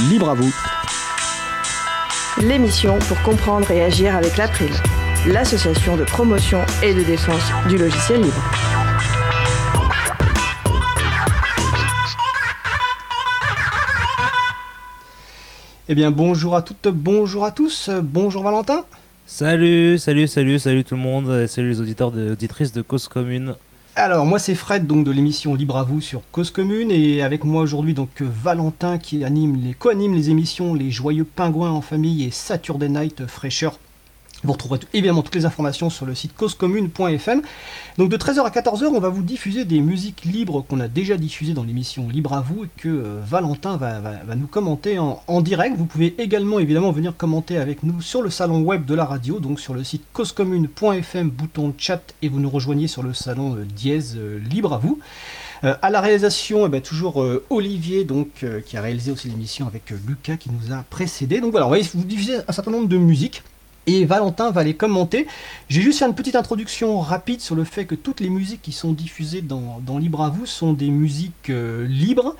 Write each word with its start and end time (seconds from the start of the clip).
libre 0.00 0.30
à 0.30 0.34
vous. 0.34 0.54
L'émission 2.40 2.98
pour 3.00 3.20
comprendre 3.22 3.68
et 3.70 3.82
agir 3.82 4.14
avec 4.14 4.36
l'April, 4.36 4.70
l'association 5.26 5.96
de 5.96 6.04
promotion 6.04 6.60
et 6.82 6.94
de 6.94 7.02
défense 7.02 7.42
du 7.68 7.76
logiciel 7.76 8.22
libre. 8.22 8.42
Eh 15.88 15.94
bien, 15.94 16.10
bonjour 16.10 16.54
à 16.54 16.62
toutes, 16.62 16.88
bonjour 16.88 17.44
à 17.44 17.50
tous, 17.50 17.90
bonjour 18.02 18.42
Valentin. 18.42 18.84
Salut, 19.26 19.98
salut, 19.98 20.28
salut, 20.28 20.58
salut 20.58 20.84
tout 20.84 20.94
le 20.94 21.00
monde, 21.00 21.46
salut 21.46 21.70
les 21.70 21.80
auditeurs 21.80 22.16
et 22.16 22.30
auditrices 22.30 22.72
de 22.72 22.82
Cause 22.82 23.08
Commune. 23.08 23.56
Alors 24.00 24.26
moi 24.26 24.38
c'est 24.38 24.54
Fred 24.54 24.86
donc 24.86 25.04
de 25.04 25.10
l'émission 25.10 25.56
Libre 25.56 25.76
à 25.76 25.82
vous 25.82 26.00
sur 26.00 26.22
Cause 26.30 26.52
Commune. 26.52 26.92
Et 26.92 27.20
avec 27.20 27.42
moi 27.42 27.62
aujourd'hui 27.62 27.94
donc 27.94 28.22
Valentin 28.22 28.96
qui 28.96 29.24
anime 29.24 29.60
les 29.60 29.74
co-anime 29.74 30.14
les 30.14 30.30
émissions 30.30 30.72
Les 30.72 30.92
Joyeux 30.92 31.24
Pingouins 31.24 31.72
en 31.72 31.80
famille 31.80 32.22
et 32.22 32.30
Saturday 32.30 32.88
Night 32.88 33.26
Fraîcheur 33.26 33.76
vous 34.44 34.52
retrouverez 34.52 34.78
évidemment 34.94 35.22
toutes 35.22 35.34
les 35.34 35.46
informations 35.46 35.90
sur 35.90 36.06
le 36.06 36.14
site 36.14 36.34
causecommune.fm. 36.36 37.42
Donc 37.98 38.08
de 38.08 38.16
13h 38.16 38.44
à 38.44 38.50
14h, 38.50 38.84
on 38.84 39.00
va 39.00 39.08
vous 39.08 39.24
diffuser 39.24 39.64
des 39.64 39.80
musiques 39.80 40.24
libres 40.24 40.62
qu'on 40.62 40.78
a 40.78 40.86
déjà 40.86 41.16
diffusées 41.16 41.54
dans 41.54 41.64
l'émission 41.64 42.08
Libre 42.08 42.34
à 42.34 42.40
vous 42.40 42.64
et 42.64 42.68
que 42.76 42.88
euh, 42.88 43.20
Valentin 43.26 43.76
va, 43.76 44.00
nous 44.36 44.46
commenter 44.46 44.98
en, 45.00 45.40
direct. 45.40 45.76
Vous 45.76 45.86
pouvez 45.86 46.14
également 46.18 46.60
évidemment 46.60 46.92
venir 46.92 47.16
commenter 47.16 47.58
avec 47.58 47.82
nous 47.82 48.00
sur 48.00 48.22
le 48.22 48.30
salon 48.30 48.60
web 48.60 48.84
de 48.84 48.94
la 48.94 49.04
radio, 49.04 49.40
donc 49.40 49.58
sur 49.58 49.74
le 49.74 49.82
site 49.82 50.04
causecommune.fm, 50.12 51.30
bouton 51.30 51.74
chat, 51.76 52.14
et 52.22 52.28
vous 52.28 52.38
nous 52.38 52.50
rejoignez 52.50 52.86
sur 52.86 53.02
le 53.02 53.14
salon 53.14 53.56
euh, 53.56 53.64
dièse 53.64 54.16
euh, 54.16 54.38
Libre 54.38 54.72
à 54.72 54.78
vous. 54.78 55.00
à 55.62 55.90
la 55.90 56.00
réalisation, 56.00 56.66
eh 56.66 56.68
ben, 56.68 56.80
toujours 56.80 57.24
Olivier, 57.50 58.04
donc, 58.04 58.44
qui 58.64 58.76
a 58.76 58.80
réalisé 58.80 59.10
aussi 59.10 59.28
l'émission 59.28 59.66
avec 59.66 59.90
Lucas 60.06 60.36
qui 60.36 60.50
nous 60.50 60.72
a 60.72 60.84
précédé. 60.88 61.40
Donc 61.40 61.50
voilà, 61.50 61.66
on 61.66 61.70
va 61.70 61.78
vous 61.94 62.04
diffuser 62.04 62.36
un 62.46 62.52
certain 62.52 62.70
nombre 62.70 62.86
de 62.86 62.96
musiques 62.96 63.42
et 63.88 64.04
Valentin 64.04 64.50
va 64.50 64.64
les 64.64 64.74
commenter. 64.74 65.26
J'ai 65.70 65.80
juste 65.80 66.00
fait 66.00 66.04
une 66.04 66.14
petite 66.14 66.36
introduction 66.36 67.00
rapide 67.00 67.40
sur 67.40 67.54
le 67.54 67.64
fait 67.64 67.86
que 67.86 67.94
toutes 67.94 68.20
les 68.20 68.28
musiques 68.28 68.60
qui 68.60 68.72
sont 68.72 68.92
diffusées 68.92 69.40
dans, 69.40 69.98
Libre 69.98 70.22
à 70.22 70.28
vous 70.28 70.44
sont 70.46 70.74
des 70.74 70.90
musiques 70.90 71.48
euh, 71.50 71.86
libres. 71.86 72.36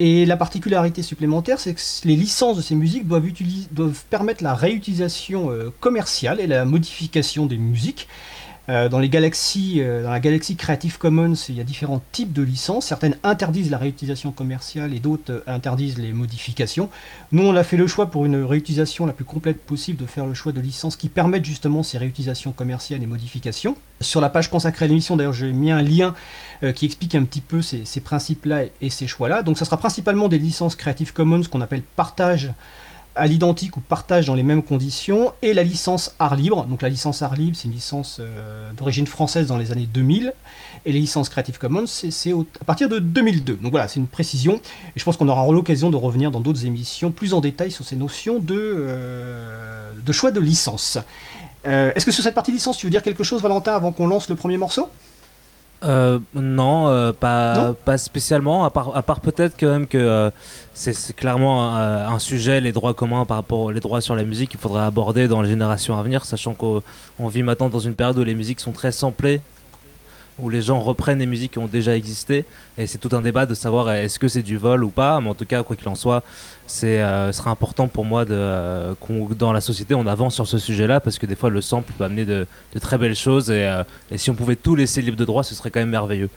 Et 0.00 0.26
la 0.26 0.36
particularité 0.36 1.02
supplémentaire, 1.02 1.60
c'est 1.60 1.74
que 1.74 1.80
les 2.04 2.16
licences 2.16 2.56
de 2.56 2.62
ces 2.62 2.74
musiques 2.74 3.06
doivent, 3.06 4.04
permettre 4.10 4.42
la 4.42 4.54
réutilisation 4.54 5.50
euh, 5.50 5.70
commerciale 5.80 6.40
et 6.40 6.46
la 6.46 6.64
modification 6.64 7.46
des 7.46 7.58
musiques. 7.58 8.08
Euh, 8.68 8.88
dans 8.88 8.98
les 8.98 9.08
galaxies, 9.08 9.76
euh, 9.78 10.02
dans 10.02 10.10
la 10.10 10.18
galaxie 10.18 10.56
Creative 10.56 10.98
Commons, 10.98 11.34
il 11.48 11.54
y 11.54 11.60
a 11.60 11.64
différents 11.64 12.02
types 12.10 12.32
de 12.32 12.42
licences. 12.42 12.86
Certaines 12.86 13.16
interdisent 13.22 13.70
la 13.70 13.78
réutilisation 13.78 14.32
commerciale 14.32 14.92
et 14.92 14.98
d'autres 14.98 15.32
euh, 15.32 15.40
interdisent 15.46 15.98
les 15.98 16.12
modifications. 16.12 16.90
Nous, 17.30 17.44
on 17.44 17.54
a 17.54 17.62
fait 17.62 17.76
le 17.76 17.86
choix 17.86 18.10
pour 18.10 18.26
une 18.26 18.42
réutilisation 18.42 19.06
la 19.06 19.12
plus 19.12 19.24
complète 19.24 19.60
possible 19.64 19.98
de 20.02 20.06
faire 20.06 20.26
le 20.26 20.34
choix 20.34 20.50
de 20.50 20.60
licences 20.60 20.96
qui 20.96 21.08
permettent 21.08 21.44
justement 21.44 21.84
ces 21.84 21.98
réutilisations 21.98 22.50
commerciales 22.50 23.02
et 23.02 23.06
modifications. 23.06 23.76
Sur 24.00 24.20
la 24.20 24.30
page 24.30 24.50
consacrée 24.50 24.86
à 24.86 24.88
l'émission, 24.88 25.16
d'ailleurs, 25.16 25.32
j'ai 25.32 25.52
mis 25.52 25.70
un 25.70 25.82
lien 25.82 26.14
qui 26.74 26.86
explique 26.86 27.14
un 27.14 27.24
petit 27.24 27.40
peu 27.40 27.62
ces, 27.62 28.00
principes-là 28.00 28.64
et 28.80 28.90
ces 28.90 29.06
choix-là. 29.06 29.42
Donc, 29.42 29.58
ça 29.58 29.64
sera 29.64 29.76
principalement 29.76 30.28
des 30.28 30.38
licences 30.38 30.76
Creative 30.76 31.12
Commons 31.12 31.42
qu'on 31.50 31.60
appelle 31.60 31.82
partage 31.82 32.50
à 33.16 33.26
l'identique 33.26 33.76
ou 33.76 33.80
partage 33.80 34.26
dans 34.26 34.34
les 34.34 34.42
mêmes 34.42 34.62
conditions, 34.62 35.32
et 35.42 35.54
la 35.54 35.62
licence 35.62 36.14
art 36.18 36.36
libre. 36.36 36.66
Donc 36.66 36.82
la 36.82 36.88
licence 36.88 37.22
art 37.22 37.34
libre, 37.34 37.56
c'est 37.56 37.66
une 37.66 37.74
licence 37.74 38.18
euh, 38.20 38.70
d'origine 38.74 39.06
française 39.06 39.46
dans 39.46 39.56
les 39.56 39.72
années 39.72 39.88
2000, 39.92 40.32
et 40.84 40.92
les 40.92 41.00
licences 41.00 41.28
Creative 41.28 41.58
Commons, 41.58 41.86
c'est 41.86 42.32
à 42.60 42.64
partir 42.64 42.88
de 42.88 42.98
2002. 42.98 43.54
Donc 43.56 43.70
voilà, 43.72 43.88
c'est 43.88 43.98
une 43.98 44.06
précision, 44.06 44.54
et 44.54 44.98
je 44.98 45.04
pense 45.04 45.16
qu'on 45.16 45.28
aura 45.28 45.50
l'occasion 45.50 45.90
de 45.90 45.96
revenir 45.96 46.30
dans 46.30 46.40
d'autres 46.40 46.66
émissions 46.66 47.10
plus 47.10 47.34
en 47.34 47.40
détail 47.40 47.70
sur 47.70 47.84
ces 47.84 47.96
notions 47.96 48.38
de, 48.38 48.54
euh, 48.56 50.12
choix 50.12 50.30
de 50.30 50.40
licence. 50.40 50.98
Euh, 51.66 51.92
est-ce 51.94 52.06
que 52.06 52.12
sur 52.12 52.22
cette 52.22 52.34
partie 52.34 52.52
licence, 52.52 52.78
tu 52.78 52.86
veux 52.86 52.90
dire 52.90 53.02
quelque 53.02 53.24
chose, 53.24 53.42
Valentin, 53.42 53.74
avant 53.74 53.92
qu'on 53.92 54.06
lance 54.06 54.28
le 54.28 54.36
premier 54.36 54.58
morceau? 54.58 54.88
Euh, 55.84 56.18
non, 56.34 56.88
euh, 56.88 57.12
pas, 57.12 57.74
pas 57.84 57.98
spécialement, 57.98 58.64
à 58.64 58.70
part, 58.70 58.96
à 58.96 59.02
part 59.02 59.20
peut-être 59.20 59.56
quand 59.58 59.68
même 59.68 59.86
que 59.86 59.98
euh, 59.98 60.30
c'est 60.74 61.14
clairement 61.14 61.76
un, 61.76 62.18
sujet, 62.18 62.60
les 62.60 62.72
droits 62.72 62.94
communs 62.94 63.24
par 63.24 63.36
rapport 63.36 63.60
aux 63.60 63.72
droits 63.72 64.00
sur 64.00 64.16
la 64.16 64.24
musique, 64.24 64.50
qu'il 64.50 64.60
faudrait 64.60 64.84
aborder 64.84 65.28
dans 65.28 65.42
les 65.42 65.50
générations 65.50 65.98
à 65.98 66.02
venir, 66.02 66.24
sachant 66.24 66.54
qu'on 66.54 66.82
vit 67.28 67.42
maintenant 67.42 67.68
dans 67.68 67.78
une 67.78 67.94
période 67.94 68.18
où 68.18 68.24
les 68.24 68.34
musiques 68.34 68.60
sont 68.60 68.72
très 68.72 68.92
samplées 68.92 69.40
où 70.38 70.50
les 70.50 70.62
gens 70.62 70.80
reprennent 70.80 71.18
des 71.18 71.26
musiques 71.26 71.52
qui 71.52 71.58
ont 71.58 71.66
déjà 71.66 71.96
existé. 71.96 72.44
Et 72.76 72.86
c'est 72.86 72.98
tout 72.98 73.08
un 73.12 73.22
débat 73.22 73.46
de 73.46 73.54
savoir 73.54 73.90
est-ce 73.90 74.18
que 74.18 74.28
c'est 74.28 74.42
du 74.42 74.58
vol 74.58 74.84
ou 74.84 74.90
pas. 74.90 75.20
Mais 75.20 75.30
en 75.30 75.34
tout 75.34 75.46
cas, 75.46 75.62
quoi 75.62 75.76
qu'il 75.76 75.88
en 75.88 75.94
soit, 75.94 76.22
c'est 76.66 77.00
euh, 77.00 77.32
sera 77.32 77.50
important 77.50 77.88
pour 77.88 78.04
moi 78.04 78.24
de, 78.24 78.34
euh, 78.34 78.94
qu'on, 79.00 79.28
dans 79.38 79.52
la 79.52 79.60
société, 79.60 79.94
on 79.94 80.06
avance 80.06 80.34
sur 80.34 80.46
ce 80.46 80.58
sujet-là 80.58 81.00
parce 81.00 81.18
que 81.18 81.26
des 81.26 81.36
fois, 81.36 81.48
le 81.48 81.60
sample 81.60 81.92
peut 81.96 82.04
amener 82.04 82.24
de, 82.24 82.46
très 82.80 82.98
belles 82.98 83.16
choses. 83.16 83.50
Et, 83.50 83.64
euh, 83.64 83.82
et, 84.10 84.18
si 84.18 84.30
on 84.30 84.34
pouvait 84.34 84.56
tout 84.56 84.74
laisser 84.74 85.00
libre 85.00 85.16
de 85.16 85.24
droit, 85.24 85.42
ce 85.42 85.54
serait 85.54 85.70
quand 85.70 85.80
même 85.80 85.90
merveilleux. 85.90 86.30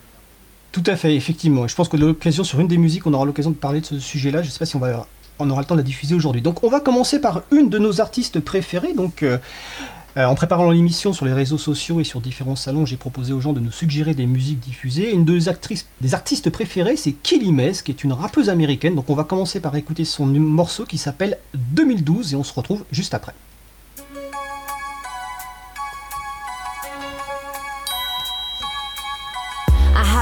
Tout 0.72 0.84
à 0.86 0.96
fait, 0.96 1.16
effectivement. 1.16 1.68
Je 1.68 1.76
pense 1.76 1.90
que 1.90 1.98
l'occasion, 1.98 2.44
sur 2.44 2.60
une 2.60 2.68
des 2.68 2.78
musiques, 2.78 3.06
on 3.06 3.14
aura 3.14 3.26
l'occasion 3.26 3.52
de 3.52 3.56
parler 3.56 3.81
de 3.81 3.86
ce 3.86 4.00
sujet-là. 4.00 4.42
Je 4.44 4.48
ne 4.48 4.52
sais 4.52 4.60
pas 4.60 4.66
si 4.66 4.76
on 4.76 4.80
va 4.80 5.06
on 5.42 5.50
aura 5.50 5.62
le 5.62 5.66
temps 5.66 5.76
de 5.76 5.80
la 5.80 5.86
diffuser 5.86 6.16
aujourd'hui. 6.16 6.42
Donc 6.42 6.66
on 6.66 6.70
va 6.70 6.81
commencer 6.81 7.22
par 7.22 7.44
une 7.52 7.70
de 7.70 7.78
nos 7.78 8.02
artistes 8.02 8.42
préférées. 8.42 8.94
Donc 8.94 9.24
euh, 10.18 10.25
en 10.25 10.36
préparant 10.36 10.72
l'émission 10.72 11.14
sur 11.14 11.25
les 11.25 11.34
réseaux 11.34 11.58
sociaux 11.58 12.00
et 12.00 12.03
sur 12.03 12.22
différents 12.22 12.56
salons, 12.56 12.86
j'ai 12.86 12.97
proposé 12.97 13.31
aux 13.34 13.40
gens 13.40 13.53
de 13.53 13.59
nous 13.59 13.72
suggérer 13.72 14.14
des 14.14 14.25
musiques 14.25 14.59
diffusées. 14.59 15.12
Une 15.14 15.25
des, 15.25 15.50
actrices, 15.50 15.88
des 16.02 16.14
artistes 16.14 16.50
préférés, 16.50 16.96
c'est 16.96 17.12
Kelly 17.12 17.52
Mez, 17.52 17.74
qui 17.84 17.92
est 17.92 18.03
une 18.03 18.14
rappeuse 18.14 18.50
américaine. 18.50 18.96
Donc 18.96 19.09
on 19.09 19.16
va 19.16 19.24
commencer 19.24 19.59
par 19.59 19.75
écouter 19.75 20.06
son 20.06 20.25
morceau 20.25 20.86
qui 20.86 20.98
s'appelle 20.98 21.38
2012 21.53 22.34
et 22.34 22.36
on 22.36 22.44
se 22.44 22.53
retrouve 22.53 22.86
juste 22.92 23.14
après. 23.14 23.34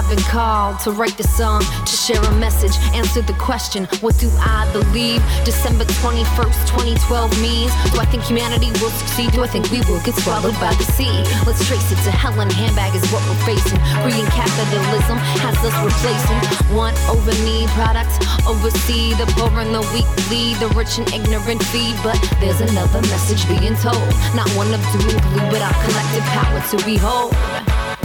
Been 0.10 0.24
called 0.32 0.80
to 0.80 0.92
write 0.92 1.18
the 1.18 1.24
song, 1.24 1.62
to 1.62 1.96
share 1.96 2.22
a 2.22 2.34
message, 2.40 2.76
answer 2.96 3.22
the 3.22 3.34
question, 3.34 3.86
what 4.00 4.18
do 4.20 4.30
I 4.40 4.64
believe? 4.72 5.22
December 5.44 5.84
21st, 6.00 6.96
2012 6.98 7.42
means, 7.42 7.72
do 7.92 8.00
I 8.00 8.06
think 8.08 8.24
humanity 8.24 8.72
will 8.80 8.92
succeed? 8.92 9.32
Do 9.32 9.44
I 9.44 9.48
think 9.48 9.70
we 9.72 9.80
will 9.90 10.02
get 10.02 10.16
swallowed 10.16 10.56
by 10.60 10.74
the 10.76 10.88
sea? 10.96 11.12
Let's 11.46 11.66
trace 11.68 11.92
it 11.92 12.00
to 12.08 12.12
hell 12.12 12.40
and 12.40 12.52
handbag 12.52 12.96
is 12.96 13.04
what 13.12 13.24
we're 13.28 13.44
facing. 13.44 13.80
Green 14.04 14.26
capitalism 14.32 15.18
has 15.44 15.58
us 15.60 15.76
replacing 15.84 16.40
want 16.76 16.98
over 17.10 17.32
need 17.44 17.68
products, 17.76 18.16
oversee 18.48 19.14
the 19.16 19.28
poor 19.36 19.52
and 19.60 19.74
the 19.74 19.84
weak, 19.92 20.08
lead 20.32 20.58
the 20.64 20.70
rich 20.76 20.98
and 20.98 21.08
ignorant 21.12 21.62
feed. 21.72 21.96
But 22.04 22.20
there's 22.40 22.62
another 22.62 23.02
message 23.12 23.48
being 23.48 23.76
told, 23.84 24.08
not 24.36 24.48
one 24.56 24.72
of 24.74 24.82
doom 24.96 25.10
and 25.10 25.22
gloom, 25.34 25.50
but 25.52 25.62
our 25.62 25.76
collective 25.84 26.26
power 26.32 26.62
to 26.72 26.78
behold. 26.86 27.97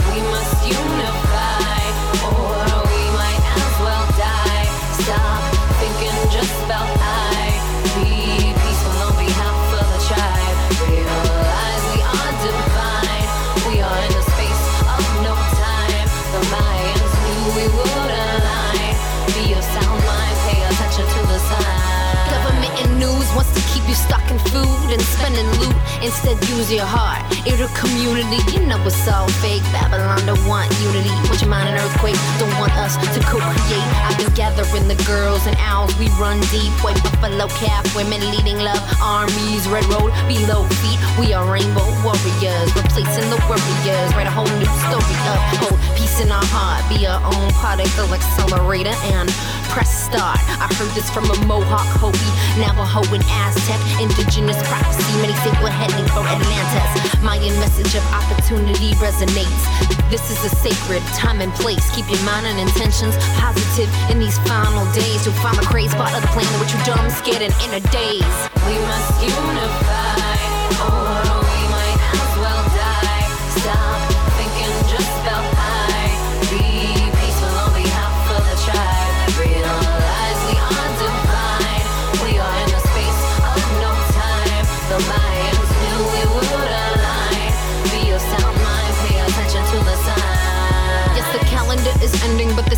And 24.93 25.01
spending 25.01 25.49
loot. 25.57 25.73
Instead, 26.05 26.37
use 26.53 26.71
your 26.71 26.85
heart. 26.85 27.25
It'll 27.49 27.67
community. 27.73 28.37
You 28.53 28.61
know 28.69 28.77
it's 28.85 29.07
all 29.09 29.27
fake. 29.41 29.65
Babylon 29.73 30.21
don't 30.29 30.45
want 30.45 30.69
unity. 30.85 31.09
Want 31.25 31.41
your 31.41 31.49
mind 31.49 31.73
an 31.73 31.81
earthquake. 31.81 32.19
Don't 32.37 32.53
want 32.61 32.71
us 32.77 32.93
to 33.01 33.19
co-create. 33.25 33.89
I've 34.05 34.17
been 34.21 34.29
gathering 34.37 34.87
the 34.87 34.99
girls 35.09 35.49
and 35.49 35.57
owls. 35.65 35.97
We 35.97 36.13
run 36.21 36.39
deep. 36.53 36.71
White 36.85 37.01
buffalo 37.01 37.49
calf. 37.57 37.83
Women 37.97 38.21
leading 38.29 38.61
love. 38.61 38.79
Armies. 39.01 39.65
Red 39.67 39.85
road 39.89 40.13
below 40.29 40.63
feet. 40.85 41.01
We 41.17 41.33
are 41.33 41.43
rainbow 41.49 41.89
warriors. 42.05 42.69
Replacing 42.77 43.27
the 43.33 43.41
warriors. 43.49 44.09
Write 44.13 44.29
a 44.29 44.33
whole 44.33 44.53
new 44.61 44.69
story 44.85 45.17
up. 45.33 45.41
Hold 45.57 45.79
Peace 45.97 46.21
in 46.21 46.29
our 46.29 46.45
heart. 46.53 46.85
Be 46.93 47.09
our 47.09 47.21
own 47.25 47.49
particle 47.57 48.13
accelerator 48.13 48.93
and 49.09 49.33
press 49.73 50.05
start. 50.05 50.37
I 50.61 50.69
heard 50.77 50.93
this 50.93 51.09
from 51.09 51.25
a 51.25 51.37
Mohawk, 51.49 51.89
Hopi, 51.97 52.29
Navajo, 52.61 53.01
and 53.09 53.25
Aztec. 53.41 53.81
Indigenous 53.97 54.61
prophecy, 54.69 55.01
many 55.17 55.33
think 55.41 55.57
we're 55.65 55.73
heading 55.73 56.05
for 56.13 56.21
Atlantis. 56.21 56.89
Mayan 57.25 57.57
message 57.57 57.97
of 57.97 58.05
opportunity 58.13 58.93
resonates. 59.01 59.65
This 60.13 60.29
is 60.29 60.37
a 60.45 60.51
sacred 60.53 61.01
time 61.17 61.41
and 61.41 61.51
place. 61.57 61.89
Keep 61.97 62.05
your 62.05 62.21
mind 62.21 62.45
and 62.45 62.61
intentions 62.61 63.17
positive 63.41 63.89
in 64.13 64.21
these 64.21 64.37
final 64.45 64.85
days. 64.93 65.25
To 65.25 65.33
find 65.41 65.57
the 65.57 65.65
crazy 65.65 65.89
spot 65.89 66.13
of 66.13 66.21
the 66.21 66.29
planet, 66.29 66.53
which 66.61 66.69
you 66.69 66.81
dumb, 66.85 67.09
scared, 67.09 67.41
and 67.41 67.53
in 67.65 67.73
a 67.73 67.81
daze. 67.89 68.37
We 68.69 68.77
must 68.77 69.25
unify. 69.25 70.53
Oh, 70.85 71.02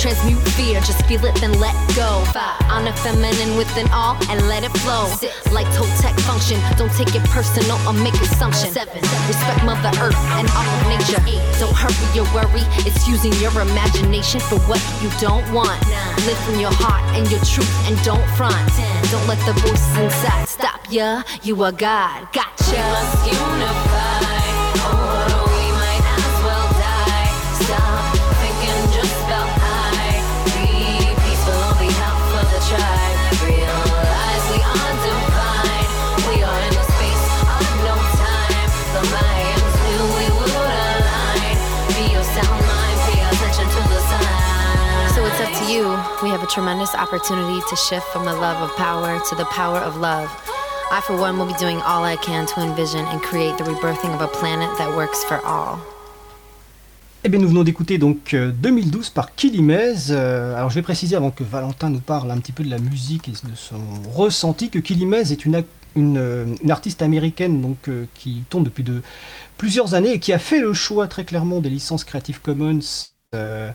Transmute 0.00 0.40
fear. 0.56 0.80
Just 0.80 1.04
feel 1.04 1.22
it, 1.26 1.34
then 1.44 1.52
let 1.60 1.76
go. 1.94 2.24
Five, 2.32 2.56
honor 2.72 2.92
feminine 3.04 3.56
within 3.58 3.86
all 3.92 4.16
and 4.32 4.40
let 4.48 4.64
it 4.64 4.72
flow. 4.80 5.04
Six, 5.20 5.52
like 5.52 5.66
Totec 5.76 6.18
function. 6.24 6.56
Don't 6.78 6.92
take 6.96 7.14
it 7.14 7.22
personal 7.28 7.76
or 7.86 7.92
make 7.92 8.14
assumptions. 8.14 8.72
Seven, 8.72 9.02
respect 9.28 9.60
Mother 9.62 9.92
Earth 10.00 10.16
and 10.40 10.48
all 10.56 10.64
of 10.64 10.80
nature. 10.88 11.20
Eight, 11.28 11.44
don't 11.60 11.76
hurry 11.76 11.92
your 12.16 12.24
worry. 12.32 12.64
It's 12.88 13.06
using 13.06 13.32
your 13.44 13.52
imagination 13.60 14.40
for 14.40 14.56
what 14.64 14.80
you 15.04 15.12
don't 15.20 15.44
want. 15.52 15.76
Nine, 15.92 16.16
live 16.24 16.38
from 16.48 16.58
your 16.58 16.72
heart 16.72 17.04
and 17.12 17.30
your 17.30 17.40
truth 17.44 17.68
and 17.84 18.00
don't 18.02 18.24
front. 18.40 18.56
Ten, 18.72 19.04
don't 19.12 19.26
let 19.28 19.38
the 19.44 19.52
voices 19.60 19.98
inside 20.00 20.48
stop 20.48 20.80
ya. 20.90 21.22
You 21.42 21.62
are 21.62 21.72
God. 21.72 22.32
Gotcha. 22.32 22.72
We 22.72 22.78
must 22.78 23.26
unify. 23.28 24.19
Have 46.40 46.48
a 46.48 46.52
tremendous 46.52 46.94
opportunity 46.94 47.60
to 47.68 47.76
shift 47.76 48.06
from 48.12 48.24
the 48.24 48.32
love 48.32 48.62
of 48.62 48.74
power 48.76 49.20
to 49.28 49.34
the 49.34 49.44
power 49.46 49.78
of 49.78 49.96
love. 49.98 50.28
I, 50.90 51.00
for 51.02 51.16
one, 51.16 51.36
will 51.38 51.46
be 51.46 51.58
doing 51.58 51.78
all 51.82 52.02
I 52.02 52.16
can 52.16 52.46
to 52.46 52.60
envision 52.60 53.04
and 53.06 53.20
create 53.20 53.58
the 53.58 53.64
rebirthing 53.64 54.14
of 54.14 54.22
a 54.22 54.28
planet 54.28 54.70
that 54.78 54.88
works 54.96 55.22
for 55.24 55.40
all. 55.44 55.78
Bien, 57.22 57.38
nous 57.38 57.48
venons 57.48 57.64
d'écouter 57.64 57.98
donc 57.98 58.32
euh, 58.32 58.50
2012 58.52 59.10
par 59.10 59.34
Kilimez. 59.34 60.10
Euh, 60.10 60.56
alors, 60.56 60.70
je 60.70 60.76
vais 60.76 60.82
préciser 60.82 61.14
avant 61.14 61.30
que 61.30 61.44
Valentin 61.44 61.90
nous 61.90 62.00
parle 62.00 62.30
un 62.30 62.38
petit 62.38 62.52
peu 62.52 62.64
de 62.64 62.70
la 62.70 62.78
musique 62.78 63.28
et 63.28 63.32
de 63.32 63.54
son 63.54 63.80
ressenti 64.14 64.70
que 64.70 64.78
Kilimez 64.78 65.30
est 65.32 65.44
une, 65.44 65.62
euh, 65.96 66.46
une 66.62 66.70
artiste 66.70 67.02
américaine 67.02 67.60
donc 67.60 67.88
euh, 67.88 68.06
qui 68.14 68.44
tourne 68.48 68.64
depuis 68.64 68.84
de 68.84 69.02
plusieurs 69.58 69.92
années 69.92 70.12
et 70.12 70.18
qui 70.18 70.32
a 70.32 70.38
fait 70.38 70.60
le 70.60 70.72
choix 70.72 71.06
très 71.06 71.24
clairement 71.24 71.60
des 71.60 71.68
licences 71.68 72.04
Creative 72.04 72.40
Commons. 72.40 72.80
euh, 73.34 73.36
euh, 73.36 73.72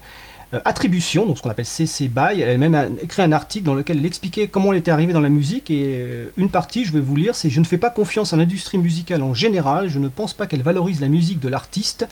attribution, 0.63 1.25
donc 1.25 1.37
ce 1.37 1.43
qu'on 1.43 1.49
appelle 1.49 1.65
CC 1.65 2.07
BY. 2.07 2.41
Elle 2.41 2.49
a 2.49 2.57
même 2.57 2.97
écrit 3.01 3.21
un 3.21 3.31
article 3.31 3.65
dans 3.65 3.73
lequel 3.73 3.97
elle 3.97 4.05
expliquait 4.05 4.47
comment 4.47 4.71
elle 4.71 4.79
était 4.79 4.91
arrivée 4.91 5.13
dans 5.13 5.21
la 5.21 5.29
musique 5.29 5.69
et 5.69 5.83
euh, 5.85 6.31
une 6.37 6.49
partie, 6.49 6.85
je 6.85 6.93
vais 6.93 6.99
vous 6.99 7.15
lire, 7.15 7.35
c'est 7.35 7.49
Je 7.49 7.59
ne 7.59 7.65
fais 7.65 7.77
pas 7.77 7.89
confiance 7.89 8.33
à 8.33 8.37
l'industrie 8.37 8.77
musicale 8.77 9.23
en 9.23 9.33
général, 9.33 9.89
je 9.89 9.99
ne 9.99 10.07
pense 10.07 10.33
pas 10.33 10.47
qu'elle 10.47 10.63
valorise 10.63 11.01
la 11.01 11.07
musique 11.07 11.39
de 11.39 11.49
l'artiste. 11.49 12.07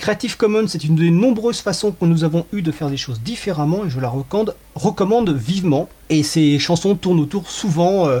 Creative 0.00 0.38
Commons, 0.38 0.66
c'est 0.66 0.84
une 0.84 0.96
des 0.96 1.10
nombreuses 1.10 1.60
façons 1.60 1.92
que 1.92 2.06
nous 2.06 2.24
avons 2.24 2.46
eu 2.54 2.62
de 2.62 2.72
faire 2.72 2.88
des 2.88 2.96
choses 2.96 3.20
différemment 3.20 3.84
et 3.84 3.90
je 3.90 4.00
la 4.00 4.08
recommande, 4.08 5.30
vivement. 5.36 5.90
Et 6.08 6.22
ces 6.22 6.58
chansons 6.58 6.94
tournent 6.94 7.20
autour 7.20 7.50
souvent 7.50 8.08
euh, 8.08 8.20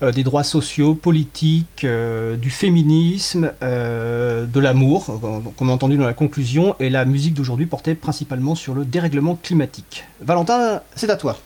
des 0.00 0.22
droits 0.22 0.44
sociaux, 0.44 0.94
politiques, 0.94 1.84
euh, 1.84 2.36
du 2.36 2.50
féminisme, 2.50 3.52
euh, 3.62 4.46
de 4.46 4.60
l'amour, 4.60 5.06
euh, 5.10 5.40
comme 5.56 5.70
entendu 5.70 5.96
dans 5.96 6.06
la 6.06 6.14
conclusion, 6.14 6.76
et 6.78 6.90
la 6.90 7.04
musique 7.04 7.34
d'aujourd'hui 7.34 7.66
portait 7.66 7.94
principalement 7.94 8.54
sur 8.54 8.74
le 8.74 8.84
dérèglement 8.84 9.36
climatique. 9.36 10.04
Valentin, 10.20 10.82
c'est 10.94 11.10
à 11.10 11.16
toi. 11.16 11.36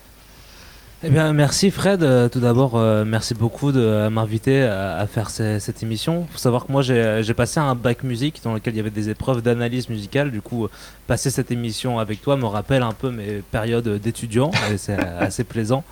Eh 1.04 1.10
bien, 1.10 1.32
merci 1.32 1.72
Fred. 1.72 2.04
Euh, 2.04 2.28
tout 2.28 2.38
d'abord, 2.38 2.76
euh, 2.76 3.04
merci 3.04 3.34
beaucoup 3.34 3.72
de 3.72 3.80
euh, 3.80 4.08
m'inviter 4.08 4.62
à, 4.62 4.98
à 4.98 5.06
faire 5.08 5.30
ce- 5.30 5.58
cette 5.58 5.82
émission. 5.82 6.28
faut 6.30 6.38
savoir 6.38 6.64
que 6.66 6.70
moi, 6.70 6.82
j'ai 6.82 7.34
passé 7.34 7.58
un 7.58 7.74
bac 7.74 8.04
musique 8.04 8.40
dans 8.44 8.54
lequel 8.54 8.74
il 8.74 8.76
y 8.76 8.80
avait 8.80 8.90
des 8.90 9.08
épreuves 9.10 9.42
d'analyse 9.42 9.88
musicale. 9.88 10.30
Du 10.30 10.40
coup, 10.40 10.66
euh, 10.66 10.70
passer 11.08 11.30
cette 11.30 11.50
émission 11.50 11.98
avec 11.98 12.22
toi 12.22 12.36
me 12.36 12.44
rappelle 12.46 12.82
un 12.82 12.92
peu 12.92 13.10
mes 13.10 13.42
périodes 13.50 13.88
d'étudiant 14.00 14.52
c'est 14.76 14.96
assez 14.96 15.42
plaisant. 15.42 15.82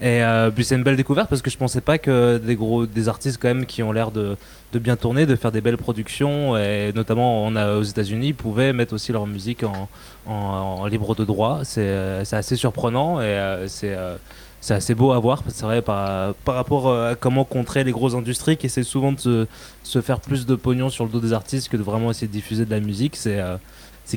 Et 0.00 0.22
euh, 0.24 0.50
puis 0.50 0.64
c'est 0.64 0.76
une 0.76 0.82
belle 0.82 0.96
découverte 0.96 1.28
parce 1.28 1.42
que 1.42 1.50
je 1.50 1.58
pensais 1.58 1.82
pas 1.82 1.98
que 1.98 2.38
des 2.38 2.56
gros, 2.56 2.86
des 2.86 3.08
artistes 3.10 3.38
quand 3.42 3.48
même 3.48 3.66
qui 3.66 3.82
ont 3.82 3.92
l'air 3.92 4.12
de, 4.12 4.34
de 4.74 4.78
bien 4.80 4.96
tourner, 4.96 5.24
de 5.24 5.36
faire 5.36 5.52
des 5.52 5.60
belles 5.60 5.76
productions 5.78 6.56
et 6.56 6.92
notamment 6.94 7.44
on 7.46 7.54
a, 7.56 7.76
aux 7.76 7.82
États-Unis 7.82 8.32
pouvaient 8.32 8.72
mettre 8.72 8.92
aussi 8.94 9.12
leur 9.12 9.26
musique 9.26 9.62
en, 9.62 9.88
en, 10.26 10.32
en 10.32 10.86
libre 10.86 11.14
de 11.14 11.24
droit. 11.24 11.60
C'est 11.62 11.86
euh, 11.86 12.24
assez 12.32 12.56
surprenant 12.56 13.20
et 13.20 13.24
euh, 13.24 13.68
c'est 13.68 13.94
euh, 13.94 14.16
c'est 14.60 14.74
assez 14.74 14.94
beau 14.94 15.12
à 15.12 15.18
voir, 15.18 15.42
c'est 15.48 15.66
vrai, 15.66 15.82
par, 15.82 16.32
par 16.46 16.54
rapport 16.54 16.90
à 16.90 17.14
comment 17.16 17.44
contrer 17.44 17.84
les 17.84 17.92
grosses 17.92 18.14
industries 18.14 18.56
qui 18.56 18.64
essaient 18.64 18.82
souvent 18.82 19.12
de 19.12 19.20
se, 19.20 19.46
se 19.82 20.00
faire 20.00 20.20
plus 20.20 20.46
de 20.46 20.54
pognon 20.54 20.88
sur 20.88 21.04
le 21.04 21.10
dos 21.10 21.20
des 21.20 21.34
artistes 21.34 21.68
que 21.68 21.76
de 21.76 21.82
vraiment 21.82 22.10
essayer 22.10 22.28
de 22.28 22.32
diffuser 22.32 22.64
de 22.64 22.70
la 22.70 22.80
musique. 22.80 23.14
C'est 23.14 23.38
euh, 23.38 23.58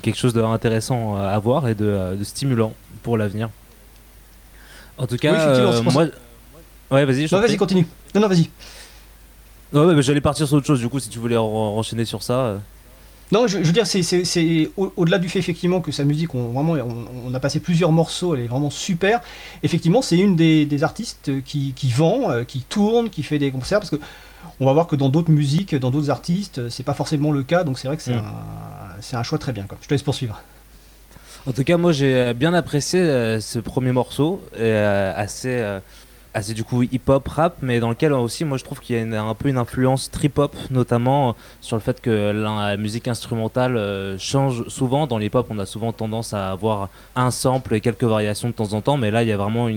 quelque 0.01 0.15
chose 0.17 0.33
d'intéressant 0.33 1.17
à 1.17 1.37
voir 1.39 1.67
et 1.67 1.75
de, 1.75 2.15
de 2.17 2.23
stimulant 2.23 2.73
pour 3.03 3.17
l'avenir. 3.17 3.49
En 4.97 5.05
tout 5.05 5.17
cas, 5.17 5.33
Oui, 5.33 5.39
euh, 5.39 5.81
moi. 5.83 6.05
Ouais, 6.91 7.03
vas-y, 7.03 7.27
Non, 7.29 7.41
vas-y, 7.41 7.57
continue. 7.57 7.85
Non, 8.15 8.21
non, 8.21 8.27
vas-y. 8.29 8.49
Ouais, 9.73 9.95
bah, 9.95 10.01
j'allais 10.01 10.21
partir 10.21 10.47
sur 10.47 10.57
autre 10.57 10.65
chose, 10.67 10.79
du 10.79 10.87
coup, 10.89 10.99
si 10.99 11.09
tu 11.09 11.19
voulais 11.19 11.37
en- 11.37 11.43
enchaîner 11.45 12.05
sur 12.05 12.23
ça. 12.23 12.33
euh. 12.33 12.57
Non, 13.33 13.45
je, 13.47 13.57
je 13.57 13.63
veux 13.63 13.73
dire, 13.73 13.85
c'est- 13.85 14.03
c'est 14.03 14.23
c'est 14.23 14.69
au- 14.77 14.93
au-delà 14.95 15.17
du 15.19 15.27
fait 15.27 15.39
effectivement 15.39 15.81
que 15.81 15.91
sa 15.91 16.05
musique, 16.05 16.33
on, 16.33 16.49
vraiment, 16.53 16.73
on, 16.73 17.05
on 17.29 17.33
a 17.33 17.39
passé 17.41 17.59
plusieurs 17.59 17.91
morceaux, 17.91 18.33
elle 18.35 18.41
est 18.41 18.47
vraiment 18.47 18.69
super. 18.69 19.19
Effectivement, 19.63 20.01
c'est 20.01 20.17
une 20.17 20.37
des, 20.37 20.65
des 20.65 20.83
artistes 20.85 21.43
qui, 21.43 21.73
qui 21.75 21.89
vend, 21.91 22.31
euh, 22.31 22.43
qui 22.45 22.61
tourne, 22.61 23.09
qui 23.09 23.23
fait 23.23 23.37
des 23.39 23.51
concerts, 23.51 23.79
parce 23.79 23.89
que 23.89 23.99
on 24.61 24.65
va 24.65 24.71
voir 24.71 24.87
que 24.87 24.95
dans 24.95 25.09
d'autres 25.09 25.29
musiques, 25.31 25.75
dans 25.75 25.91
d'autres 25.91 26.09
artistes, 26.09 26.69
c'est 26.69 26.83
pas 26.83 26.93
forcément 26.93 27.33
le 27.33 27.43
cas, 27.43 27.65
donc 27.65 27.77
c'est 27.79 27.89
vrai 27.89 27.97
que 27.97 28.03
c'est 28.03 28.15
Mm. 28.15 29.17
un, 29.17 29.23
choix 29.23 29.37
très 29.37 29.51
bien. 29.51 29.63
Quoi. 29.67 29.77
Je 29.81 29.87
te 29.89 29.93
laisse 29.93 30.03
poursuivre. 30.03 30.41
En 31.45 31.51
tout 31.51 31.63
cas, 31.65 31.75
moi 31.77 31.91
j'ai 31.91 32.33
bien 32.33 32.53
apprécié 32.53 32.99
euh, 33.01 33.41
ce 33.41 33.59
premier 33.59 33.91
morceau, 33.91 34.41
euh, 34.57 35.13
assez, 35.15 35.49
euh, 35.51 35.79
assez 36.33 36.53
du 36.53 36.63
coup 36.63 36.83
hip-hop, 36.83 37.27
rap, 37.27 37.57
mais 37.61 37.79
dans 37.79 37.89
lequel 37.89 38.13
aussi 38.13 38.45
moi 38.45 38.57
je 38.57 38.63
trouve 38.63 38.79
qu'il 38.79 38.95
y 38.95 39.15
a 39.15 39.23
un 39.23 39.33
peu 39.33 39.49
une 39.49 39.57
influence 39.57 40.11
trip-hop, 40.11 40.55
notamment 40.69 41.29
euh, 41.29 41.33
sur 41.61 41.75
le 41.75 41.81
fait 41.81 41.99
que 42.01 42.31
la, 42.31 42.77
musique 42.77 43.07
instrumentale 43.07 43.77
euh, 43.77 44.17
change 44.17 44.67
souvent. 44.67 45.07
Dans 45.07 45.17
l'hip-hop, 45.17 45.47
on 45.49 45.59
a 45.59 45.65
souvent 45.65 45.91
tendance 45.91 46.33
à 46.33 46.51
avoir 46.51 46.89
un 47.15 47.31
sample 47.31 47.75
et 47.75 47.81
quelques 47.81 48.03
variations 48.03 48.49
de 48.49 48.53
temps 48.53 48.73
en 48.73 48.81
temps, 48.81 48.97
mais 48.97 49.11
là 49.11 49.23
il 49.23 49.29
y 49.29 49.31
a 49.31 49.37
vraiment 49.37 49.67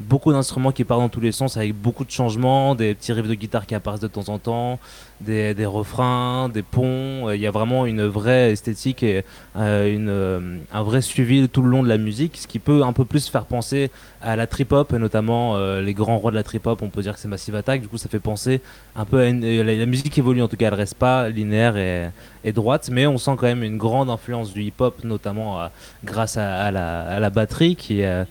beaucoup 0.00 0.32
d'instruments 0.32 0.72
qui 0.72 0.84
partent 0.84 1.00
dans 1.00 1.08
tous 1.08 1.20
les 1.20 1.32
sens 1.32 1.56
avec 1.56 1.74
beaucoup 1.74 2.04
de 2.04 2.10
changements, 2.10 2.74
des 2.74 2.94
petits 2.94 3.12
riffs 3.12 3.28
de 3.28 3.34
guitare 3.34 3.66
qui 3.66 3.74
apparaissent 3.74 4.00
de 4.00 4.08
temps 4.08 4.28
en 4.28 4.38
temps, 4.38 4.78
des, 5.20 5.66
refrains, 5.66 6.48
des 6.48 6.62
ponts. 6.62 7.28
Euh, 7.28 7.36
Il 7.36 7.40
y 7.40 7.46
a 7.46 7.50
vraiment 7.50 7.86
une 7.86 8.04
vraie 8.04 8.52
esthétique 8.52 9.02
et 9.02 9.24
euh, 9.56 9.92
une, 9.92 10.08
euh, 10.08 10.58
un 10.72 10.82
vrai 10.82 11.00
suivi 11.00 11.48
tout 11.48 11.62
le 11.62 11.70
long 11.70 11.82
de 11.82 11.88
la 11.88 11.98
musique, 11.98 12.36
ce 12.36 12.46
qui 12.46 12.58
peut 12.58 12.82
un 12.82 12.92
peu 12.92 13.04
plus 13.04 13.28
faire 13.28 13.44
penser 13.44 13.90
à 14.20 14.36
la 14.36 14.46
trip 14.46 14.72
hop, 14.72 14.92
et 14.92 14.98
notamment 14.98 15.58
les 15.78 15.94
grands 15.94 16.16
rois 16.16 16.30
de 16.30 16.36
la 16.36 16.42
trip 16.42 16.66
hop. 16.66 16.80
On 16.82 16.88
peut 16.88 17.02
dire 17.02 17.14
que 17.14 17.20
c'est 17.20 17.28
Massive 17.28 17.54
Attack. 17.54 17.82
Du 17.82 17.88
coup, 17.88 17.98
ça 17.98 18.08
fait 18.08 18.20
penser 18.20 18.60
un 18.96 19.04
peu 19.04 19.20
à 19.20 19.26
une, 19.26 19.62
la, 19.62 19.86
musique 19.86 20.16
évolue 20.16 20.42
en 20.42 20.48
tout 20.48 20.56
cas, 20.56 20.68
elle 20.68 20.74
reste 20.74 20.94
pas 20.94 21.28
linéaire 21.28 21.76
et, 21.76 22.52
droite, 22.52 22.88
mais 22.90 23.06
on 23.06 23.18
sent 23.18 23.32
quand 23.36 23.46
même 23.46 23.62
une 23.62 23.78
grande 23.78 24.10
influence 24.10 24.52
du 24.52 24.62
hip 24.62 24.74
hop, 24.78 25.04
notamment 25.04 25.68
grâce 26.04 26.36
à, 26.36 26.70
la, 26.70 27.02
à 27.02 27.20
la 27.20 27.30
batterie 27.30 27.76
qui 27.76 28.00
est 28.00 28.24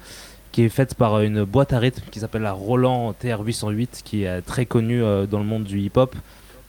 qui 0.52 0.62
est 0.62 0.70
faite 0.70 0.94
par 0.94 1.20
une 1.22 1.46
boîte 1.46 1.74
à 1.74 1.80
rythme 1.80 2.04
qui 2.12 2.20
s'appelle 2.20 2.44
la 2.44 2.52
Roland 2.52 3.16
TR-808, 3.20 4.04
qui 4.04 4.26
est 4.26 4.42
très 4.42 4.68
connue 4.68 5.02
dans 5.02 5.40
le 5.40 5.46
monde 5.46 5.64
du 5.64 5.80
hip-hop. 5.80 6.16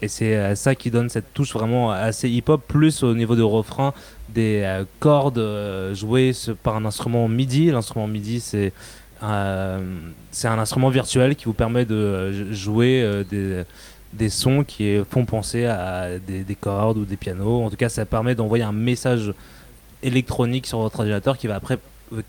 Et 0.03 0.09
c'est 0.09 0.37
euh, 0.37 0.55
ça 0.55 0.75
qui 0.75 0.91
donne 0.91 1.09
cette 1.09 1.33
touche 1.33 1.53
vraiment 1.55 1.91
assez 1.91 2.29
hip-hop, 2.29 2.63
plus 2.67 3.03
au 3.03 3.15
niveau 3.15 3.37
de 3.37 3.43
refrain, 3.43 3.95
des 4.29 4.63
euh, 4.65 4.85
cordes 5.01 5.39
euh, 5.39 5.95
jouées 5.95 6.33
par 6.63 6.77
un 6.77 6.85
instrument 6.85 7.29
MIDI. 7.29 7.71
L'instrument 7.71 8.07
MIDI, 8.07 8.41
c'est 8.41 8.73
c'est 10.33 10.49
un 10.49 10.59
instrument 10.59 10.91
virtuel 10.91 11.35
qui 11.35 11.47
vous 11.47 11.55
permet 11.55 11.87
de 11.87 12.53
jouer 12.53 13.25
des, 13.31 13.63
des 14.13 14.29
sons 14.29 14.65
qui 14.65 14.99
font 15.09 15.25
penser 15.25 15.65
à 15.65 16.19
des, 16.19 16.45
des 16.45 16.55
cordes 16.55 16.99
ou 16.99 17.07
des 17.07 17.17
pianos. 17.17 17.63
En 17.63 17.71
tout 17.71 17.77
cas, 17.77 17.89
ça 17.89 18.05
permet 18.05 18.35
d'envoyer 18.35 18.65
un 18.65 18.73
message 18.73 19.33
électronique 20.03 20.67
sur 20.67 20.81
votre 20.81 20.99
ordinateur 20.99 21.39
qui 21.39 21.47
va 21.47 21.55
après 21.55 21.79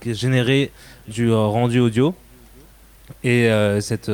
générer 0.05 0.71
du 1.09 1.33
rendu 1.33 1.81
audio. 1.81 2.15
Et 3.25 3.49
cette, 3.81 4.09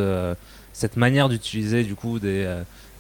cette 0.74 0.98
manière 0.98 1.30
d'utiliser 1.30 1.84
du 1.84 1.94
coup 1.94 2.18
des, 2.18 2.48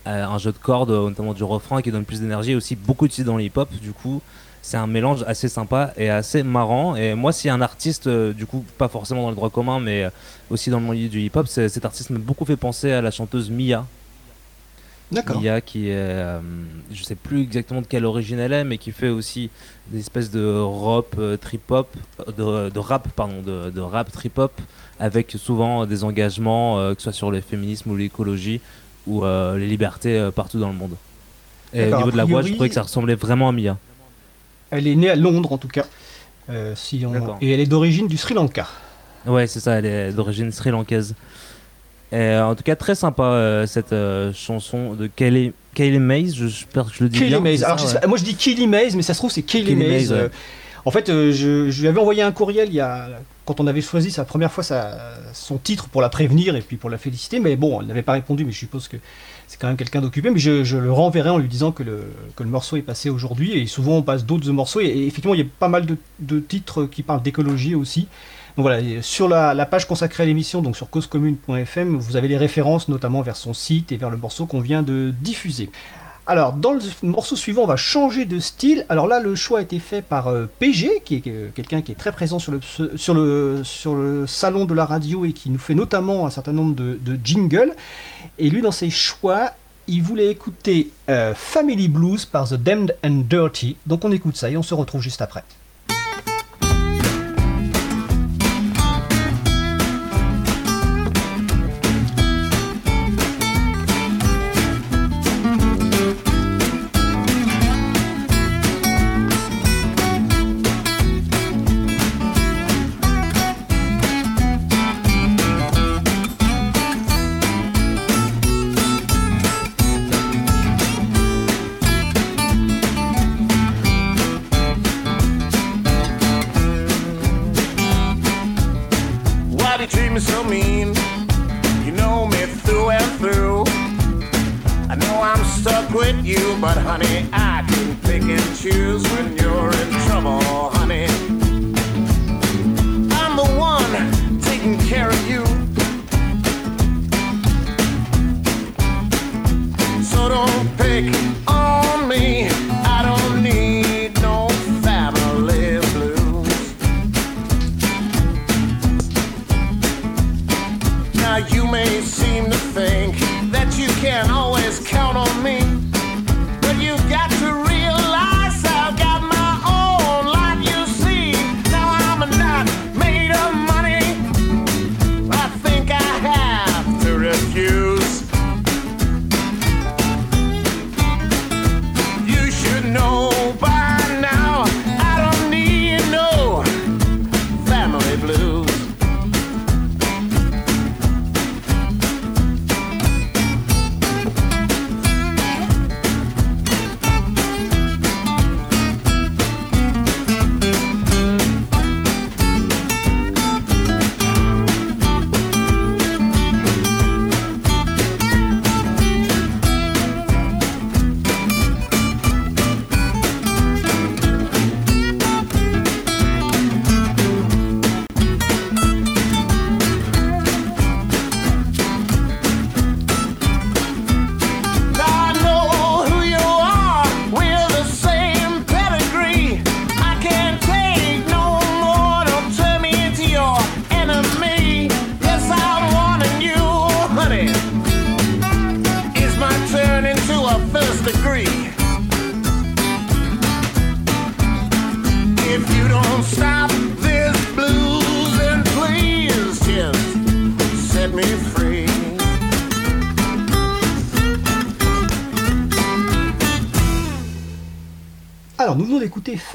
un 0.06 0.38
jeu 0.38 0.52
de 0.52 0.58
cordes, 0.58 0.92
euh, 0.92 1.10
notamment 1.10 1.34
du 1.34 1.44
refrain 1.44 1.82
qui 1.82 1.92
donne 1.92 2.06
plus 2.06 2.22
d'énergie, 2.22 2.56
aussi 2.56 2.76
beaucoup 2.76 3.06
utilisé 3.06 3.24
dans 3.24 3.38
le 3.38 3.44
hip-hop. 3.44 3.70
Du 3.82 3.92
coup, 3.92 4.22
c'est 4.62 4.78
un 4.78 4.88
mélange 4.88 5.24
assez 5.28 5.48
sympa 5.48 5.94
et 5.98 6.10
assez 6.10 6.44
marrant. 6.44 6.96
Et 6.96 7.16
moi, 7.16 7.32
si 7.32 7.50
un 7.50 7.62
artiste, 7.62 8.08
euh, 8.08 8.34
du 8.34 8.46
coup, 8.46 8.66
pas 8.78 8.88
forcément 8.88 9.24
dans 9.24 9.30
le 9.30 9.36
droit 9.36 9.50
commun, 9.50 9.80
mais 9.80 10.04
euh, 10.04 10.10
aussi 10.50 10.70
dans 10.70 10.80
le 10.80 10.86
milieu 10.86 11.10
du 11.10 11.22
hip-hop, 11.22 11.48
cet 11.48 11.86
artiste 11.86 12.10
m'a 12.10 12.20
beaucoup 12.20 12.46
fait 12.46 12.58
penser 12.58 12.92
à 12.92 13.02
la 13.02 13.12
chanteuse 13.12 13.50
Mia. 13.50 13.86
Mia 15.12 15.60
qui 15.60 15.90
est, 15.90 15.96
euh, 15.96 16.40
je 16.92 17.04
sais 17.04 17.16
plus 17.16 17.42
exactement 17.42 17.82
de 17.82 17.88
quelle 17.88 18.06
origine 18.06 18.40
elle 18.40 18.54
est, 18.54 18.64
mais 18.64 18.78
qui 18.78 18.92
fait 18.92 19.10
aussi 19.10 19.50
des 19.88 20.00
espèces 20.00 20.32
de 20.32 20.62
rap 20.62 21.16
euh, 21.18 21.36
trip 21.36 21.70
hop, 21.70 21.90
de, 22.38 22.80
rap 22.80 23.10
pardon, 23.10 23.42
de, 23.42 23.82
rap 23.82 24.10
trip 24.12 24.38
hop, 24.38 24.54
avec 25.00 25.32
souvent 25.32 25.86
des 25.86 26.04
engagements, 26.06 26.78
que 26.94 27.00
ce 27.00 27.04
soit 27.04 27.14
sur 27.14 27.32
le 27.32 27.42
féminisme 27.42 27.92
ou 27.92 27.98
l'écologie 27.98 28.62
ou 29.08 29.24
les 29.24 29.68
libertés 29.68 30.30
partout 30.36 30.60
dans 30.60 30.70
le 30.70 30.76
monde. 30.76 30.96
Et 31.74 31.92
au 31.92 31.98
niveau 31.98 32.12
de 32.12 32.18
la 32.18 32.26
voix, 32.26 32.42
je 32.42 32.54
trouvais 32.54 32.70
que 32.70 32.76
ça 32.76 32.84
ressemblait 32.84 33.16
vraiment 33.16 33.50
à 33.50 33.52
Mia. 33.52 33.78
Elle 34.70 34.88
est 34.88 34.96
née 34.96 35.10
à 35.10 35.16
Londres 35.16 35.52
en 35.52 35.58
tout 35.58 35.68
cas, 35.68 35.86
si 36.76 37.04
et 37.42 37.52
elle 37.52 37.60
est 37.60 37.66
d'origine 37.66 38.08
du 38.08 38.18
Sri 38.18 38.34
Lanka. 38.34 38.68
Ouais, 39.26 39.48
c'est 39.48 39.60
ça, 39.60 39.74
elle 39.74 39.86
est 39.86 40.12
d'origine 40.12 40.52
sri-lankaise. 40.52 41.16
Euh, 42.14 42.42
en 42.42 42.56
tout 42.56 42.64
cas, 42.64 42.76
très 42.76 42.96
sympa 42.96 43.24
euh, 43.24 43.68
cette 43.68 43.94
euh, 43.94 44.34
chanson 44.34 44.94
de 44.94 45.08
Kaylee, 45.08 45.54
Mays. 45.78 46.32
J'espère 46.32 46.86
que 46.86 46.92
je 46.94 47.04
le 47.04 47.10
dis 47.10 47.24
bien. 47.24 47.40
Mays. 47.40 47.64
Alors, 47.64 47.80
moi 48.08 48.18
je 48.18 48.24
dis 48.24 48.36
Kaylee 48.36 48.68
Mays, 48.68 48.92
mais 48.96 49.02
ça 49.02 49.14
se 49.14 49.20
trouve 49.20 49.32
c'est 49.32 49.44
Kaylee, 49.44 49.76
Mays. 49.76 50.08
en 50.84 50.92
fait, 50.92 51.08
je, 51.08 51.70
je, 51.70 51.82
lui 51.82 51.88
avais 51.88 52.00
envoyé 52.00 52.22
un 52.22 52.32
courriel 52.32 52.68
il 52.70 52.76
y 52.76 52.80
a, 52.82 53.10
on 53.60 53.68
avait 53.68 53.82
choisi 53.82 54.12
sa 54.12 54.26
première 54.26 54.52
fois 54.52 54.64
son 55.34 55.58
titre 55.58 55.90
pour 55.90 56.02
la 56.02 56.10
prévenir 56.10 56.56
et 56.56 56.62
puis 56.62 56.78
pour 56.78 56.90
la 56.90 56.98
féliciter. 56.98 57.40
Mais 57.40 57.56
bon, 57.56 57.82
elle 57.82 57.88
n'avait 57.88 58.02
pas 58.02 58.14
répondu, 58.14 58.46
mais 58.46 58.52
je 58.52 58.60
suppose 58.60 58.88
que 58.88 58.98
c'est 59.48 59.60
quand 59.60 59.68
même 59.68 59.78
quelqu'un 59.78 60.02
d'occupé. 60.02 60.30
Mais 60.30 60.40
je, 60.40 60.78
le 60.78 60.92
renverrai 60.92 61.30
en 61.30 61.38
lui 61.38 61.48
disant 61.48 61.72
que 61.72 61.84
le, 61.84 62.04
morceau 62.46 62.78
est 62.78 62.82
passé 62.82 63.10
aujourd'hui. 63.10 63.58
Et 63.58 63.68
souvent, 63.68 63.98
on 63.98 64.02
passe 64.02 64.26
d'autres 64.26 64.50
morceaux. 64.52 64.80
Et, 64.80 65.08
effectivement, 65.08 65.34
il 65.34 65.42
y 65.42 65.44
a 65.44 65.50
pas 65.60 65.68
mal 65.68 65.86
de, 65.86 65.98
de 66.20 66.40
titres 66.40 66.86
qui 66.86 67.04
parlent 67.04 67.22
d'écologie 67.22 67.76
aussi. 67.76 68.08
Donc 68.58 68.64
voilà, 68.64 69.02
sur 69.02 69.30
la, 69.30 69.66
page 69.66 69.88
consacrée 69.88 70.24
à 70.24 70.26
l'émission, 70.26 70.62
donc 70.62 70.76
sur 70.76 70.90
causecommune.fm, 70.90 71.96
vous 71.96 72.16
avez 72.18 72.28
les 72.28 72.38
références 72.38 72.90
notamment 72.90 73.22
vers 73.22 73.38
son 73.38 73.54
site 73.54 73.92
et 73.92 73.98
vers 73.98 74.10
le 74.10 74.18
morceau 74.18 74.46
qu'on 74.46 74.60
vient 74.60 74.84
de 74.84 75.14
diffuser. 75.22 75.70
Alors, 76.28 76.54
dans 76.54 76.74
le 76.74 76.80
morceau 77.02 77.36
suivant, 77.36 77.64
on 77.64 77.68
va 77.68 77.78
changer 77.78 78.26
de 78.26 78.40
style. 78.40 78.86
Alors 78.90 79.08
là, 79.08 79.20
le 79.20 79.34
choix 79.36 79.60
a 79.60 79.62
été 79.64 79.80
fait 79.80 80.04
par 80.04 80.28
euh, 80.28 80.46
PG, 80.60 81.02
qui 81.04 81.16
est 81.16 81.28
euh, 81.28 81.50
quelqu'un 81.54 81.82
qui 81.82 81.92
est 81.92 81.96
très 81.96 82.12
présent 82.12 82.38
sur 82.38 82.52
le, 82.52 82.60
sur, 82.96 83.14
le, 83.14 83.62
sur 83.64 83.96
le 83.96 84.28
salon 84.28 84.66
de 84.66 84.74
la 84.76 84.86
radio 84.86 85.26
et 85.26 85.34
qui 85.34 85.50
nous 85.50 85.58
fait 85.58 85.74
notamment 85.74 86.28
un 86.28 86.30
certain 86.30 86.54
nombre 86.54 86.76
de, 86.76 87.20
jingles. 87.24 87.74
Et 88.38 88.50
lui, 88.50 88.62
dans 88.62 88.72
ses 88.72 88.92
choix, 88.92 89.52
il 89.88 90.04
voulait 90.04 90.30
écouter 90.30 90.92
euh, 91.10 91.34
Family 91.34 91.88
Blues 91.88 92.26
par 92.26 92.48
The 92.48 92.54
Damned 92.54 92.96
and 93.04 93.24
Dirty. 93.28 93.78
Donc 93.88 94.06
on 94.06 94.12
écoute 94.12 94.38
ça 94.38 94.50
et 94.50 94.58
on 94.58 94.64
se 94.64 94.76
retrouve 94.76 95.02
juste 95.02 95.22
après. 95.22 95.44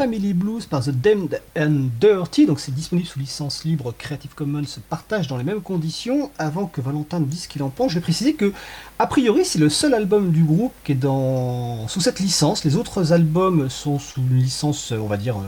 Family 0.06 0.34
Blues 0.34 0.66
par 0.66 0.84
The 0.84 0.90
Damned 0.90 1.40
and 1.58 1.88
Dirty. 2.00 2.46
Donc 2.46 2.60
c'est 2.60 2.72
disponible 2.72 3.08
sous 3.08 3.18
licence 3.18 3.64
libre 3.64 3.92
Creative 3.98 4.32
Commons 4.36 4.62
partage 4.88 5.26
dans 5.26 5.36
les 5.36 5.42
mêmes 5.42 5.62
conditions. 5.62 6.30
Avant 6.38 6.66
que 6.66 6.80
Valentin 6.80 7.18
ne 7.18 7.24
dise 7.24 7.42
ce 7.42 7.48
qu'il 7.48 7.64
en 7.64 7.70
pense, 7.70 7.90
je 7.90 7.96
vais 7.96 8.02
préciser 8.02 8.34
que, 8.34 8.52
a 9.00 9.08
priori, 9.08 9.44
c'est 9.44 9.58
le 9.58 9.68
seul 9.68 9.94
album 9.94 10.30
du 10.30 10.44
groupe 10.44 10.72
qui 10.84 10.92
est 10.92 10.94
dans... 10.94 11.88
sous 11.88 12.00
cette 12.00 12.20
licence. 12.20 12.62
Les 12.62 12.76
autres 12.76 13.12
albums 13.12 13.68
sont 13.68 13.98
sous 13.98 14.20
une 14.20 14.38
licence, 14.38 14.92
on 14.92 15.08
va 15.08 15.16
dire, 15.16 15.38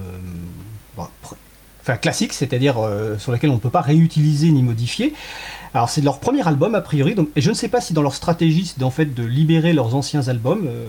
euh, 0.99 1.05
enfin, 1.83 1.97
classique, 1.97 2.33
c'est-à-dire 2.33 2.79
euh, 2.79 3.17
sur 3.17 3.31
laquelle 3.31 3.51
on 3.51 3.55
ne 3.55 3.61
peut 3.61 3.71
pas 3.71 3.83
réutiliser 3.83 4.51
ni 4.51 4.65
modifier. 4.65 5.15
Alors 5.73 5.89
c'est 5.89 6.01
leur 6.01 6.19
premier 6.19 6.45
album 6.49 6.75
a 6.75 6.81
priori, 6.81 7.15
et 7.37 7.41
je 7.41 7.51
ne 7.51 7.55
sais 7.55 7.69
pas 7.69 7.81
si 7.81 7.93
dans 7.93 8.03
leur 8.03 8.15
stratégie 8.15 8.67
c'est 8.67 8.83
en 8.83 8.91
fait 8.91 9.15
de 9.15 9.23
libérer 9.23 9.73
leurs 9.73 9.95
anciens 9.95 10.27
albums. 10.27 10.67
Euh, 10.67 10.87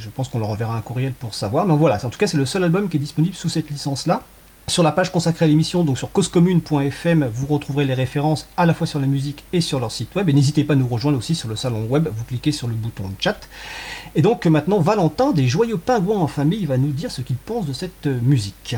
je 0.00 0.08
pense 0.08 0.28
qu'on 0.28 0.38
leur 0.38 0.50
enverra 0.50 0.76
un 0.76 0.80
courriel 0.80 1.12
pour 1.12 1.34
savoir. 1.34 1.66
Mais 1.66 1.76
voilà, 1.76 2.04
en 2.04 2.10
tout 2.10 2.18
cas, 2.18 2.26
c'est 2.26 2.36
le 2.36 2.46
seul 2.46 2.64
album 2.64 2.88
qui 2.88 2.96
est 2.96 3.00
disponible 3.00 3.34
sous 3.34 3.48
cette 3.48 3.70
licence-là. 3.70 4.22
Sur 4.66 4.82
la 4.84 4.92
page 4.92 5.10
consacrée 5.10 5.46
à 5.46 5.48
l'émission, 5.48 5.82
donc 5.82 5.98
sur 5.98 6.12
causecommune.fm, 6.12 7.28
vous 7.32 7.46
retrouverez 7.46 7.84
les 7.84 7.94
références 7.94 8.46
à 8.56 8.66
la 8.66 8.74
fois 8.74 8.86
sur 8.86 9.00
la 9.00 9.06
musique 9.06 9.42
et 9.52 9.60
sur 9.60 9.80
leur 9.80 9.90
site 9.90 10.14
web. 10.14 10.28
Et 10.28 10.32
n'hésitez 10.32 10.62
pas 10.62 10.74
à 10.74 10.76
nous 10.76 10.86
rejoindre 10.86 11.18
aussi 11.18 11.34
sur 11.34 11.48
le 11.48 11.56
salon 11.56 11.86
web, 11.86 12.08
vous 12.14 12.24
cliquez 12.24 12.52
sur 12.52 12.68
le 12.68 12.74
bouton 12.74 13.10
chat. 13.18 13.48
Et 14.14 14.22
donc 14.22 14.46
maintenant, 14.46 14.78
Valentin 14.78 15.32
des 15.32 15.48
Joyeux 15.48 15.76
Pingouins 15.76 16.18
en 16.18 16.28
famille 16.28 16.66
va 16.66 16.78
nous 16.78 16.92
dire 16.92 17.10
ce 17.10 17.20
qu'il 17.20 17.36
pense 17.36 17.66
de 17.66 17.72
cette 17.72 18.06
musique. 18.06 18.76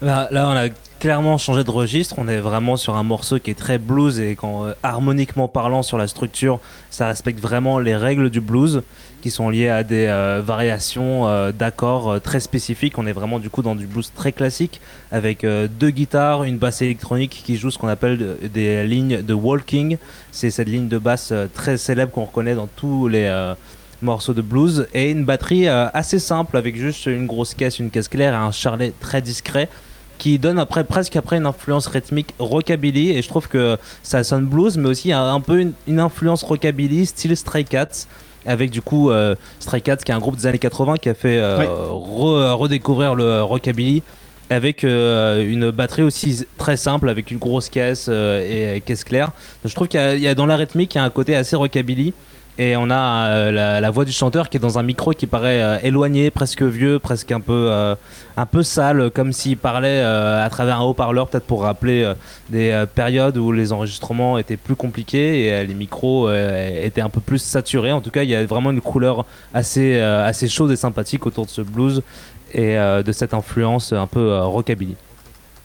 Là, 0.00 0.28
là, 0.30 0.48
on 0.48 0.52
a 0.52 0.68
clairement 1.00 1.38
changé 1.38 1.64
de 1.64 1.70
registre. 1.70 2.14
On 2.18 2.28
est 2.28 2.38
vraiment 2.38 2.76
sur 2.76 2.96
un 2.96 3.02
morceau 3.02 3.40
qui 3.40 3.50
est 3.50 3.58
très 3.58 3.78
blues 3.78 4.20
et 4.20 4.36
quand 4.36 4.64
euh, 4.64 4.72
harmoniquement 4.84 5.48
parlant 5.48 5.82
sur 5.82 5.98
la 5.98 6.06
structure, 6.06 6.60
ça 6.90 7.08
respecte 7.08 7.40
vraiment 7.40 7.80
les 7.80 7.96
règles 7.96 8.30
du 8.30 8.40
blues 8.40 8.82
qui 9.22 9.32
sont 9.32 9.50
liées 9.50 9.68
à 9.68 9.82
des 9.82 10.06
euh, 10.06 10.40
variations 10.44 11.26
euh, 11.26 11.50
d'accords 11.50 12.20
très 12.20 12.38
spécifiques. 12.38 12.96
On 12.96 13.08
est 13.08 13.12
vraiment 13.12 13.40
du 13.40 13.50
coup 13.50 13.62
dans 13.62 13.74
du 13.74 13.88
blues 13.88 14.12
très 14.14 14.30
classique 14.30 14.80
avec 15.10 15.44
deux 15.44 15.90
guitares, 15.90 16.44
une 16.44 16.58
basse 16.58 16.82
électronique 16.82 17.42
qui 17.44 17.56
joue 17.56 17.70
ce 17.70 17.78
qu'on 17.78 17.88
appelle 17.88 18.36
des 18.52 18.86
lignes 18.86 19.22
de 19.22 19.34
walking. 19.34 19.96
C'est 20.30 20.50
cette 20.50 20.68
ligne 20.68 20.86
de 20.86 20.98
basse 20.98 21.32
très 21.54 21.76
célèbre 21.76 22.12
qu'on 22.12 22.24
reconnaît 22.24 22.54
dans 22.54 22.68
tous 22.68 23.08
les 23.08 23.54
morceaux 24.02 24.34
de 24.34 24.42
blues 24.42 24.86
et 24.94 25.10
une 25.10 25.24
batterie 25.24 25.66
assez 25.68 26.18
simple 26.18 26.56
avec 26.56 26.76
juste 26.76 27.06
une 27.06 27.26
grosse 27.26 27.54
caisse, 27.54 27.78
une 27.78 27.90
caisse 27.90 28.08
claire 28.08 28.34
et 28.34 28.36
un 28.36 28.52
charlet 28.52 28.92
très 29.00 29.22
discret 29.22 29.68
qui 30.18 30.38
donne 30.38 30.58
après 30.58 30.84
presque 30.84 31.16
après 31.16 31.36
une 31.36 31.46
influence 31.46 31.86
rythmique 31.86 32.34
rockabilly. 32.38 33.10
Et 33.10 33.22
je 33.22 33.28
trouve 33.28 33.48
que 33.48 33.78
ça 34.02 34.24
sonne 34.24 34.46
blues 34.46 34.76
mais 34.76 34.88
aussi 34.88 35.12
un, 35.12 35.40
peu 35.40 35.72
une, 35.86 36.00
influence 36.00 36.42
rockabilly 36.42 37.06
style 37.06 37.36
Stray 37.36 37.64
Cats 37.64 38.06
avec 38.46 38.70
du 38.70 38.82
coup 38.82 39.10
euh, 39.10 39.34
Stray 39.58 39.80
Cats 39.82 39.96
qui 39.96 40.12
est 40.12 40.14
un 40.14 40.18
groupe 40.18 40.36
des 40.36 40.46
années 40.46 40.58
80 40.58 40.96
qui 40.96 41.08
a 41.08 41.14
fait 41.14 41.38
euh, 41.38 41.56
redécouvrir 41.90 43.14
le 43.14 43.42
rockabilly 43.42 44.02
avec 44.50 44.84
euh, 44.84 45.44
une 45.46 45.70
batterie 45.70 46.02
aussi 46.02 46.46
très 46.56 46.76
simple 46.76 47.08
avec 47.08 47.30
une 47.30 47.38
grosse 47.38 47.68
caisse 47.68 48.08
et 48.08 48.82
caisse 48.84 49.04
claire. 49.04 49.32
je 49.64 49.74
trouve 49.74 49.88
qu'il 49.88 50.18
y, 50.18 50.28
a 50.28 50.34
dans 50.34 50.46
la 50.46 50.56
rythmique 50.56 50.94
il 50.94 50.98
y 50.98 51.00
a 51.00 51.04
un 51.04 51.10
côté 51.10 51.36
assez 51.36 51.56
rockabilly 51.56 52.14
et 52.58 52.76
on 52.76 52.90
a 52.90 53.28
euh, 53.28 53.80
la, 53.80 53.90
voix 53.90 54.04
du 54.04 54.10
chanteur 54.10 54.48
qui 54.48 54.56
est 54.56 54.60
dans 54.60 54.80
un 54.80 54.82
micro 54.82 55.12
qui 55.12 55.28
paraît 55.28 55.62
euh, 55.62 55.78
éloigné, 55.84 56.32
presque 56.32 56.62
vieux, 56.62 56.98
presque 56.98 57.30
un 57.30 57.40
peu, 57.40 57.68
euh, 57.70 57.94
un 58.36 58.46
peu 58.46 58.64
sale, 58.64 59.10
comme 59.12 59.32
s'il 59.32 59.56
parlait 59.56 60.00
à 60.00 60.48
travers 60.50 60.80
un 60.80 60.82
haut-parleur, 60.82 61.28
peut-être 61.28 61.46
pour 61.46 61.62
rappeler 61.62 62.12
des 62.50 62.84
périodes 62.94 63.36
où 63.36 63.52
les 63.52 63.72
enregistrements 63.72 64.38
étaient 64.38 64.56
plus 64.56 64.74
compliqués 64.74 65.46
et 65.46 65.66
les 65.66 65.74
micros 65.74 66.30
étaient 66.32 67.00
un 67.00 67.08
peu 67.08 67.20
plus 67.20 67.38
saturés. 67.38 67.92
En 67.92 68.00
tout 68.00 68.10
cas, 68.10 68.22
il 68.22 68.30
y 68.30 68.34
a 68.34 68.44
vraiment 68.44 68.70
une 68.70 68.80
couleur 68.80 69.24
assez, 69.54 70.00
assez 70.00 70.48
chaude 70.48 70.70
et 70.70 70.76
sympathique 70.76 71.26
autour 71.26 71.46
de 71.46 71.50
ce 71.50 71.62
blues 71.62 72.02
et 72.52 72.76
de 72.76 73.12
cette 73.12 73.34
influence 73.34 73.92
un 73.92 74.06
peu 74.06 74.38
rockabilly. 74.40 74.96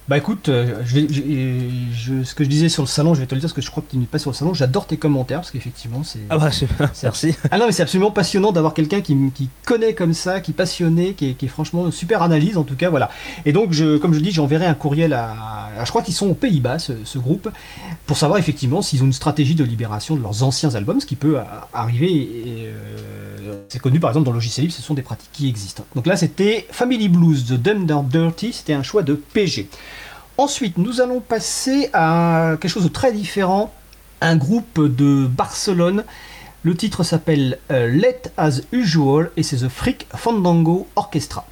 Bah 0.10 0.17
écoute, 0.17 0.50
euh, 0.50 0.81
je 0.86 2.24
ce 2.24 2.36
que 2.36 2.43
je 2.43 2.50
disais 2.50 2.67
sur 2.67 2.83
le 2.83 2.88
salon, 2.88 3.13
je 3.13 3.22
vais 3.22 3.25
te 3.25 3.33
le 3.33 3.39
dire 3.39 3.48
parce 3.48 3.53
que 3.53 3.62
je 3.62 3.72
crois 3.72 3.81
que 3.81 3.91
tu 3.91 3.98
n'es 3.98 4.05
pas 4.05 4.19
sur 4.19 4.31
le 4.31 4.36
salon. 4.36 4.53
J'adore 4.53 4.86
tes 4.86 4.98
commentaires 4.98 5.39
parce 5.39 5.51
qu'effectivement, 5.51 6.03
c'est. 6.03 6.19
Ah 6.29 6.38
bah, 6.38 6.50
merci. 7.03 7.36
Ah 7.51 7.57
non, 7.57 7.67
mais 7.67 7.72
c'est 7.72 7.83
absolument 7.83 8.12
passionnant 8.12 8.51
d'avoir 8.51 8.74
quelqu'un 8.74 9.01
qui, 9.01 9.15
qui, 9.33 9.50
connaît 9.65 9.93
comme 9.93 10.13
ça, 10.13 10.41
qui 10.41 10.51
est 10.51 10.53
passionné, 10.53 11.13
qui 11.13 11.29
est, 11.29 11.33
qui 11.36 11.45
est, 11.45 11.50
franchement 11.50 11.89
super 11.91 12.22
analyse 12.22 12.57
en 12.57 12.63
tout 12.63 12.75
cas, 12.75 12.89
voilà. 12.89 13.10
Et 13.45 13.53
donc, 13.53 13.72
je, 13.72 13.98
comme 13.98 14.13
je 14.13 14.19
dis, 14.19 14.31
j'enverrai 14.31 14.65
un 14.65 14.74
courriel 14.74 15.13
à. 15.13 15.69
je 15.83 15.89
crois 15.89 16.01
qu'ils 16.01 16.13
sont 16.13 16.27
aux 16.27 16.33
Pays-Bas, 16.33 16.79
ce, 16.79 17.17
groupe, 17.17 17.50
pour 18.05 18.17
savoir 18.17 18.39
effectivement 18.39 18.81
s'ils 18.81 19.03
ont 19.03 19.05
une 19.05 19.13
stratégie 19.13 19.55
de 19.55 19.63
libération 19.63 20.15
de 20.15 20.22
leurs 20.22 20.43
anciens 20.43 20.75
albums, 20.75 21.00
ce 21.00 21.05
qui 21.05 21.15
peut 21.15 21.38
arriver. 21.74 22.12
Et, 22.12 22.65
euh, 22.65 23.12
c'est 23.70 23.79
connu 23.79 24.00
par 24.00 24.12
exemple 24.12 24.25
dans 24.25 24.34
Logiciel 24.34 24.65
Libre, 24.65 24.75
ce 24.75 24.82
sont 24.82 24.93
des 24.93 25.01
pratiques 25.01 25.32
qui 25.32 25.48
existent. 25.48 25.86
Donc 25.96 26.05
là, 26.08 26.15
c'était 26.15 26.67
Family 26.72 27.10
Blues 27.10 27.46
de 27.46 27.58
Dumb 27.58 27.86
Down 27.86 28.08
Dirty, 28.08 28.53
c'était 28.53 28.74
un 28.74 28.84
choix 28.84 29.03
de 29.03 29.15
PG. 29.15 29.70
Ensuite, 30.38 30.77
nous 30.77 31.01
allons 31.01 31.20
passer 31.20 31.89
à 31.93 32.55
quelque 32.60 32.72
chose 32.72 32.84
de 32.84 32.89
très 32.89 33.12
différent, 33.12 33.74
un 34.22 34.36
groupe 34.36 34.82
de 34.82 35.27
Barcelone. 35.27 36.03
Le 36.63 36.75
titre 36.75 37.03
s'appelle 37.03 37.60
euh, 37.72 37.88
Let 37.88 38.32
As 38.38 38.62
Usual 38.72 39.32
et 39.38 39.43
c'est 39.43 39.58
The 39.58 39.70
Freak 39.70 40.08
Fandango 40.15 40.88
Orchestra. 40.96 41.46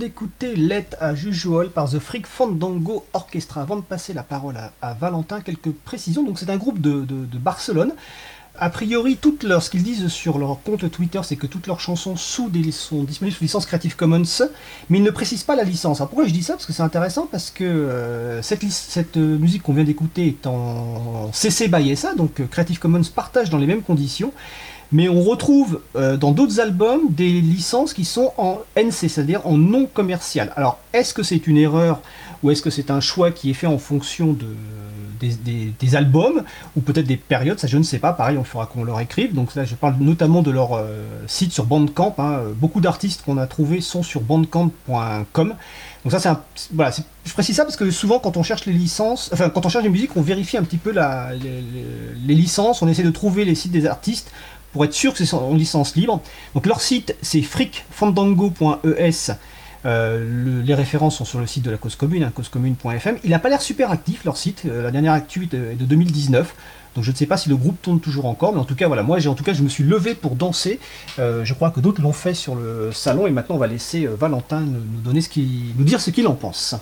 D'écouter 0.00 0.56
Let 0.56 0.86
à 0.98 1.14
Jujual 1.14 1.68
par 1.68 1.90
The 1.90 1.98
Freak 1.98 2.26
Fandango 2.26 3.04
Orchestra. 3.12 3.60
Avant 3.60 3.76
de 3.76 3.82
passer 3.82 4.14
la 4.14 4.22
parole 4.22 4.54
à, 4.80 4.94
Valentin, 4.94 5.42
quelques 5.42 5.72
précisions. 5.72 6.24
Donc, 6.24 6.38
c'est 6.38 6.48
un 6.48 6.56
groupe 6.56 6.80
de, 6.80 7.04
Barcelone. 7.38 7.92
A 8.58 8.70
priori, 8.70 9.18
toutes 9.20 9.42
leurs, 9.42 9.62
ce 9.62 9.68
qu'ils 9.68 9.82
disent 9.82 10.08
sur 10.08 10.38
leur 10.38 10.62
compte 10.62 10.90
Twitter, 10.90 11.20
c'est 11.22 11.36
que 11.36 11.46
toutes 11.46 11.66
leurs 11.66 11.80
chansons 11.80 12.16
sont 12.16 12.48
disponibles 12.48 13.36
sous 13.36 13.44
licence 13.44 13.66
Creative 13.66 13.94
Commons, 13.94 14.22
mais 14.88 14.98
ils 14.98 15.04
ne 15.04 15.10
précisent 15.10 15.44
pas 15.44 15.54
la 15.54 15.64
licence. 15.64 15.98
Pourquoi 15.98 16.26
je 16.26 16.32
dis 16.32 16.42
ça? 16.42 16.54
Parce 16.54 16.66
que 16.66 16.72
c'est 16.72 16.82
intéressant, 16.82 17.28
parce 17.30 17.50
que 17.50 17.64
euh, 17.64 18.42
cette, 18.42 18.64
cette 18.70 19.18
euh, 19.18 19.38
musique 19.38 19.62
qu'on 19.62 19.74
vient 19.74 19.84
d'écouter 19.84 20.28
est 20.28 20.46
en 20.46 21.30
CC 21.32 21.68
by 21.68 21.94
SA, 21.94 22.14
donc 22.14 22.40
euh, 22.40 22.46
Creative 22.46 22.78
Commons 22.78 23.02
partage 23.14 23.50
dans 23.50 23.58
les 23.58 23.66
mêmes 23.66 23.82
conditions. 23.82 24.32
Mais 24.92 25.08
on 25.08 25.22
retrouve 25.22 25.80
euh, 25.94 26.16
dans 26.16 26.32
d'autres 26.32 26.60
albums 26.60 27.02
des 27.10 27.40
licences 27.40 27.94
qui 27.94 28.04
sont 28.04 28.32
en 28.38 28.58
NC, 28.76 29.08
c'est-à-dire 29.08 29.46
en 29.46 29.56
non 29.56 29.86
commercial. 29.86 30.52
Alors, 30.56 30.78
est-ce 30.92 31.14
que 31.14 31.22
c'est 31.22 31.46
une 31.46 31.56
erreur 31.56 32.00
ou 32.42 32.50
est-ce 32.50 32.62
que 32.62 32.70
c'est 32.70 32.90
un 32.90 33.00
choix 33.00 33.30
qui 33.30 33.50
est 33.50 33.54
fait 33.54 33.66
en 33.66 33.78
fonction 33.78 34.32
de, 34.32 34.46
des, 35.20 35.96
albums 35.96 36.42
ou 36.76 36.80
peut-être 36.80 37.06
des 37.06 37.18
périodes 37.18 37.58
Ça, 37.58 37.68
je 37.68 37.76
ne 37.76 37.82
sais 37.82 37.98
pas. 37.98 38.12
Pareil, 38.12 38.38
on 38.38 38.44
fera 38.44 38.66
qu'on 38.66 38.82
leur 38.82 38.98
écrive. 39.00 39.34
Donc 39.34 39.54
là, 39.54 39.64
je 39.64 39.74
parle 39.74 39.96
notamment 40.00 40.42
de 40.42 40.50
leur 40.50 40.72
euh, 40.72 41.04
site 41.26 41.52
sur 41.52 41.66
Bandcamp. 41.66 42.14
Hein. 42.18 42.40
Beaucoup 42.56 42.80
d'artistes 42.80 43.22
qu'on 43.24 43.36
a 43.36 43.46
trouvés 43.46 43.80
sont 43.80 44.02
sur 44.02 44.22
bandcamp.com. 44.22 45.54
Donc 46.02 46.12
ça, 46.12 46.18
c'est 46.18 46.30
un, 46.30 46.40
voilà, 46.72 46.92
je 47.24 47.32
précise 47.32 47.56
ça 47.56 47.64
parce 47.64 47.76
que 47.76 47.90
souvent, 47.90 48.18
quand 48.18 48.38
on 48.38 48.42
cherche 48.42 48.64
les 48.64 48.72
licences, 48.72 49.28
enfin, 49.34 49.50
quand 49.50 49.66
on 49.66 49.68
cherche 49.68 49.84
les 49.84 49.90
musiques, 49.90 50.16
on 50.16 50.22
vérifie 50.22 50.56
un 50.56 50.62
petit 50.62 50.78
peu 50.78 50.92
les 50.92 52.34
licences, 52.34 52.80
on 52.80 52.88
essaie 52.88 53.02
de 53.02 53.10
trouver 53.10 53.44
les 53.44 53.54
sites 53.54 53.72
des 53.72 53.86
artistes 53.86 54.32
pour 54.72 54.84
être 54.84 54.94
sûr 54.94 55.12
que 55.14 55.24
c'est 55.24 55.34
en 55.34 55.54
licence 55.54 55.96
libre. 55.96 56.20
Donc 56.54 56.66
leur 56.66 56.80
site 56.80 57.16
c'est 57.22 57.42
frickfandango.es. 57.42 59.32
Euh, 59.86 60.62
les 60.64 60.74
références 60.74 61.16
sont 61.16 61.24
sur 61.24 61.38
le 61.38 61.46
site 61.46 61.64
de 61.64 61.70
la 61.70 61.78
cause 61.78 61.96
commune, 61.96 62.22
hein, 62.22 62.32
causecommune.fm. 62.34 63.18
Il 63.24 63.30
n'a 63.30 63.38
pas 63.38 63.48
l'air 63.48 63.62
super 63.62 63.90
actif 63.90 64.24
leur 64.24 64.36
site. 64.36 64.62
Euh, 64.66 64.82
la 64.82 64.90
dernière 64.90 65.12
actu 65.12 65.44
est 65.44 65.56
de, 65.56 65.84
2019. 65.84 66.54
Donc 66.96 67.04
je 67.04 67.10
ne 67.10 67.16
sais 67.16 67.26
pas 67.26 67.36
si 67.36 67.48
le 67.48 67.56
groupe 67.56 67.80
tourne 67.80 68.00
toujours 68.00 68.26
encore, 68.26 68.52
mais 68.52 68.58
en 68.58 68.64
tout 68.64 68.74
cas 68.74 68.88
voilà, 68.88 69.04
moi 69.04 69.20
j'ai 69.20 69.28
en 69.28 69.34
tout 69.34 69.44
cas 69.44 69.52
je 69.52 69.62
me 69.62 69.68
suis 69.68 69.84
levé 69.84 70.14
pour 70.14 70.34
danser. 70.34 70.80
Euh, 71.20 71.44
je 71.44 71.54
crois 71.54 71.70
que 71.70 71.78
d'autres 71.78 72.02
l'ont 72.02 72.12
fait 72.12 72.34
sur 72.34 72.56
le 72.56 72.90
salon 72.92 73.28
et 73.28 73.30
maintenant 73.30 73.54
on 73.54 73.58
va 73.58 73.68
laisser 73.68 74.06
Valentin 74.06 74.60
nous, 74.60 74.80
donner 75.04 75.20
ce 75.20 75.28
nous 75.38 75.84
dire 75.84 76.00
ce 76.00 76.10
qu'il 76.10 76.26
en 76.26 76.34
pense. 76.34 76.74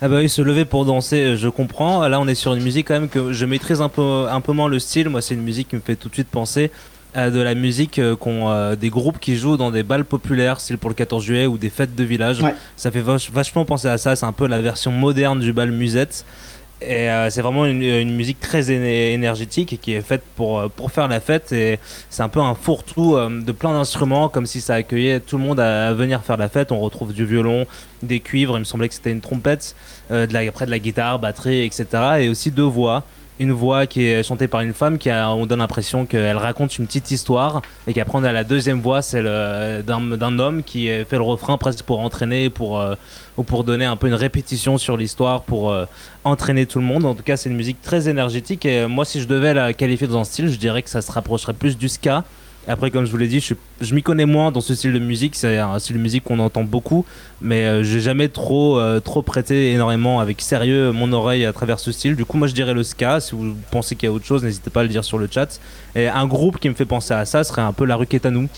Ah 0.00 0.08
bah 0.08 0.16
oui, 0.18 0.28
se 0.28 0.40
lever 0.40 0.64
pour 0.64 0.84
danser, 0.84 1.36
je 1.36 1.48
comprends. 1.48 2.06
Là, 2.08 2.20
on 2.20 2.28
est 2.28 2.34
sur 2.34 2.54
une 2.54 2.62
musique 2.62 2.88
quand 2.88 2.94
même 2.94 3.08
que 3.08 3.32
je 3.32 3.46
maîtrise 3.46 3.80
un 3.80 3.88
peu, 3.88 4.26
un 4.28 4.40
peu 4.40 4.52
moins 4.52 4.68
le 4.68 4.78
style. 4.78 5.08
Moi, 5.08 5.22
c'est 5.22 5.34
une 5.34 5.42
musique 5.42 5.68
qui 5.68 5.76
me 5.76 5.80
fait 5.80 5.96
tout 5.96 6.08
de 6.08 6.14
suite 6.14 6.28
penser 6.28 6.70
de 7.14 7.40
la 7.40 7.54
musique 7.54 7.98
euh, 7.98 8.16
qu'ont 8.16 8.50
euh, 8.50 8.76
des 8.76 8.90
groupes 8.90 9.18
qui 9.20 9.36
jouent 9.36 9.56
dans 9.56 9.70
des 9.70 9.82
balles 9.82 10.04
populaires, 10.04 10.60
style 10.60 10.78
pour 10.78 10.90
le 10.90 10.94
14 10.94 11.22
juillet 11.22 11.46
ou 11.46 11.58
des 11.58 11.70
fêtes 11.70 11.94
de 11.94 12.04
village. 12.04 12.42
Ça 12.76 12.90
fait 12.90 13.02
vachement 13.02 13.64
penser 13.64 13.88
à 13.88 13.98
ça. 13.98 14.16
C'est 14.16 14.26
un 14.26 14.32
peu 14.32 14.46
la 14.46 14.60
version 14.60 14.90
moderne 14.90 15.40
du 15.40 15.52
bal 15.52 15.70
musette. 15.70 16.24
Et 16.82 17.08
euh, 17.08 17.30
c'est 17.30 17.40
vraiment 17.40 17.64
une, 17.66 18.14
musique 18.14 18.40
très 18.40 18.70
énergétique 18.70 19.78
qui 19.80 19.94
est 19.94 20.02
faite 20.02 20.22
pour, 20.34 20.68
pour 20.70 20.90
faire 20.90 21.06
la 21.08 21.20
fête. 21.20 21.52
Et 21.52 21.78
c'est 22.10 22.22
un 22.22 22.28
peu 22.28 22.40
un 22.40 22.54
fourre-tout 22.54 23.16
de 23.16 23.52
plein 23.52 23.72
d'instruments, 23.72 24.28
comme 24.28 24.44
si 24.44 24.60
ça 24.60 24.74
accueillait 24.74 25.20
tout 25.20 25.38
le 25.38 25.44
monde 25.44 25.60
à, 25.60 25.92
venir 25.94 26.22
faire 26.22 26.36
la 26.36 26.48
fête. 26.48 26.72
On 26.72 26.80
retrouve 26.80 27.12
du 27.12 27.24
violon, 27.24 27.66
des 28.02 28.20
cuivres, 28.20 28.56
il 28.56 28.60
me 28.60 28.64
semblait 28.64 28.88
que 28.88 28.94
c'était 28.94 29.12
une 29.12 29.20
trompette, 29.20 29.76
de 30.10 30.30
la, 30.32 30.40
après 30.40 30.66
de 30.66 30.70
la 30.72 30.80
guitare, 30.80 31.20
batterie, 31.20 31.62
etc. 31.62 31.86
Et 32.18 32.28
aussi 32.28 32.50
deux 32.50 32.62
voix 32.62 33.04
une 33.40 33.52
voix 33.52 33.86
qui 33.86 34.06
est 34.06 34.22
chantée 34.22 34.46
par 34.46 34.60
une 34.60 34.72
femme 34.72 34.98
qui 34.98 35.10
a, 35.10 35.30
on 35.30 35.46
donne 35.46 35.58
l'impression 35.58 36.06
qu'elle 36.06 36.36
raconte 36.36 36.78
une 36.78 36.86
petite 36.86 37.10
histoire 37.10 37.62
et 37.86 37.92
qu'après 37.92 38.18
on 38.18 38.24
a 38.24 38.32
la 38.32 38.44
deuxième 38.44 38.80
voix 38.80 39.02
celle 39.02 39.24
d'un 39.84 40.38
homme 40.38 40.62
qui 40.62 40.86
fait 40.86 41.16
le 41.16 41.22
refrain 41.22 41.58
presque 41.58 41.82
pour 41.84 42.00
entraîner 42.00 42.50
pour 42.50 42.80
euh, 42.80 42.94
ou 43.36 43.42
pour 43.42 43.64
donner 43.64 43.84
un 43.84 43.96
peu 43.96 44.06
une 44.06 44.14
répétition 44.14 44.78
sur 44.78 44.96
l'histoire 44.96 45.42
pour 45.42 45.72
euh, 45.72 45.86
entraîner 46.22 46.66
tout 46.66 46.78
le 46.78 46.84
monde. 46.84 47.04
En 47.04 47.14
tout 47.14 47.24
cas 47.24 47.36
c'est 47.36 47.50
une 47.50 47.56
musique 47.56 47.82
très 47.82 48.08
énergétique 48.08 48.64
et 48.66 48.86
moi 48.86 49.04
si 49.04 49.20
je 49.20 49.26
devais 49.26 49.54
la 49.54 49.72
qualifier 49.72 50.06
dans 50.06 50.20
un 50.20 50.24
style 50.24 50.48
je 50.48 50.58
dirais 50.58 50.82
que 50.82 50.90
ça 50.90 51.02
se 51.02 51.10
rapprocherait 51.10 51.54
plus 51.54 51.76
du 51.76 51.88
ska 51.88 52.24
après, 52.72 52.90
comme 52.90 53.04
je 53.04 53.10
vous 53.10 53.16
l'ai 53.16 53.28
dit, 53.28 53.40
je, 53.40 53.94
m'y 53.94 54.02
connais 54.02 54.26
moins 54.26 54.50
dans 54.50 54.60
ce 54.60 54.74
style 54.74 54.92
de 54.92 54.98
musique. 54.98 55.34
C'est 55.34 55.58
un 55.58 55.78
style 55.78 55.96
de 55.96 56.00
musique 56.00 56.24
qu'on 56.24 56.38
entend 56.38 56.64
beaucoup, 56.64 57.04
mais 57.40 57.64
euh, 57.64 57.82
j'ai 57.82 58.00
jamais 58.00 58.28
trop, 58.28 58.78
euh, 58.78 59.00
trop 59.00 59.22
prêté 59.22 59.72
énormément 59.72 60.20
avec 60.20 60.40
sérieux 60.40 60.92
mon 60.92 61.12
oreille 61.12 61.44
à 61.44 61.52
travers 61.52 61.78
ce 61.78 61.92
style. 61.92 62.16
Du 62.16 62.24
coup, 62.24 62.38
moi, 62.38 62.48
je 62.48 62.54
dirais 62.54 62.74
le 62.74 62.82
ska. 62.82 63.20
Si 63.20 63.34
vous 63.34 63.54
pensez 63.70 63.96
qu'il 63.96 64.08
y 64.08 64.10
a 64.10 64.12
autre 64.12 64.24
chose, 64.24 64.42
n'hésitez 64.44 64.70
pas 64.70 64.80
à 64.80 64.82
le 64.84 64.88
dire 64.88 65.04
sur 65.04 65.18
le 65.18 65.28
chat. 65.30 65.60
Et 65.94 66.08
un 66.08 66.26
groupe 66.26 66.58
qui 66.58 66.68
me 66.68 66.74
fait 66.74 66.86
penser 66.86 67.14
à 67.14 67.24
ça 67.24 67.44
serait 67.44 67.62
un 67.62 67.72
peu 67.72 67.84
La 67.84 67.96
Rue 67.96 68.06
nous 68.30 68.48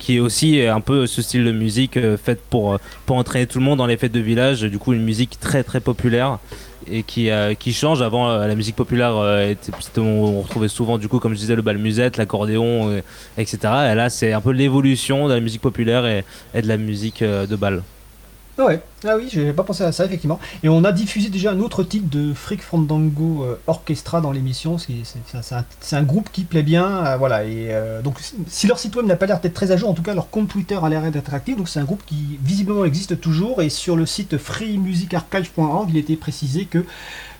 qui 0.00 0.16
est 0.16 0.20
aussi 0.20 0.62
un 0.62 0.80
peu 0.80 1.06
ce 1.06 1.22
style 1.22 1.44
de 1.44 1.52
musique 1.52 1.96
euh, 1.96 2.16
faite 2.16 2.40
pour, 2.50 2.78
pour 3.06 3.16
entraîner 3.16 3.46
tout 3.46 3.58
le 3.58 3.64
monde 3.64 3.78
dans 3.78 3.86
les 3.86 3.96
fêtes 3.96 4.10
de 4.10 4.20
village. 4.20 4.62
Du 4.62 4.78
coup, 4.78 4.92
une 4.92 5.04
musique 5.04 5.38
très 5.38 5.62
très 5.62 5.78
populaire 5.78 6.38
et 6.90 7.02
qui, 7.02 7.30
euh, 7.30 7.54
change. 7.72 8.02
Avant, 8.02 8.30
euh, 8.30 8.46
la 8.46 8.54
musique 8.54 8.76
populaire, 8.76 9.16
euh, 9.16 9.54
on, 9.98 10.42
retrouvait 10.42 10.68
souvent, 10.68 10.98
du 10.98 11.08
coup, 11.08 11.18
comme 11.18 11.34
je 11.34 11.38
disais, 11.38 11.54
le 11.54 11.62
bal 11.62 11.78
musette, 11.78 12.16
l'accordéon, 12.16 13.00
etc. 13.38 13.58
Et 13.92 13.94
là, 13.94 14.10
c'est 14.10 14.32
un 14.32 14.40
peu 14.40 14.50
l'évolution 14.50 15.28
de 15.28 15.34
la 15.34 15.40
musique 15.40 15.60
populaire 15.60 16.06
et 16.06 16.62
de 16.62 16.68
la 16.68 16.76
musique 16.76 17.22
de 17.22 17.56
bal. 17.56 17.82
Ah 18.60 18.66
ouais, 18.66 18.82
ah 19.04 19.16
oui, 19.16 19.28
j'ai 19.32 19.54
pas 19.54 19.62
pensé 19.62 19.84
à 19.84 19.90
ça 19.90 20.04
effectivement. 20.04 20.38
Et 20.62 20.68
on 20.68 20.84
a 20.84 20.92
diffusé 20.92 21.30
déjà 21.30 21.52
un 21.52 21.60
autre 21.60 21.82
titre 21.82 22.10
de 22.10 22.34
Freak 22.34 22.60
Fandango 22.60 23.42
euh, 23.42 23.58
Orchestra 23.66 24.20
dans 24.20 24.32
l'émission. 24.32 24.76
C'est 24.76 25.96
un, 25.96 26.02
groupe 26.02 26.28
qui 26.30 26.44
plaît 26.44 26.62
bien, 26.62 27.06
euh, 27.06 27.16
voilà. 27.16 27.44
Et 27.44 27.68
euh, 27.70 28.02
donc, 28.02 28.20
si 28.48 28.66
leur 28.66 28.78
site 28.78 28.94
web 28.96 29.06
n'a 29.06 29.16
pas 29.16 29.24
l'air 29.24 29.40
d'être 29.40 29.54
très 29.54 29.72
à 29.72 29.78
jour, 29.78 29.88
en 29.88 29.94
tout 29.94 30.02
cas 30.02 30.12
leur 30.12 30.28
compte 30.28 30.48
Twitter 30.48 30.78
a 30.82 30.86
l'air 30.90 31.10
d'être 31.10 31.32
actif. 31.32 31.56
Donc, 31.56 31.70
c'est 31.70 31.80
un 31.80 31.84
groupe 31.84 32.02
qui 32.04 32.38
visiblement 32.44 32.84
existe 32.84 33.18
toujours. 33.18 33.62
Et 33.62 33.70
sur 33.70 33.96
le 33.96 34.04
site 34.04 34.36
freemusicarchive.org, 34.36 35.88
il 35.88 35.96
était 35.96 36.16
précisé 36.16 36.66
que 36.66 36.84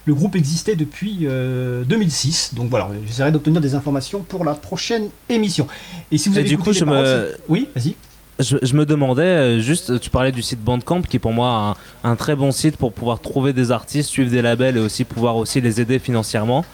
le 0.07 0.15
groupe 0.15 0.37
existait 0.37 0.75
depuis 0.75 1.27
2006. 1.27 2.55
Donc 2.55 2.71
voilà, 2.71 2.89
j'essaierai 3.07 3.31
d'obtenir 3.31 3.61
des 3.61 3.75
informations 3.75 4.23
pour 4.23 4.43
la 4.47 4.55
prochaine 4.55 5.11
émission. 5.29 5.67
Et 6.11 6.17
si 6.17 6.31
vous 6.31 6.39
avez 6.39 6.49
du 6.49 6.57
coup, 6.57 6.73
je 6.73 6.87
me... 6.87 7.37
oui, 7.51 7.69
vas-y 7.77 7.95
je, 8.43 8.75
me 8.75 8.87
demandais, 8.87 9.23
euh, 9.23 9.61
juste, 9.61 10.01
tu 10.01 10.11
parlais 10.11 10.33
du 10.33 10.43
site 10.43 10.61
Bandcamp, 10.61 11.03
qui 11.03 11.17
est 11.17 11.21
pour 11.21 11.33
moi 11.33 11.77
un, 12.05 12.17
très 12.17 12.37
bon 12.37 12.53
site 12.53 12.77
pour 12.77 12.93
pouvoir 12.93 13.21
trouver 13.21 13.53
des 13.53 13.71
artistes, 13.73 14.09
suivre 14.11 14.31
des 14.31 14.43
labels 14.43 14.77
et 14.77 14.81
aussi 14.81 15.05
pouvoir 15.05 15.37
aussi 15.37 15.61
les 15.61 15.81
aider 15.81 15.99
financièrement. 15.99 16.65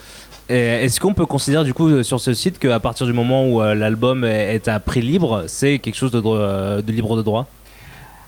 Est-ce 0.48 1.00
qu'on 1.00 1.14
peut 1.14 1.26
considérer 1.26 1.64
du 1.64 1.74
coup 1.74 2.04
sur 2.04 2.20
ce 2.20 2.32
site 2.32 2.60
qu'à 2.60 2.78
partir 2.78 3.04
du 3.06 3.12
moment 3.12 3.48
où 3.48 3.60
euh, 3.60 3.74
l'album 3.74 4.24
est, 4.24 4.68
à 4.68 4.78
prix 4.78 5.02
libre, 5.02 5.44
c'est 5.48 5.80
quelque 5.80 5.96
chose 5.96 6.12
de, 6.12 6.22
euh, 6.24 6.82
libre 6.86 7.16
de 7.16 7.22
droit? 7.22 7.46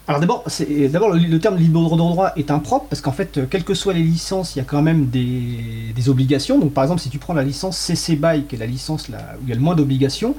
Alors 0.09 0.21
d'abord, 0.21 0.45
d'abord 0.91 1.11
le, 1.11 1.39
terme 1.39 1.59
libre 1.59 1.91
de 1.91 1.97
droit 1.97 2.33
est 2.35 2.51
impropre 2.51 2.87
parce 2.89 3.03
qu'en 3.03 3.13
fait, 3.13 3.41
quelles 3.51 3.63
que 3.63 3.75
soient 3.75 3.93
les 3.93 4.03
licences, 4.03 4.57
il 4.57 4.59
y 4.59 4.63
a 4.63 4.65
quand 4.65 4.83
même 4.83 5.07
des, 5.07 6.09
obligations. 6.09 6.59
Donc 6.59 6.73
par 6.73 6.83
exemple, 6.85 7.03
si 7.03 7.11
tu 7.11 7.19
prends 7.19 7.35
la 7.35 7.45
licence 7.45 7.77
CC 7.77 8.17
BY, 8.17 8.45
qui 8.49 8.57
est 8.57 8.59
la 8.59 8.67
licence 8.67 9.09
où 9.09 9.13
il 9.43 9.49
y 9.49 9.53
a 9.53 9.55
le 9.55 9.61
moins 9.61 9.77
d'obligations, 9.77 10.35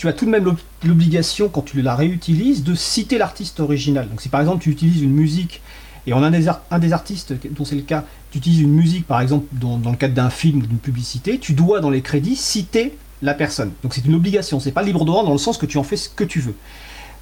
tu 0.00 0.08
as 0.08 0.14
tout 0.14 0.24
de 0.24 0.30
même 0.30 0.56
l'obligation, 0.82 1.50
quand 1.50 1.60
tu 1.60 1.82
la 1.82 1.94
réutilises, 1.94 2.64
de 2.64 2.74
citer 2.74 3.18
l'artiste 3.18 3.60
original. 3.60 4.08
Donc 4.08 4.22
si 4.22 4.30
par 4.30 4.40
exemple 4.40 4.62
tu 4.62 4.70
utilises 4.70 5.02
une 5.02 5.12
musique, 5.12 5.60
et 6.06 6.14
on 6.14 6.22
a 6.22 6.28
un 6.28 6.78
des 6.78 6.92
artistes 6.94 7.34
dont 7.50 7.66
c'est 7.66 7.74
le 7.74 7.82
cas, 7.82 8.04
tu 8.30 8.38
utilises 8.38 8.60
une 8.60 8.72
musique 8.72 9.06
par 9.06 9.20
exemple 9.20 9.44
dans, 9.52 9.76
le 9.76 9.96
cadre 9.96 10.14
d'un 10.14 10.30
film 10.30 10.60
ou 10.60 10.66
d'une 10.66 10.78
publicité, 10.78 11.38
tu 11.38 11.52
dois 11.52 11.80
dans 11.80 11.90
les 11.90 12.00
crédits 12.00 12.34
citer 12.34 12.96
la 13.20 13.34
personne. 13.34 13.72
Donc 13.82 13.92
c'est 13.92 14.06
une 14.06 14.14
obligation, 14.14 14.58
c'est 14.58 14.72
pas 14.72 14.82
libre 14.82 15.04
droit 15.04 15.22
dans 15.22 15.32
le 15.32 15.38
sens 15.38 15.58
que 15.58 15.66
tu 15.66 15.76
en 15.76 15.82
fais 15.82 15.96
ce 15.96 16.08
que 16.08 16.24
tu 16.24 16.40
veux. 16.40 16.54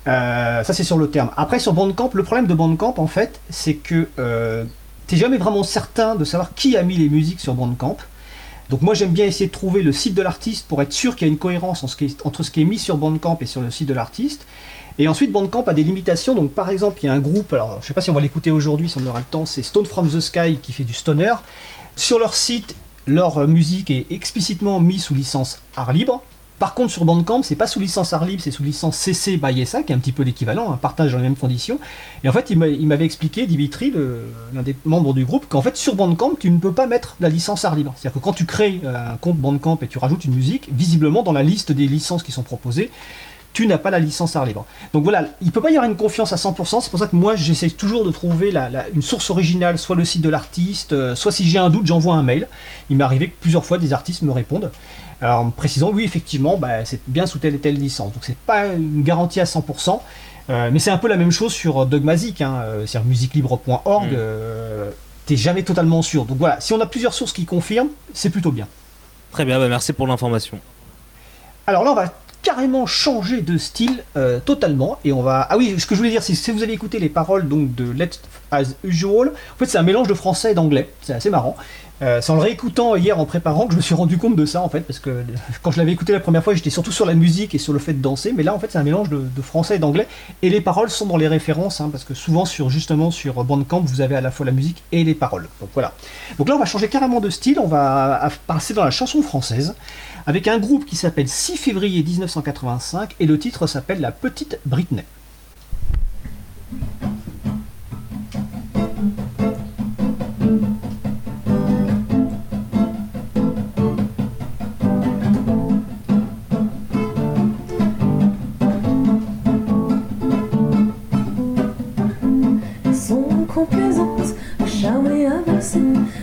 Euh, 0.06 0.62
ça 0.62 0.72
c'est 0.72 0.84
sur 0.84 0.98
le 0.98 1.10
terme. 1.10 1.30
Après 1.36 1.58
sur 1.58 1.72
Bandcamp, 1.72 2.10
le 2.14 2.22
problème 2.22 2.46
de 2.46 2.54
Bandcamp 2.54 2.94
en 2.98 3.08
fait, 3.08 3.40
c'est 3.50 3.74
que 3.74 4.06
euh, 4.20 4.64
tu 5.08 5.16
n'es 5.16 5.20
jamais 5.20 5.38
vraiment 5.38 5.64
certain 5.64 6.14
de 6.14 6.24
savoir 6.24 6.54
qui 6.54 6.76
a 6.76 6.84
mis 6.84 6.96
les 6.96 7.08
musiques 7.08 7.40
sur 7.40 7.54
Bandcamp. 7.54 7.96
Donc 8.70 8.83
moi 8.83 8.94
j'aime 8.94 9.12
bien 9.12 9.24
essayer 9.24 9.46
de 9.46 9.52
trouver 9.52 9.83
le 9.83 9.92
site 9.92 10.14
de 10.14 10.22
l'artiste 10.22 10.66
pour 10.68 10.83
être 10.83 10.92
sûr 10.92 11.16
qu'il 11.16 11.26
y 11.26 11.31
a 11.31 11.33
une 11.33 11.38
cohérence 11.38 11.85
entre 12.24 12.42
ce 12.42 12.50
qui 12.50 12.61
est 12.61 12.64
mis 12.64 12.78
sur 12.78 12.98
Bandcamp 12.98 13.38
et 13.40 13.46
sur 13.46 13.61
le 13.61 13.70
site 13.70 13.88
de 13.88 13.94
l'artiste. 13.94 14.46
Et 14.98 15.09
ensuite 15.09 15.33
Bandcamp 15.33 15.62
a 15.62 15.74
des 15.74 15.85
limitations, 15.85 16.35
donc 16.35 16.52
par 16.52 16.68
exemple 16.70 16.98
il 17.02 17.07
y 17.07 17.09
a 17.09 17.12
un 17.12 17.20
groupe, 17.20 17.52
alors 17.52 17.74
je 17.74 17.76
ne 17.78 17.83
sais 17.83 17.94
pas 17.94 18.00
si 18.00 18.11
on 18.11 18.14
va 18.14 18.20
l'écouter 18.20 18.50
aujourd'hui, 18.50 18.88
si 18.88 18.98
on 18.98 19.07
aura 19.07 19.20
le 19.20 19.24
temps, 19.24 19.46
c'est 19.46 19.62
Stone 19.62 19.87
from 19.87 20.09
the 20.09 20.20
Sky 20.20 20.59
qui 20.61 20.72
fait 20.72 20.85
du 20.85 20.92
stoner. 20.92 21.35
Sur 21.96 22.18
leur 22.18 22.35
site, 22.35 22.74
leur 23.07 23.46
musique 23.48 23.90
est 23.90 24.07
explicitement 24.11 24.81
mise 24.81 25.04
sous 25.04 25.14
licence 25.14 25.62
art 25.76 25.92
libre. 25.92 26.22
Par 26.59 26.75
contre, 26.75 26.92
sur 26.92 27.05
Bandcamp, 27.05 27.42
c'est 27.42 27.55
pas 27.55 27.68
sous 27.68 27.79
licence 27.79 28.12
art 28.12 28.25
libre, 28.25 28.42
c'est 28.42 28.51
sous 28.51 28.64
licence 28.64 28.97
CC 28.97 29.37
by 29.37 29.64
SA, 29.64 29.85
qui 29.85 29.92
est 29.92 29.94
un 29.94 29.99
petit 29.99 30.12
peu 30.12 30.25
l'équivalent, 30.25 30.73
un 30.73 30.77
partage 30.77 31.12
dans 31.12 31.18
les 31.18 31.25
mêmes 31.25 31.37
conditions. 31.37 31.79
Et 32.25 32.29
en 32.29 32.33
fait, 32.33 32.51
il 32.51 32.59
m'avait 32.59 33.05
expliqué, 33.05 33.47
Dimitri, 33.47 33.92
l'un 34.53 34.62
des 34.62 34.75
membres 34.85 35.14
du 35.14 35.25
groupe, 35.25 35.47
qu'en 35.49 35.62
fait, 35.62 35.77
sur 35.77 35.94
Bandcamp, 35.94 36.33
tu 36.40 36.51
ne 36.51 36.59
peux 36.59 36.73
pas 36.73 36.87
mettre 36.87 37.16
la 37.21 37.29
licence 37.29 37.64
art 37.64 37.77
libre. 37.77 37.94
C'est-à-dire 37.97 38.21
que 38.21 38.25
quand 38.25 38.33
tu 38.33 38.44
crées 38.44 38.81
euh, 38.85 39.12
un 39.12 39.16
compte 39.16 39.37
Bandcamp 39.37 39.79
et 39.83 39.87
tu 39.87 39.99
rajoutes 39.99 40.25
une 40.25 40.35
musique, 40.35 40.68
visiblement, 40.73 41.23
dans 41.23 41.33
la 41.33 41.44
liste 41.44 41.71
des 41.71 41.87
licences 41.87 42.25
qui 42.25 42.33
sont 42.33 42.42
proposées, 42.42 42.90
tu 43.53 43.66
n'as 43.66 43.79
pas 43.79 43.90
la 43.90 43.99
licence 43.99 44.37
art 44.37 44.44
libre. 44.44 44.66
Donc 44.92 45.05
voilà, 45.05 45.27
il 45.40 45.47
ne 45.47 45.53
peut 45.53 45.61
pas 45.61 45.71
y 45.71 45.77
avoir 45.77 45.90
une 45.90 45.97
confiance 45.97 46.33
à 46.33 46.37
100%, 46.37 46.81
c'est 46.81 46.90
pour 46.90 46.99
ça 46.99 47.07
que 47.07 47.16
moi 47.16 47.35
j'essaie 47.35 47.71
toujours 47.71 48.05
de 48.05 48.11
trouver 48.11 48.53
une 48.94 49.03
source 49.03 49.31
originale, 49.31 49.79
soit 49.79 49.97
le 49.97 50.05
site 50.05 50.23
de 50.23 50.29
l'artiste, 50.29 50.92
euh, 50.92 51.14
soit 51.14 51.33
si 51.33 51.49
j'ai 51.49 51.59
un 51.59 51.71
doute, 51.71 51.87
j'envoie 51.87 52.14
un 52.14 52.23
mail. 52.23 52.47
Il 52.90 52.97
m'est 52.97 53.05
arrivé 53.05 53.31
que 53.31 53.37
plusieurs 53.40 53.64
fois 53.64 53.79
des 53.79 53.92
artistes 53.92 54.23
me 54.23 54.33
répondent. 54.33 54.71
Alors 55.20 55.40
en 55.40 55.50
précisant, 55.50 55.90
oui, 55.92 56.04
effectivement, 56.04 56.57
bah, 56.57 56.85
c'est 56.85 57.00
bien 57.07 57.26
sous 57.26 57.38
telle 57.38 57.54
et 57.54 57.59
telle 57.59 57.74
licence. 57.74 58.12
Donc 58.12 58.24
c'est 58.24 58.37
pas 58.37 58.66
une 58.66 59.02
garantie 59.02 59.40
à 59.40 59.44
100%. 59.44 60.00
mais 60.48 60.78
c'est 60.78 60.90
un 60.90 60.98
peu 60.98 61.09
la 61.09 61.16
même 61.16 61.33
chose 61.33 61.52
sur 61.52 61.87
Dogmazic, 61.87 62.40
hein, 62.40 62.62
c'est-à-dire 62.87 63.09
musiclibre.org. 63.09 64.12
Mm. 64.12 64.16
T'es 65.26 65.37
jamais 65.37 65.62
totalement 65.62 66.02
sûr. 66.02 66.24
Donc 66.24 66.38
voilà, 66.38 66.61
si 66.61 66.72
on 66.72 66.81
a 66.81 66.87
plusieurs 66.87 67.12
sources 67.12 67.33
qui 67.33 67.44
confirment, 67.44 67.90
c'est 68.14 68.31
plutôt 68.31 68.52
bien. 68.52 68.66
Très 69.31 69.44
bien, 69.44 69.59
bah, 69.59 69.68
merci 69.68 69.92
pour 69.92 70.07
l'information. 70.07 70.59
Alors 71.66 71.85
là, 71.85 71.90
on 71.92 71.94
va 71.94 72.12
carrément 72.42 72.87
changer 72.87 73.42
de 73.42 73.59
style 73.59 74.05
euh, 74.16 74.38
totalement. 74.40 74.98
Et 75.05 75.12
on 75.12 75.22
va 75.22 75.46
ah 75.48 75.57
oui 75.57 75.74
ce 75.79 75.87
que 75.87 75.94
je 75.94 76.01
voulais 76.01 76.11
dire 76.11 76.22
c'est 76.22 76.35
si 76.35 76.51
vous 76.51 76.62
avez 76.62 76.72
écouté 76.72 76.98
les 76.98 77.09
paroles 77.09 77.48
donc 77.48 77.74
de 77.74 77.90
Let's 77.90 78.20
As 78.51 78.74
Usual 78.85 79.29
en 79.29 79.59
fait 79.59 79.66
c'est 79.66 79.79
un 79.79 79.83
mélange 79.83 80.09
de 80.09 80.14
français 80.14 80.53
et 80.53 80.55
d'anglais. 80.55 80.88
C'est 81.03 81.14
assez 81.14 81.31
marrant. 81.31 81.57
Euh, 82.01 82.20
c'est 82.20 82.31
en 82.31 82.37
le 82.37 82.42
réécoutant 82.42 82.94
hier 82.94 83.18
en 83.18 83.24
préparant 83.24 83.66
que 83.66 83.72
je 83.72 83.77
me 83.77 83.83
suis 83.83 83.94
rendu 83.94 84.18
compte 84.18 84.37
de 84.37 84.46
ça 84.46 84.62
en 84.62 84.68
fait 84.68 84.83
parce 84.83 85.01
que 85.01 85.24
quand 85.62 85.72
je 85.72 85.79
l'avais 85.79 85.90
écouté 85.90 86.12
la 86.12 86.20
première 86.20 86.44
fois 86.44 86.55
j'étais 86.55 86.70
surtout 86.70 86.92
sur 86.92 87.07
la 87.07 87.14
musique 87.14 87.57
et 87.57 87.59
sur 87.59 87.72
le 87.72 87.81
fait 87.81 87.92
de 87.92 88.01
danser. 88.01 88.33
Mais 88.37 88.44
là 88.44 88.55
en 88.55 88.59
fait 88.61 88.70
c'est 88.70 88.79
un 88.79 88.85
mélange 88.85 89.11
de, 89.11 89.42
français 89.42 89.77
et 89.77 89.79
d'anglais. 89.79 90.07
Et 90.42 90.51
les 90.51 90.61
paroles 90.61 90.90
sont 90.90 91.07
dans 91.07 91.16
les 91.16 91.29
références 91.29 91.81
hein, 91.81 91.88
parce 91.90 92.05
que 92.05 92.14
souvent 92.14 92.44
sur 92.44 92.70
justement 92.70 93.11
sur 93.11 93.42
Bandcamp 93.44 93.81
vous 93.81 94.01
avez 94.01 94.14
à 94.14 94.20
la 94.20 94.31
fois 94.31 94.46
la 94.46 94.53
musique 94.53 94.85
et 94.92 95.03
les 95.03 95.14
paroles. 95.14 95.48
Donc 95.61 95.70
voilà. 95.74 95.92
Donc 96.38 96.48
là 96.48 96.55
on 96.55 96.59
va 96.59 96.66
changer 96.66 96.88
carrément 96.88 97.20
de 97.20 97.31
style. 97.31 97.59
On 97.59 97.66
va 97.66 98.31
passer 98.46 98.74
dans 98.74 98.85
la 98.85 98.92
chanson 98.92 99.20
française 99.22 99.74
avec 100.28 100.46
un 100.46 100.58
groupe 100.58 100.84
qui 100.84 100.94
s'appelle 100.94 101.26
6 101.26 101.56
février 101.56 102.02
1985 102.02 103.16
et 103.18 103.24
le 103.24 103.38
titre 103.38 103.66
s'appelle 103.66 104.02
La 104.02 104.12
Petite 104.12 104.60
Britney. 104.66 105.06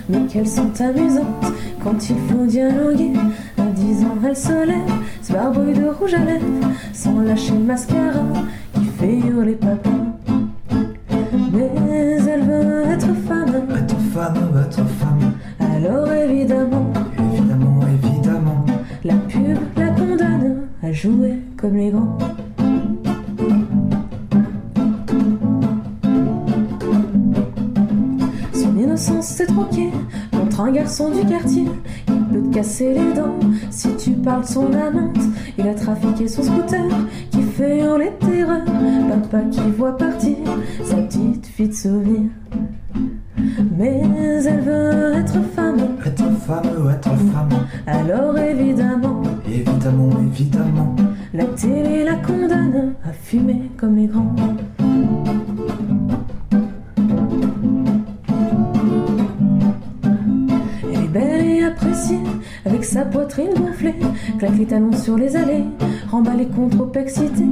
Mais 0.09 0.25
qu'elles 0.27 0.47
sont 0.47 0.71
amusantes 0.81 1.53
quand 1.83 2.09
il 2.09 2.17
faut 2.29 2.45
dialoguer 2.45 3.13
ans, 4.03 4.17
elle 4.27 4.35
se 4.35 4.65
lève, 4.65 4.77
se 5.21 5.33
barbouille 5.33 5.73
de 5.73 5.87
rouge 5.87 6.13
à 6.13 6.19
lèvres, 6.19 6.69
sans 6.93 7.19
lâcher 7.19 7.53
le 7.53 7.59
mascara 7.59 8.23
qui 8.73 8.85
fait 8.97 9.19
hurler 9.19 9.55
papa. 9.55 9.89
Mais 11.53 11.71
elle 12.27 12.43
veut 12.43 12.83
être 12.89 13.13
femme, 13.27 13.55
être 13.75 13.99
femme, 14.13 14.63
être 14.65 14.85
femme. 14.87 15.33
Alors 15.59 16.11
évidemment, 16.11 16.91
évidemment, 17.17 17.79
évidemment, 18.03 18.65
la 19.03 19.15
pub 19.15 19.57
la 19.77 19.87
condamne 19.89 20.61
à 20.83 20.91
jouer 20.91 21.35
comme 21.57 21.75
les 21.75 21.91
grands. 21.91 22.17
Innocence 28.95 29.27
s'est 29.27 29.45
troquée 29.47 29.91
contre 30.31 30.61
un 30.61 30.71
garçon 30.71 31.11
du 31.11 31.25
quartier 31.25 31.65
peut 32.05 32.41
te 32.41 32.53
casser 32.53 32.93
les 32.93 33.13
dents 33.13 33.37
si 33.69 33.93
tu 33.97 34.11
parles 34.11 34.45
son 34.45 34.71
amante. 34.71 35.17
Il 35.57 35.67
a 35.67 35.73
trafiqué 35.73 36.29
son 36.29 36.43
scooter 36.43 36.85
qui 37.29 37.41
fait 37.41 37.79
hurler 37.79 38.13
terreur. 38.21 38.63
Papa 39.09 39.43
qui 39.51 39.69
voit 39.77 39.97
partir 39.97 40.37
sa 40.85 40.95
petite 40.95 41.45
fille 41.45 41.67
de 41.67 41.73
souvenir. 41.73 42.29
Mais 43.77 44.01
elle 44.45 44.61
veut 44.61 45.13
être 45.15 45.41
femme. 45.53 45.97
Être 46.05 46.31
femme 46.47 46.69
ou 46.79 46.89
être 46.89 47.09
femme. 47.33 47.49
Alors 47.87 48.37
évidemment, 48.37 49.23
évidemment, 49.45 50.09
évidemment, 50.21 50.95
la 51.33 51.43
télé 51.43 52.05
la 52.05 52.15
condamne 52.15 52.93
à 53.03 53.11
fumer 53.11 53.69
comme 53.77 53.97
les 53.97 54.07
grands. 54.07 54.35
Sa 62.95 63.03
poitrine 63.03 63.53
gonflée, 63.57 63.93
claque 64.39 64.57
les 64.57 64.67
talons 64.67 64.93
sur 64.93 65.17
les 65.17 65.35
allées, 65.35 65.65
remballée 66.09 66.47
contre 66.47 66.77
trop 66.77 66.91
excitée. 66.95 67.43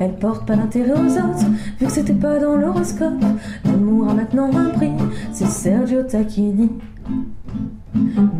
Elle 0.00 0.14
porte 0.14 0.44
pas 0.44 0.56
d'intérêt 0.56 0.90
aux 0.90 1.12
autres, 1.12 1.46
vu 1.78 1.86
que 1.86 1.92
c'était 1.92 2.12
pas 2.12 2.40
dans 2.40 2.56
l'horoscope. 2.56 3.22
L'amour 3.64 4.08
a 4.08 4.14
maintenant 4.14 4.50
un 4.56 4.70
prix, 4.70 4.90
c'est 5.32 5.46
Sergio 5.46 6.02
Tacchini. 6.02 6.72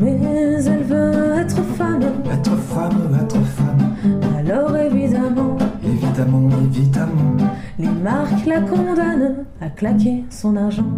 Mais 0.00 0.18
elle 0.66 0.82
veut 0.82 1.38
être 1.38 1.62
femme. 1.76 2.02
Être 2.28 2.56
femme, 2.56 3.18
être 3.22 3.40
femme. 3.40 3.94
Alors 4.36 4.76
évidemment, 4.76 5.56
évidemment, 5.84 6.48
évidemment, 6.64 7.36
les 7.78 7.86
marques 8.02 8.46
la 8.46 8.62
condamnent 8.62 9.44
à 9.60 9.68
claquer 9.68 10.24
son 10.28 10.56
argent. 10.56 10.90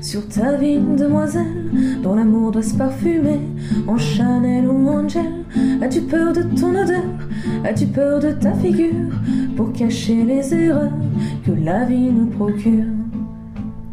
Sur 0.00 0.28
ta 0.28 0.56
vie, 0.56 0.80
demoiselle, 0.98 1.70
dont 2.02 2.14
l'amour 2.14 2.50
doit 2.50 2.62
se 2.62 2.74
parfumer 2.74 3.40
en 3.86 3.96
Chanel 3.96 4.68
ou 4.68 4.88
Angel. 4.88 5.24
As-tu 5.80 6.02
peur 6.02 6.32
de 6.32 6.42
ton 6.42 6.70
odeur? 6.70 7.04
As-tu 7.64 7.86
peur 7.86 8.20
de 8.20 8.32
ta 8.32 8.52
figure 8.54 9.10
pour 9.56 9.72
cacher 9.72 10.24
les 10.24 10.54
erreurs 10.54 10.92
que 11.44 11.52
la 11.52 11.84
vie 11.84 12.10
nous 12.10 12.26
procure? 12.26 12.84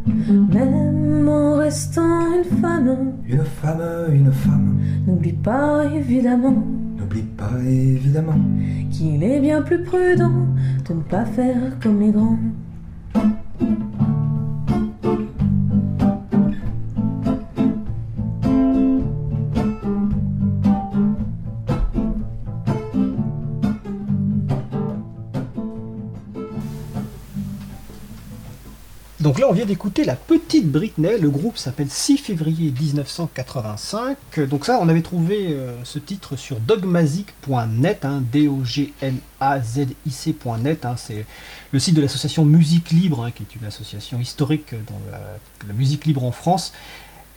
Même 0.07 1.27
en 1.29 1.55
restant 1.55 2.35
une 2.35 2.57
femme, 2.59 3.13
une 3.27 3.43
femme, 3.43 3.83
une 4.11 4.31
femme, 4.31 4.79
n'oublie 5.07 5.33
pas 5.33 5.85
évidemment, 5.95 6.63
n'oublie 6.97 7.23
pas 7.37 7.57
évidemment. 7.65 8.39
Qu'il 8.91 9.23
est 9.23 9.39
bien 9.39 9.61
plus 9.61 9.83
prudent 9.83 10.47
de 10.87 10.93
ne 10.93 11.01
pas 11.01 11.25
faire 11.25 11.79
comme 11.81 12.01
les 12.01 12.11
grands. 12.11 12.37
Donc 29.19 29.37
là, 29.37 29.47
on 29.49 29.53
vient 29.53 29.65
d'écouter 29.65 30.05
la 30.05 30.15
petite 30.15 30.71
Britney. 30.71 31.19
Le 31.19 31.29
groupe 31.29 31.57
s'appelle 31.57 31.89
6 31.89 32.19
février 32.19 32.71
1985. 32.71 34.15
Donc 34.47 34.65
ça, 34.65 34.79
on 34.81 34.87
avait 34.87 35.01
trouvé 35.01 35.47
euh, 35.49 35.73
ce 35.83 35.99
titre 35.99 36.37
sur 36.37 36.61
dogmazic.net, 36.61 38.05
hein, 38.05 38.23
D-O-G-M-A-Z-I-C.net. 38.31 40.85
Hein, 40.85 40.95
c'est 40.95 41.25
le 41.73 41.79
site 41.79 41.95
de 41.95 42.01
l'association 42.01 42.45
Musique 42.45 42.91
Libre, 42.91 43.25
hein, 43.25 43.31
qui 43.31 43.43
est 43.43 43.57
une 43.59 43.65
association 43.65 44.21
historique 44.21 44.73
dans 44.87 45.01
la 45.67 45.73
musique 45.73 46.05
libre 46.05 46.23
en 46.23 46.31
France 46.31 46.71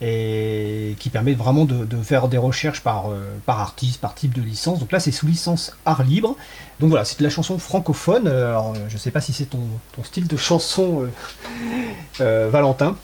et 0.04 0.96
qui 0.98 1.10
permet 1.10 1.34
vraiment 1.34 1.64
de, 1.64 1.86
faire 2.02 2.26
des 2.26 2.38
recherches 2.38 2.80
par, 2.80 3.10
euh, 3.10 3.20
par 3.46 3.60
artiste, 3.60 4.00
par 4.00 4.16
type 4.16 4.34
de 4.34 4.42
licence. 4.42 4.80
Donc 4.80 4.90
là, 4.90 4.98
c'est 4.98 5.12
sous 5.12 5.26
licence 5.26 5.76
art 5.84 6.02
libre. 6.02 6.36
Donc 6.80 6.90
voilà, 6.90 7.04
c'est 7.04 7.18
de 7.20 7.24
la 7.24 7.30
chanson 7.30 7.56
francophone. 7.58 8.26
Alors, 8.26 8.74
je 8.88 8.94
ne 8.94 8.98
sais 8.98 9.12
pas 9.12 9.20
si 9.20 9.32
c'est 9.32 9.46
ton, 9.46 9.60
style 10.02 10.26
de 10.26 10.36
chanson, 10.36 11.02
euh, 11.02 11.08
euh, 12.20 12.48
Valentin. 12.50 12.96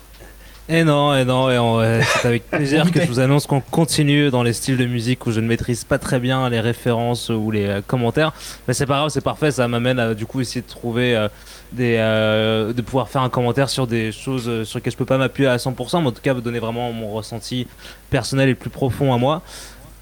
Et 0.71 0.85
non, 0.85 1.15
et 1.17 1.25
non, 1.25 1.51
et 1.83 2.01
c'est 2.03 2.29
avec 2.29 2.47
plaisir 2.51 2.91
que 2.93 3.01
je 3.01 3.07
vous 3.07 3.21
annonce 3.21 3.47
qu'on 3.47 3.61
continue 3.61 4.31
dans 4.31 4.43
les 4.43 4.53
styles 4.53 4.77
de 4.77 4.85
musique 4.85 5.27
où 5.27 5.33
je 5.33 5.41
ne 5.41 5.47
maîtrise 5.47 5.85
pas 5.85 5.99
très 5.99 6.21
bien 6.21 6.49
les 6.51 6.61
références 6.61 7.31
ou 7.31 7.51
les 7.51 7.81
commentaires. 7.87 8.35
Mais 8.67 8.75
c'est 8.75 8.87
pas 8.87 8.99
grave, 8.99 9.09
c'est 9.09 9.23
parfait, 9.23 9.51
ça 9.51 9.67
m'amène 9.67 9.99
à 9.99 10.15
du 10.15 10.27
coup 10.27 10.41
essayer 10.41 10.61
de 10.61 10.67
trouver 10.67 11.29
des, 11.73 11.97
euh, 11.99 12.73
de 12.73 12.83
pouvoir 12.83 13.09
faire 13.09 13.23
un 13.23 13.29
commentaire 13.29 13.69
sur 13.69 13.87
des 13.87 14.13
choses 14.13 14.49
euh, 14.49 14.65
sur 14.65 14.79
lesquelles 14.79 14.93
je 14.93 14.97
peux 14.97 15.05
pas 15.05 15.19
m'appuyer 15.19 15.49
à 15.49 15.57
100%, 15.57 16.01
mais 16.01 16.09
en 16.09 16.13
tout 16.13 16.23
cas 16.23 16.35
me 16.35 16.41
donner 16.41 16.59
vraiment 16.59 16.93
mon 16.93 17.11
ressenti 17.11 17.67
personnel 18.11 18.49
et 18.49 18.55
plus 18.55 18.71
profond 18.71 19.13
à 19.13 19.19
moi. 19.19 19.43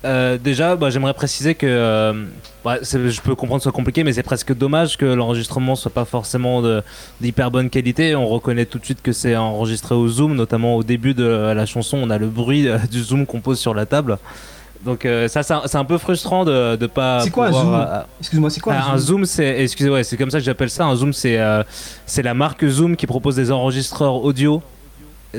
Euh, 0.05 0.39
déjà, 0.39 0.77
bah, 0.77 0.91
j'aimerais 0.91 1.15
préciser 1.15 1.55
que 1.55 2.27
bah, 2.65 2.77
je 2.83 3.21
peux 3.21 3.35
comprendre 3.35 3.61
que 3.61 3.65
ce 3.65 3.71
soit 3.71 3.73
compliqué, 3.73 4.05
mais 4.05 4.13
c'est 4.13 4.23
presque 4.23 4.55
dommage 4.55 4.97
que 4.97 5.07
l'enregistrement 5.07 5.75
soit 5.75 5.93
pas 5.93 6.05
forcément 6.05 6.63
d'hyper 7.21 7.51
bonne 7.51 7.71
qualité. 7.71 8.15
On 8.15 8.29
reconnaît 8.29 8.67
tout 8.67 8.79
de 8.79 8.85
suite 8.85 9.03
que 9.03 9.13
c'est 9.13 9.37
enregistré 9.37 9.95
au 9.95 10.07
zoom, 10.07 10.35
notamment 10.35 10.77
au 10.77 10.85
début 10.85 11.15
de 11.15 11.25
la 11.25 11.67
chanson, 11.67 11.99
on 12.01 12.11
a 12.11 12.19
le 12.19 12.29
bruit 12.29 12.69
du 12.91 13.03
zoom 13.03 13.27
qu'on 13.27 13.41
pose 13.41 13.59
sur 13.59 13.75
la 13.75 13.87
table. 13.87 14.19
Donc 14.87 15.05
euh, 15.05 15.27
ça, 15.29 15.43
c'est 15.43 15.77
un 15.77 15.85
peu 15.85 15.99
frustrant 15.99 16.45
de 16.45 16.79
ne 16.81 16.87
pas. 16.87 17.21
C'est 17.21 17.31
quoi 17.31 17.47
un 17.47 17.53
zoom 17.53 17.75
euh, 17.75 18.03
Excuse-moi, 18.21 18.51
c'est 18.51 18.61
quoi 18.61 18.75
un, 18.75 18.95
un 18.95 18.99
zoom, 18.99 19.25
C'est 19.25 19.63
excusez 19.63 20.05
c'est 20.05 20.17
comme 20.17 20.31
ça 20.31 20.39
que 20.39 20.45
j'appelle 20.45 20.71
ça. 20.71 20.85
Un 20.85 20.95
zoom, 20.95 21.13
c'est 21.13 21.39
euh, 21.39 21.63
c'est 22.07 22.23
la 22.23 22.35
marque 22.35 22.67
Zoom 22.67 22.97
qui 22.97 23.07
propose 23.07 23.35
des 23.37 23.51
enregistreurs 23.51 24.23
audio, 24.25 24.63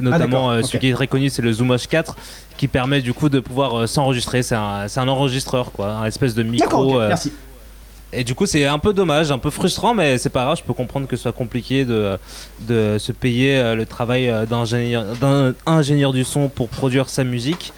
notamment 0.02 0.50
ah, 0.50 0.64
celui 0.64 0.80
qui 0.80 0.90
est 0.90 0.94
très 0.94 1.08
connu, 1.08 1.30
c'est 1.30 1.42
le 1.42 1.52
Zoom 1.52 1.74
H4, 1.74 2.14
qui 2.58 2.68
permet 2.68 3.02
du 3.02 3.14
coup 3.14 3.30
de 3.30 3.40
pouvoir 3.40 3.88
s'enregistrer. 3.88 4.44
C'est 4.44 4.56
un, 4.56 4.86
un, 4.96 5.08
enregistreur, 5.08 5.72
quoi, 5.72 5.92
un 5.92 6.06
espèce 6.06 6.34
de 6.34 6.44
micro. 6.44 7.00
merci. 7.00 7.32
Et 8.14 8.24
du 8.24 8.36
coup, 8.36 8.46
c'est 8.46 8.66
un 8.66 8.80
peu 8.80 8.94
dommage, 8.94 9.32
un 9.32 9.38
peu 9.38 9.50
frustrant, 9.50 9.94
mais 9.94 10.18
c'est 10.18 10.30
pas 10.30 10.46
grave. 10.46 10.58
Je 10.58 10.64
peux 10.64 10.74
comprendre 10.74 11.08
que 11.08 11.18
ce 11.18 11.24
soit 11.24 11.34
compliqué 11.34 11.84
de, 11.84 12.18
de 12.62 12.96
se 13.00 13.12
payer 13.12 13.76
le 13.76 13.86
travail 13.86 14.34
d'un 14.50 14.64
ingénieur 15.66 16.14
du 16.14 16.24
son 16.24 16.48
pour 16.48 16.70
produire 16.70 17.10
sa 17.10 17.26
musique. 17.26 17.74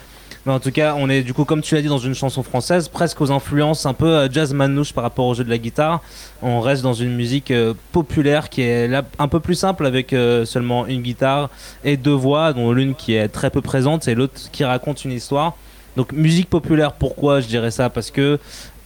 Mais 0.45 0.53
en 0.53 0.59
tout 0.59 0.71
cas, 0.71 0.95
on 0.97 1.09
est 1.09 1.21
du 1.21 1.33
coup, 1.33 1.43
comme 1.43 1.61
tu 1.61 1.75
l'as 1.75 1.81
dit, 1.81 1.89
dans 1.89 1.97
une 1.97 2.15
chanson 2.15 2.43
française, 2.43 2.87
presque 2.87 3.19
aux 3.19 3.31
influences 3.31 3.85
un 3.85 3.93
peu 3.93 4.07
euh, 4.07 4.27
jazz 4.31 4.53
manouche 4.53 4.93
par 4.93 5.03
rapport 5.03 5.25
au 5.25 5.33
jeu 5.33 5.43
de 5.43 5.49
la 5.49 5.57
guitare. 5.57 6.01
On 6.41 6.61
reste 6.61 6.81
dans 6.81 6.93
une 6.93 7.13
musique 7.15 7.51
euh, 7.51 7.73
populaire 7.91 8.49
qui 8.49 8.61
est 8.61 8.87
là 8.87 9.03
un 9.19 9.27
peu 9.27 9.41
plus 9.41 9.55
simple 9.55 9.85
avec 9.85 10.13
euh, 10.13 10.45
seulement 10.45 10.87
une 10.87 11.01
guitare 11.01 11.49
et 11.83 11.97
deux 11.97 12.13
voix, 12.13 12.53
dont 12.53 12.71
l'une 12.71 12.95
qui 12.95 13.15
est 13.15 13.27
très 13.27 13.49
peu 13.49 13.61
présente 13.61 14.07
et 14.07 14.15
l'autre 14.15 14.49
qui 14.51 14.63
raconte 14.63 15.03
une 15.03 15.11
histoire. 15.11 15.55
Donc 15.97 16.13
musique 16.13 16.49
populaire, 16.49 16.93
pourquoi 16.93 17.41
je 17.41 17.47
dirais 17.47 17.71
ça? 17.71 17.89
Parce 17.89 18.09
que 18.09 18.39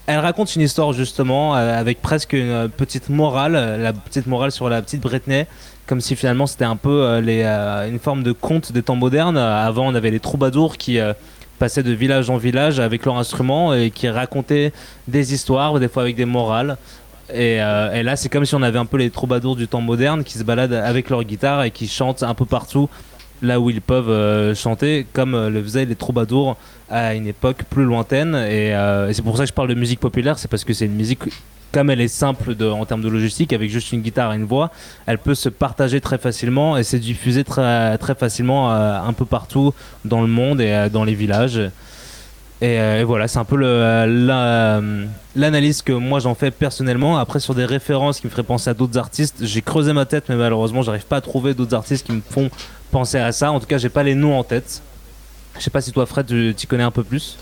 elle 0.07 0.19
raconte 0.19 0.55
une 0.55 0.63
histoire 0.63 0.91
justement 0.91 1.53
avec 1.53 2.01
presque 2.01 2.33
une 2.33 2.67
petite 2.67 3.07
morale, 3.07 3.53
la 3.53 3.93
petite 3.93 4.27
morale 4.27 4.51
sur 4.51 4.67
la 4.67 4.81
petite 4.81 4.99
Britney 4.99 5.45
comme 5.85 6.01
si 6.01 6.17
finalement 6.17 6.45
c'était 6.45 6.65
un 6.65 6.75
peu 6.75 7.19
les, 7.19 7.43
une 7.43 7.99
forme 7.99 8.21
de 8.23 8.33
conte 8.33 8.73
des 8.73 8.83
temps 8.83 8.97
modernes. 8.97 9.37
Avant, 9.37 9.87
on 9.87 9.95
avait 9.95 10.11
les 10.11 10.19
troubadours 10.19 10.75
qui 10.75 10.99
passaient 11.59 11.83
de 11.83 11.91
village 11.91 12.29
en 12.29 12.37
village 12.37 12.79
avec 12.79 13.05
leur 13.05 13.17
instrument 13.17 13.73
et 13.73 13.91
qui 13.91 14.09
racontaient 14.09 14.73
des 15.07 15.33
histoires, 15.33 15.79
des 15.79 15.87
fois 15.87 16.03
avec 16.03 16.15
des 16.15 16.25
morales. 16.25 16.77
Et, 17.29 17.61
euh, 17.61 17.93
et 17.93 18.03
là, 18.03 18.15
c'est 18.15 18.29
comme 18.29 18.45
si 18.45 18.53
on 18.55 18.61
avait 18.61 18.79
un 18.79 18.85
peu 18.85 18.97
les 18.97 19.09
troubadours 19.09 19.55
du 19.55 19.67
temps 19.67 19.81
moderne 19.81 20.23
qui 20.23 20.37
se 20.37 20.43
baladent 20.43 20.73
avec 20.73 21.09
leur 21.09 21.23
guitare 21.23 21.63
et 21.63 21.71
qui 21.71 21.87
chantent 21.87 22.23
un 22.23 22.33
peu 22.33 22.45
partout 22.45 22.89
là 23.41 23.59
où 23.59 23.69
ils 23.69 23.81
peuvent 23.81 24.09
euh, 24.09 24.55
chanter, 24.55 25.05
comme 25.11 25.35
euh, 25.35 25.49
le 25.49 25.61
faisaient 25.61 25.85
les 25.85 25.95
troubadours 25.95 26.55
à 26.89 27.13
une 27.13 27.27
époque 27.27 27.63
plus 27.69 27.83
lointaine. 27.83 28.35
Et 28.35 28.73
c'est 29.13 29.21
pour 29.21 29.37
ça 29.37 29.43
que 29.43 29.49
je 29.49 29.53
parle 29.53 29.69
de 29.69 29.73
musique 29.73 29.99
populaire, 29.99 30.37
c'est 30.37 30.47
parce 30.47 30.63
que 30.63 30.73
c'est 30.73 30.85
une 30.85 30.95
musique 30.95 31.23
comme 31.73 31.89
elle 31.89 31.99
est 31.99 32.07
simple 32.07 32.55
en 32.61 32.85
termes 32.85 33.01
de 33.01 33.09
logistique, 33.09 33.51
avec 33.51 33.69
juste 33.69 33.91
une 33.91 34.01
guitare 34.01 34.31
et 34.31 34.35
une 34.37 34.45
voix, 34.45 34.71
elle 35.07 35.17
peut 35.17 35.35
se 35.35 35.49
partager 35.49 35.99
très 35.99 36.19
facilement 36.19 36.77
et 36.77 36.83
se 36.83 36.95
diffuser 36.95 37.43
très, 37.43 37.97
très 37.97 38.15
facilement 38.15 38.71
euh, 38.71 39.01
un 39.01 39.11
peu 39.11 39.25
partout 39.25 39.73
dans 40.05 40.21
le 40.21 40.27
monde 40.27 40.61
et 40.61 40.71
euh, 40.71 40.89
dans 40.89 41.03
les 41.03 41.15
villages. 41.15 41.57
Et, 42.61 42.79
euh, 42.79 43.03
voilà, 43.05 43.27
c'est 43.27 43.39
un 43.39 43.43
peu 43.43 43.57
l'analyse 45.35 45.81
que 45.81 45.91
moi 45.91 46.19
j'en 46.19 46.35
fais 46.35 46.51
personnellement. 46.51 47.17
Après, 47.17 47.39
sur 47.39 47.55
des 47.55 47.65
références 47.65 48.21
qui 48.21 48.27
me 48.27 48.31
feraient 48.31 48.43
penser 48.43 48.69
à 48.69 48.75
d'autres 48.75 48.99
artistes, 48.99 49.37
j'ai 49.41 49.63
creusé 49.63 49.91
ma 49.93 50.05
tête, 50.05 50.25
mais 50.29 50.35
malheureusement, 50.35 50.83
j'arrive 50.83 51.05
pas 51.05 51.17
à 51.17 51.21
trouver 51.21 51.55
d'autres 51.55 51.75
artistes 51.75 52.05
qui 52.05 52.13
me 52.13 52.21
font 52.21 52.51
penser 52.91 53.17
à 53.17 53.31
ça. 53.31 53.51
En 53.51 53.59
tout 53.59 53.65
cas, 53.65 53.79
j'ai 53.79 53.89
pas 53.89 54.03
les 54.03 54.13
noms 54.13 54.37
en 54.37 54.43
tête. 54.43 54.83
Je 55.57 55.63
sais 55.63 55.71
pas 55.71 55.81
si 55.81 55.91
toi, 55.91 56.05
Fred, 56.05 56.27
tu 56.27 56.53
t'y 56.55 56.67
connais 56.67 56.83
un 56.83 56.91
peu 56.91 57.03
plus. 57.03 57.37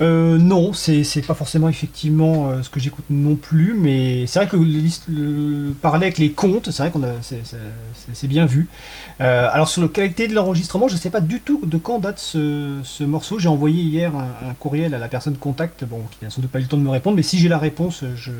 Euh, 0.00 0.38
non, 0.38 0.72
c'est 0.72 1.26
pas 1.26 1.34
forcément 1.34 1.68
effectivement 1.68 2.48
euh, 2.48 2.62
ce 2.62 2.70
que 2.70 2.80
j'écoute 2.80 3.04
non 3.10 3.36
plus, 3.36 3.74
mais 3.74 4.26
c'est 4.26 4.38
vrai 4.38 4.48
que 4.48 4.56
le, 4.56 4.82
le, 5.08 5.72
parler 5.74 6.06
avec 6.06 6.18
les 6.18 6.32
comptes, 6.32 6.70
c'est 6.70 6.82
vrai 6.82 6.90
qu'on 6.90 7.02
a 7.02 7.12
c'est 7.22 8.26
bien 8.26 8.46
vu. 8.46 8.68
Euh, 9.20 9.48
alors 9.52 9.68
sur 9.68 9.82
la 9.82 9.88
qualité 9.88 10.28
de 10.28 10.34
l'enregistrement, 10.34 10.88
je 10.88 10.94
ne 10.94 10.98
sais 10.98 11.10
pas 11.10 11.20
du 11.20 11.40
tout 11.40 11.60
de 11.64 11.76
quand 11.76 11.98
date 11.98 12.18
ce, 12.18 13.04
morceau. 13.04 13.38
J'ai 13.38 13.48
envoyé 13.48 13.82
hier 13.82 14.12
un, 14.16 14.54
courriel 14.54 14.94
à 14.94 14.98
la 14.98 15.08
personne 15.08 15.36
contact, 15.36 15.84
bon, 15.84 16.02
qui 16.10 16.24
n'a 16.24 16.30
sans 16.30 16.40
doute 16.40 16.50
pas 16.50 16.58
eu 16.58 16.62
le 16.62 16.68
temps 16.68 16.78
de 16.78 16.82
me 16.82 16.90
répondre, 16.90 17.16
mais 17.16 17.22
si 17.22 17.38
j'ai 17.38 17.48
la 17.48 17.58
réponse, 17.58 18.04
je, 18.16 18.32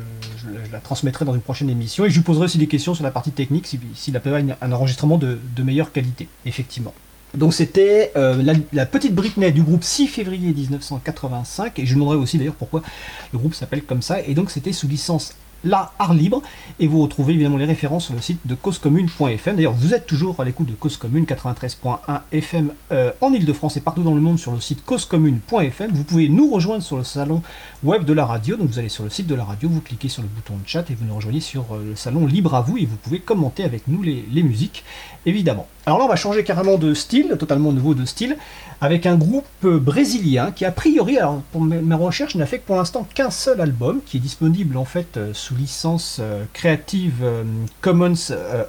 la 0.71 0.79
transmettrai 0.79 1.25
dans 1.25 1.33
une 1.33 1.41
prochaine 1.41 1.69
émission 1.69 2.05
et 2.05 2.09
je 2.09 2.15
lui 2.15 2.23
poserai 2.23 2.45
aussi 2.45 2.57
des 2.57 2.67
questions 2.67 2.95
sur 2.95 3.03
la 3.03 3.11
partie 3.11 3.31
technique, 3.31 3.67
s'il 3.67 3.79
si, 3.95 4.15
a 4.15 4.21
un 4.61 4.71
enregistrement 4.71 5.17
de 5.17 5.63
meilleure 5.63 5.91
qualité, 5.91 6.27
effectivement. 6.45 6.93
Donc 7.35 7.53
c'était 7.53 8.11
euh, 8.15 8.55
la, 8.71 8.85
petite 8.85 9.15
Britney 9.15 9.51
du 9.51 9.63
groupe 9.63 9.83
6 9.83 10.07
février 10.07 10.53
1985, 10.53 11.79
et 11.79 11.85
je 11.85 11.93
demanderai 11.95 12.17
aussi 12.17 12.37
d'ailleurs 12.37 12.55
pourquoi 12.55 12.83
le 13.31 13.39
groupe 13.39 13.55
s'appelle 13.55 13.83
comme 13.83 14.01
ça, 14.01 14.21
et 14.21 14.33
donc 14.33 14.51
c'était 14.51 14.73
sous 14.73 14.87
licence 14.87 15.35
la 15.63 15.91
art 15.99 16.13
libre. 16.13 16.41
Et 16.79 16.87
vous 16.87 17.01
retrouvez 17.01 17.33
évidemment 17.33 17.57
les 17.57 17.65
références 17.65 18.05
sur 18.05 18.13
le 18.13 18.21
site 18.21 18.39
de 18.45 18.55
causecommune.fm. 18.55 19.55
D'ailleurs, 19.55 19.73
vous 19.73 19.93
êtes 19.93 20.05
toujours 20.05 20.39
à 20.39 20.45
l'écoute 20.45 20.67
de 20.67 20.73
Cause 20.73 20.97
Commune 20.97 21.25
93.1 21.25 22.21
FM 22.31 22.73
euh, 22.91 23.11
en 23.21 23.31
Ile-de-France 23.33 23.77
et 23.77 23.81
partout 23.81 24.03
dans 24.03 24.15
le 24.15 24.21
monde 24.21 24.39
sur 24.39 24.51
le 24.51 24.59
site 24.59 24.83
causecommune.fm. 24.85 25.91
Vous 25.93 26.03
pouvez 26.03 26.29
nous 26.29 26.51
rejoindre 26.51 26.83
sur 26.83 26.97
le 26.97 27.03
salon 27.03 27.41
web 27.83 28.03
de 28.05 28.13
la 28.13 28.25
radio. 28.25 28.57
Donc 28.57 28.69
vous 28.69 28.79
allez 28.79 28.89
sur 28.89 29.03
le 29.03 29.09
site 29.09 29.27
de 29.27 29.35
la 29.35 29.43
radio, 29.43 29.69
vous 29.69 29.81
cliquez 29.81 30.09
sur 30.09 30.21
le 30.21 30.27
bouton 30.27 30.55
de 30.55 30.67
chat 30.67 30.89
et 30.89 30.95
vous 30.95 31.05
nous 31.05 31.15
rejoignez 31.15 31.41
sur 31.41 31.65
euh, 31.73 31.83
le 31.89 31.95
salon 31.95 32.25
libre 32.25 32.55
à 32.55 32.61
vous 32.61 32.77
et 32.77 32.85
vous 32.85 32.97
pouvez 32.97 33.19
commenter 33.19 33.63
avec 33.63 33.87
nous 33.87 34.01
les 34.01 34.43
musiques, 34.43 34.83
évidemment. 35.25 35.67
Alors 35.85 35.99
là, 35.99 36.05
on 36.05 36.07
va 36.07 36.15
changer 36.15 36.43
carrément 36.43 36.77
de 36.77 36.93
style, 36.93 37.35
totalement 37.39 37.71
nouveau 37.71 37.93
de 37.93 38.05
style 38.05 38.37
avec 38.83 39.05
un 39.05 39.15
groupe 39.15 39.45
brésilien 39.65 40.51
qui 40.51 40.65
a 40.65 40.71
priori, 40.71 41.17
alors 41.17 41.41
pour 41.53 41.61
mes 41.61 41.95
recherches, 41.95 42.35
n'a 42.35 42.45
fait 42.45 42.59
que 42.59 42.65
pour 42.65 42.75
l'instant 42.75 43.07
qu'un 43.13 43.29
seul 43.29 43.61
album, 43.61 44.01
qui 44.05 44.17
est 44.17 44.19
disponible 44.19 44.75
en 44.75 44.83
fait 44.83 45.15
euh, 45.15 45.33
sous 45.33 45.55
licence 45.55 46.17
euh, 46.19 46.43
Creative 46.51 47.13
euh, 47.23 47.43
Commons 47.79 48.13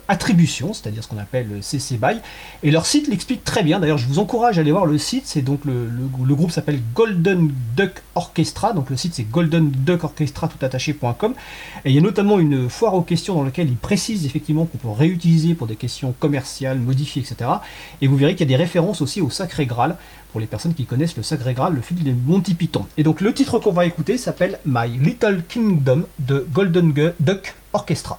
Attribution, 0.07 0.73
c'est-à-dire 0.73 1.03
ce 1.03 1.09
qu'on 1.09 1.19
appelle 1.19 1.49
CC 1.63 1.97
BY, 1.97 2.21
et 2.63 2.71
leur 2.71 2.87
site 2.87 3.09
l'explique 3.09 3.43
très 3.43 3.65
bien, 3.65 3.81
d'ailleurs 3.81 3.99
je 3.99 4.07
vous 4.07 4.21
encourage 4.21 4.57
à 4.59 4.61
aller 4.61 4.71
voir 4.71 4.87
le 4.87 4.99
site, 4.99 5.25
c'est 5.27 5.43
donc 5.43 5.65
le, 5.65 5.89
groupe 6.35 6.53
s'appelle 6.53 6.81
Golden 6.95 7.51
Duck 7.77 8.03
Orchestra, 8.15 8.73
donc 8.73 8.91
le 8.91 8.97
site 8.97 9.15
c'est 9.15 9.29
Golden 9.29 9.71
Duck 9.71 10.05
Orchestra 10.05 10.47
tout 10.47 10.65
attaché.com, 10.65 11.35
et 11.85 11.91
il 11.91 11.95
y 11.95 11.99
a 11.99 12.03
notamment 12.03 12.39
une 12.39 12.71
foire 12.71 12.95
aux 12.95 13.03
questions 13.03 13.35
dans 13.35 13.43
laquelle 13.43 13.69
ils 13.69 13.77
précisent 13.77 14.27
effectivement 14.27 14.67
qu'on 14.67 14.79
peut 14.79 14.89
réutiliser 14.91 15.55
pour 15.55 15.67
des 15.67 15.77
questions 15.77 16.15
commerciales, 16.21 16.79
modifiées, 16.79 17.23
etc. 17.23 17.51
Et 18.01 18.07
vous 18.07 18.17
verrez 18.17 18.37
qu'il 18.37 18.49
y 18.49 18.55
a 18.55 18.57
des 18.57 18.63
références 18.63 19.03
aussi 19.03 19.21
au 19.21 19.31
Sacré 19.31 19.67
Graal, 19.67 19.97
pour 20.33 20.41
les 20.41 20.47
personnes 20.47 20.75
qui 20.75 20.85
connaissent 20.85 21.17
le 21.17 21.23
Sacré 21.23 21.55
Graal, 21.55 21.75
le 21.75 21.81
fil 21.81 22.03
des 22.03 22.13
Monty 22.13 22.55
Python. 22.55 22.87
Et 22.97 23.03
donc 23.05 23.21
le 23.21 23.33
titre 23.33 23.59
qu'on 23.61 23.73
va 23.73 23.87
écouter 23.87 24.19
s'appelle 24.19 24.59
My 24.67 24.89
Little 24.89 25.43
Kingdom 25.49 26.05
de 26.19 26.47
Golden 26.53 26.93
Duck 27.21 27.55
Orchestra. 27.73 28.19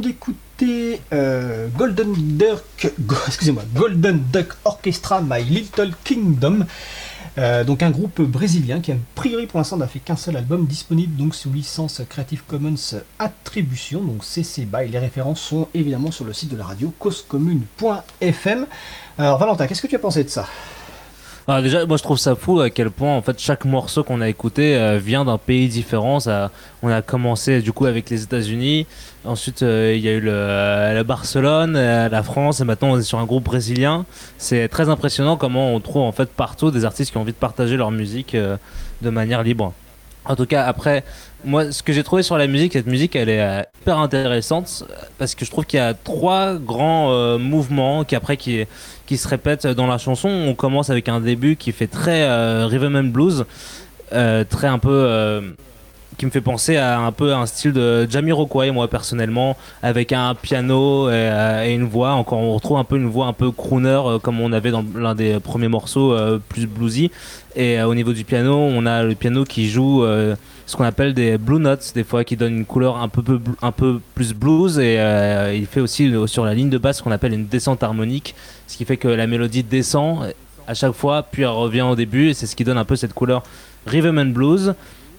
D'écouter 0.00 1.00
euh, 1.12 1.68
Golden 1.76 2.12
Duck, 2.14 2.92
excusez-moi, 3.26 3.62
Golden 3.74 4.22
Duck 4.32 4.48
Orchestra 4.64 5.20
My 5.22 5.42
Little 5.42 5.92
Kingdom. 6.04 6.66
Euh, 7.36 7.64
donc 7.64 7.82
un 7.82 7.90
groupe 7.90 8.20
brésilien 8.22 8.80
qui 8.80 8.92
a 8.92 8.96
priori 9.16 9.46
pour 9.46 9.58
l'instant 9.58 9.76
n'a 9.76 9.88
fait 9.88 9.98
qu'un 9.98 10.14
seul 10.14 10.36
album 10.36 10.66
disponible 10.66 11.16
donc 11.16 11.34
sous 11.34 11.52
licence 11.52 12.00
Creative 12.08 12.42
Commons 12.46 12.76
Attribution 13.18 14.02
donc 14.02 14.24
CC 14.24 14.66
BY. 14.66 14.88
Les 14.88 15.00
références 15.00 15.40
sont 15.40 15.66
évidemment 15.74 16.12
sur 16.12 16.24
le 16.24 16.32
site 16.32 16.52
de 16.52 16.56
la 16.56 16.64
radio 16.64 16.92
causecommune.fm. 16.98 18.66
Alors 19.18 19.38
Valentin, 19.38 19.66
qu'est-ce 19.66 19.82
que 19.82 19.88
tu 19.88 19.96
as 19.96 20.00
pensé 20.00 20.22
de 20.22 20.28
ça? 20.28 20.46
Ah, 21.46 21.60
déjà, 21.60 21.84
moi 21.84 21.98
je 21.98 22.02
trouve 22.02 22.16
ça 22.16 22.34
fou 22.36 22.60
à 22.60 22.70
quel 22.70 22.90
point 22.90 23.14
en 23.14 23.20
fait 23.20 23.38
chaque 23.38 23.66
morceau 23.66 24.02
qu'on 24.02 24.22
a 24.22 24.28
écouté 24.30 24.76
euh, 24.76 24.98
vient 24.98 25.26
d'un 25.26 25.36
pays 25.36 25.68
différent. 25.68 26.18
On 26.82 26.88
a 26.88 27.02
commencé 27.02 27.60
du 27.60 27.72
coup 27.72 27.84
avec 27.84 28.08
les 28.08 28.22
États-Unis, 28.22 28.86
ensuite 29.24 29.62
euh, 29.62 29.94
il 29.96 30.02
y 30.02 30.08
a 30.08 30.12
eu 30.12 30.20
le, 30.20 30.32
la 30.32 31.04
Barcelone, 31.04 31.72
la 31.74 32.22
France, 32.22 32.60
et 32.60 32.64
maintenant 32.64 32.92
on 32.92 32.98
est 32.98 33.02
sur 33.02 33.18
un 33.18 33.24
groupe 33.24 33.44
brésilien. 33.44 34.06
C'est 34.38 34.68
très 34.68 34.88
impressionnant 34.88 35.36
comment 35.36 35.74
on 35.74 35.80
trouve 35.80 36.02
en 36.02 36.12
fait 36.12 36.30
partout 36.30 36.70
des 36.70 36.84
artistes 36.84 37.10
qui 37.10 37.16
ont 37.16 37.22
envie 37.22 37.32
de 37.32 37.38
partager 37.38 37.76
leur 37.76 37.90
musique 37.90 38.34
euh, 38.34 38.56
de 39.02 39.10
manière 39.10 39.42
libre. 39.42 39.72
En 40.26 40.36
tout 40.36 40.46
cas, 40.46 40.64
après, 40.64 41.04
moi, 41.44 41.70
ce 41.70 41.82
que 41.82 41.92
j'ai 41.92 42.02
trouvé 42.02 42.22
sur 42.22 42.38
la 42.38 42.46
musique, 42.46 42.72
cette 42.72 42.86
musique, 42.86 43.14
elle 43.14 43.28
est 43.28 43.66
hyper 43.82 43.98
intéressante 43.98 44.84
parce 45.18 45.34
que 45.34 45.44
je 45.44 45.50
trouve 45.50 45.66
qu'il 45.66 45.76
y 45.76 45.82
a 45.82 45.92
trois 45.92 46.54
grands 46.54 47.38
mouvements 47.38 48.04
qui 48.04 48.16
après 48.16 48.38
qui 48.38 48.64
qui 49.06 49.16
se 49.16 49.28
répète 49.28 49.66
dans 49.66 49.86
la 49.86 49.98
chanson. 49.98 50.28
On 50.28 50.54
commence 50.54 50.90
avec 50.90 51.08
un 51.08 51.20
début 51.20 51.56
qui 51.56 51.72
fait 51.72 51.86
très 51.86 52.22
euh, 52.22 52.66
rhythm 52.66 52.96
and 52.96 53.04
blues, 53.04 53.44
euh, 54.12 54.44
très 54.44 54.66
un 54.66 54.78
peu 54.78 54.90
euh, 54.90 55.40
qui 56.16 56.26
me 56.26 56.30
fait 56.30 56.40
penser 56.40 56.76
à 56.76 57.00
un 57.00 57.12
peu 57.12 57.34
un 57.34 57.46
style 57.46 57.72
de 57.72 58.08
Jamiroquai 58.10 58.70
moi 58.70 58.88
personnellement 58.88 59.56
avec 59.82 60.12
un 60.12 60.34
piano 60.34 61.10
et, 61.10 61.72
une 61.74 61.84
voix. 61.84 62.12
Encore 62.12 62.38
on 62.38 62.54
retrouve 62.54 62.78
un 62.78 62.84
peu 62.84 62.96
une 62.96 63.08
voix 63.08 63.26
un 63.26 63.32
peu 63.32 63.50
crooner 63.50 64.18
comme 64.22 64.40
on 64.40 64.52
avait 64.52 64.70
dans 64.70 64.84
l'un 64.94 65.14
des 65.14 65.40
premiers 65.40 65.68
morceaux 65.68 66.16
plus 66.48 66.66
bluesy. 66.66 67.10
Et 67.56 67.80
au 67.82 67.94
niveau 67.94 68.12
du 68.12 68.24
piano 68.24 68.54
on 68.54 68.86
a 68.86 69.02
le 69.02 69.14
piano 69.14 69.44
qui 69.44 69.68
joue 69.68 70.04
ce 70.66 70.76
qu'on 70.76 70.84
appelle 70.84 71.14
des 71.14 71.38
blue 71.38 71.58
notes 71.58 71.92
des 71.94 72.04
fois 72.04 72.24
qui 72.24 72.36
donne 72.36 72.56
une 72.56 72.64
couleur 72.64 72.96
un 72.96 73.08
peu, 73.08 74.00
plus 74.14 74.34
blues. 74.34 74.78
Et 74.78 74.98
il 75.54 75.66
fait 75.66 75.80
aussi 75.80 76.12
sur 76.26 76.44
la 76.44 76.54
ligne 76.54 76.70
de 76.70 76.78
basse 76.78 76.98
ce 76.98 77.02
qu'on 77.02 77.12
appelle 77.12 77.32
une 77.32 77.46
descente 77.46 77.82
harmonique 77.82 78.34
ce 78.66 78.76
qui 78.76 78.84
fait 78.84 78.96
que 78.96 79.08
la 79.08 79.26
mélodie 79.26 79.62
descend 79.62 80.32
à 80.66 80.74
chaque 80.74 80.92
fois, 80.92 81.22
puis 81.22 81.42
elle 81.42 81.48
revient 81.48 81.82
au 81.82 81.94
début, 81.94 82.30
et 82.30 82.34
c'est 82.34 82.46
ce 82.46 82.56
qui 82.56 82.64
donne 82.64 82.78
un 82.78 82.84
peu 82.84 82.96
cette 82.96 83.14
couleur 83.14 83.42
and 83.92 84.32
blues. 84.32 84.74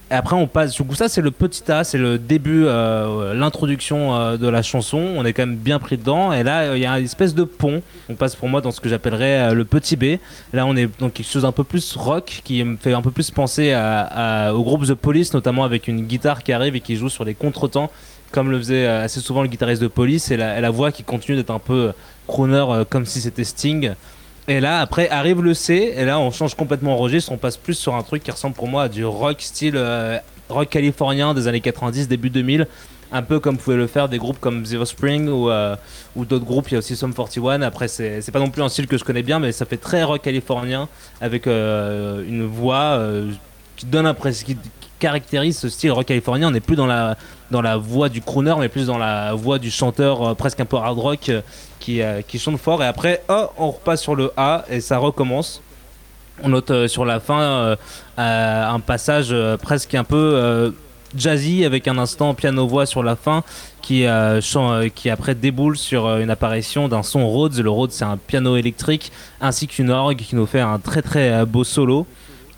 Et 0.08 0.14
après, 0.14 0.36
on 0.36 0.46
passe. 0.46 0.80
Ça, 0.94 1.08
c'est 1.08 1.20
le 1.20 1.32
petit 1.32 1.70
A, 1.70 1.82
c'est 1.82 1.98
le 1.98 2.16
début, 2.16 2.64
euh, 2.66 3.34
l'introduction 3.34 4.14
euh, 4.14 4.36
de 4.36 4.46
la 4.46 4.62
chanson. 4.62 4.98
On 4.98 5.24
est 5.24 5.32
quand 5.32 5.44
même 5.44 5.56
bien 5.56 5.80
pris 5.80 5.96
dedans. 5.96 6.32
Et 6.32 6.44
là, 6.44 6.76
il 6.76 6.80
y 6.80 6.86
a 6.86 6.96
une 6.96 7.04
espèce 7.04 7.34
de 7.34 7.42
pont. 7.42 7.82
On 8.08 8.14
passe 8.14 8.36
pour 8.36 8.48
moi 8.48 8.60
dans 8.60 8.70
ce 8.70 8.80
que 8.80 8.88
j'appellerais 8.88 9.50
euh, 9.50 9.54
le 9.54 9.64
petit 9.64 9.96
B. 9.96 10.18
Là, 10.52 10.64
on 10.64 10.76
est 10.76 10.88
dans 11.00 11.10
quelque 11.10 11.28
chose 11.28 11.44
un 11.44 11.50
peu 11.50 11.64
plus 11.64 11.96
rock, 11.96 12.40
qui 12.44 12.62
me 12.62 12.76
fait 12.76 12.92
un 12.92 13.02
peu 13.02 13.10
plus 13.10 13.32
penser 13.32 13.74
au 13.74 14.62
groupe 14.62 14.86
The 14.86 14.94
Police, 14.94 15.34
notamment 15.34 15.64
avec 15.64 15.88
une 15.88 16.02
guitare 16.06 16.44
qui 16.44 16.52
arrive 16.52 16.76
et 16.76 16.80
qui 16.80 16.94
joue 16.94 17.08
sur 17.08 17.24
les 17.24 17.34
contretemps, 17.34 17.90
comme 18.30 18.50
le 18.50 18.58
faisait 18.58 18.86
assez 18.86 19.20
souvent 19.20 19.42
le 19.42 19.48
guitariste 19.48 19.82
de 19.82 19.88
Police, 19.88 20.30
et 20.30 20.36
la, 20.36 20.58
et 20.58 20.60
la 20.60 20.70
voix 20.70 20.92
qui 20.92 21.02
continue 21.02 21.36
d'être 21.36 21.50
un 21.50 21.58
peu 21.58 21.92
crooner 22.26 22.64
euh, 22.68 22.84
comme 22.88 23.06
si 23.06 23.20
c'était 23.20 23.44
Sting. 23.44 23.92
Et 24.48 24.60
là, 24.60 24.80
après, 24.80 25.08
arrive 25.08 25.42
le 25.42 25.54
C, 25.54 25.94
et 25.96 26.04
là, 26.04 26.20
on 26.20 26.30
change 26.30 26.54
complètement 26.54 26.94
de 26.94 27.00
registre. 27.00 27.32
On 27.32 27.36
passe 27.36 27.56
plus 27.56 27.74
sur 27.74 27.96
un 27.96 28.02
truc 28.02 28.22
qui 28.22 28.30
ressemble 28.30 28.54
pour 28.54 28.68
moi 28.68 28.84
à 28.84 28.88
du 28.88 29.04
rock 29.04 29.40
style 29.40 29.74
euh, 29.76 30.18
rock 30.48 30.68
californien 30.68 31.34
des 31.34 31.48
années 31.48 31.60
90, 31.60 32.06
début 32.06 32.30
2000. 32.30 32.68
Un 33.12 33.22
peu 33.22 33.40
comme 33.40 33.56
pouvaient 33.56 33.76
le 33.76 33.86
faire 33.86 34.08
des 34.08 34.18
groupes 34.18 34.38
comme 34.40 34.64
Zero 34.64 34.84
Spring 34.84 35.28
ou, 35.28 35.50
euh, 35.50 35.76
d'autres 36.16 36.44
groupes. 36.44 36.68
Il 36.68 36.74
y 36.74 36.76
a 36.76 36.78
aussi 36.78 36.94
Sum 36.94 37.12
41. 37.12 37.62
Après, 37.62 37.88
c'est 37.88 38.30
pas 38.32 38.38
non 38.38 38.50
plus 38.50 38.62
un 38.62 38.68
style 38.68 38.86
que 38.86 38.98
je 38.98 39.04
connais 39.04 39.22
bien, 39.22 39.40
mais 39.40 39.50
ça 39.50 39.64
fait 39.64 39.76
très 39.76 40.04
rock 40.04 40.22
californien 40.22 40.88
avec 41.20 41.46
une 41.46 42.46
voix 42.46 43.00
qui 43.76 43.86
donne 43.86 44.04
l'impression, 44.04 44.46
qui, 44.46 44.56
caractérise 44.98 45.58
ce 45.58 45.68
style 45.68 45.92
rock 45.92 46.06
californien. 46.06 46.48
On 46.48 46.52
n'est 46.52 46.60
plus 46.60 46.76
dans 46.76 46.86
la, 46.86 47.16
dans 47.50 47.60
la 47.60 47.76
voix 47.76 48.08
du 48.08 48.22
crooner, 48.22 48.54
mais 48.58 48.68
plus 48.68 48.86
dans 48.86 48.98
la 48.98 49.34
voix 49.34 49.58
du 49.58 49.70
chanteur 49.70 50.34
presque 50.36 50.60
un 50.60 50.64
peu 50.64 50.76
hard 50.76 50.98
rock 50.98 51.30
qui, 51.86 52.02
euh, 52.02 52.22
qui 52.22 52.38
chante 52.38 52.58
fort. 52.58 52.82
Et 52.82 52.86
après, 52.86 53.22
oh, 53.28 53.46
on 53.58 53.70
repasse 53.70 54.02
sur 54.02 54.14
le 54.14 54.32
A 54.36 54.64
et 54.68 54.80
ça 54.80 54.98
recommence. 54.98 55.62
On 56.42 56.50
note 56.50 56.70
euh, 56.70 56.88
sur 56.88 57.04
la 57.04 57.20
fin 57.20 57.40
euh, 57.40 57.76
un 58.16 58.80
passage 58.80 59.34
presque 59.62 59.94
un 59.94 60.04
peu 60.04 60.74
jazzy 61.16 61.64
avec 61.64 61.88
un 61.88 61.96
instant 61.96 62.34
piano-voix 62.34 62.84
sur 62.84 63.02
la 63.02 63.16
fin 63.16 63.42
qui, 63.80 64.04
qui 64.94 65.10
après 65.10 65.34
déboule 65.34 65.78
sur 65.78 66.16
une 66.16 66.30
apparition 66.30 66.88
d'un 66.88 67.02
son 67.02 67.28
Rhodes. 67.28 67.56
Le 67.56 67.70
Rhodes, 67.70 67.92
c'est 67.92 68.04
un 68.04 68.16
piano 68.16 68.56
électrique 68.56 69.12
ainsi 69.40 69.66
qu'une 69.66 69.90
orgue 69.90 70.18
qui 70.18 70.34
nous 70.34 70.46
fait 70.46 70.60
un 70.60 70.78
très 70.78 71.02
très 71.02 71.46
beau 71.46 71.62
solo. 71.62 72.06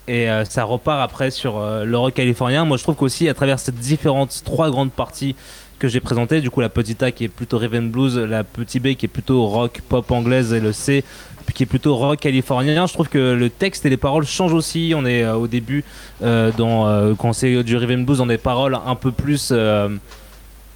Et 0.09 0.27
ça 0.49 0.65
repart 0.65 1.01
après 1.03 1.31
sur 1.31 1.61
le 1.61 1.99
rock 1.99 2.15
californien. 2.15 2.65
Moi, 2.65 2.79
je 2.79 2.83
trouve 2.83 2.95
qu'aussi, 2.95 3.29
à 3.29 3.35
travers 3.35 3.59
ces 3.59 3.73
différentes 3.73 4.43
trois 4.43 4.71
grandes 4.71 4.91
parties 4.91 5.37
que 5.79 5.87
j'ai 5.87 6.01
présenté. 6.01 6.41
Du 6.41 6.51
coup, 6.51 6.61
la 6.61 6.71
petite 6.71 7.03
A 7.03 7.13
qui 7.13 7.25
est 7.25 7.29
plutôt 7.29 7.59
Raven 7.59 7.91
Blues, 7.91 8.17
la 8.17 8.43
petite 8.43 8.83
B 8.83 8.95
qui 8.95 9.05
est 9.05 9.09
plutôt 9.09 9.47
rock 9.47 9.83
pop 9.87 10.11
anglaise 10.11 10.55
et 10.55 10.61
le 10.61 10.73
C 10.73 11.05
qui 11.53 11.63
est 11.63 11.67
plutôt 11.67 11.97
rock 11.97 12.21
californien. 12.21 12.87
Je 12.87 12.93
trouve 12.93 13.09
que 13.09 13.33
le 13.33 13.51
texte 13.51 13.87
et 13.87 13.91
les 13.91 13.97
paroles 13.97 14.27
changent 14.27 14.53
aussi. 14.53 14.93
On 14.97 15.05
est 15.05 15.25
euh, 15.25 15.35
au 15.35 15.47
début 15.47 15.85
euh, 16.23 16.51
dans 16.57 16.87
euh, 16.87 17.15
quand 17.19 17.33
c'est 17.33 17.63
du 17.63 17.77
Raven 17.77 18.05
Blues 18.05 18.19
dans 18.19 18.27
des 18.27 18.39
paroles 18.39 18.79
un 18.87 18.95
peu 18.95 19.13
plus 19.13 19.53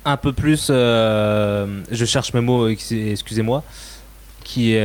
un 0.05 0.17
peu 0.17 0.33
plus 0.33 0.69
je 0.69 2.05
cherche 2.05 2.35
mes 2.35 2.41
mots 2.41 2.69
excusez-moi 2.69 3.63
qui 4.53 4.77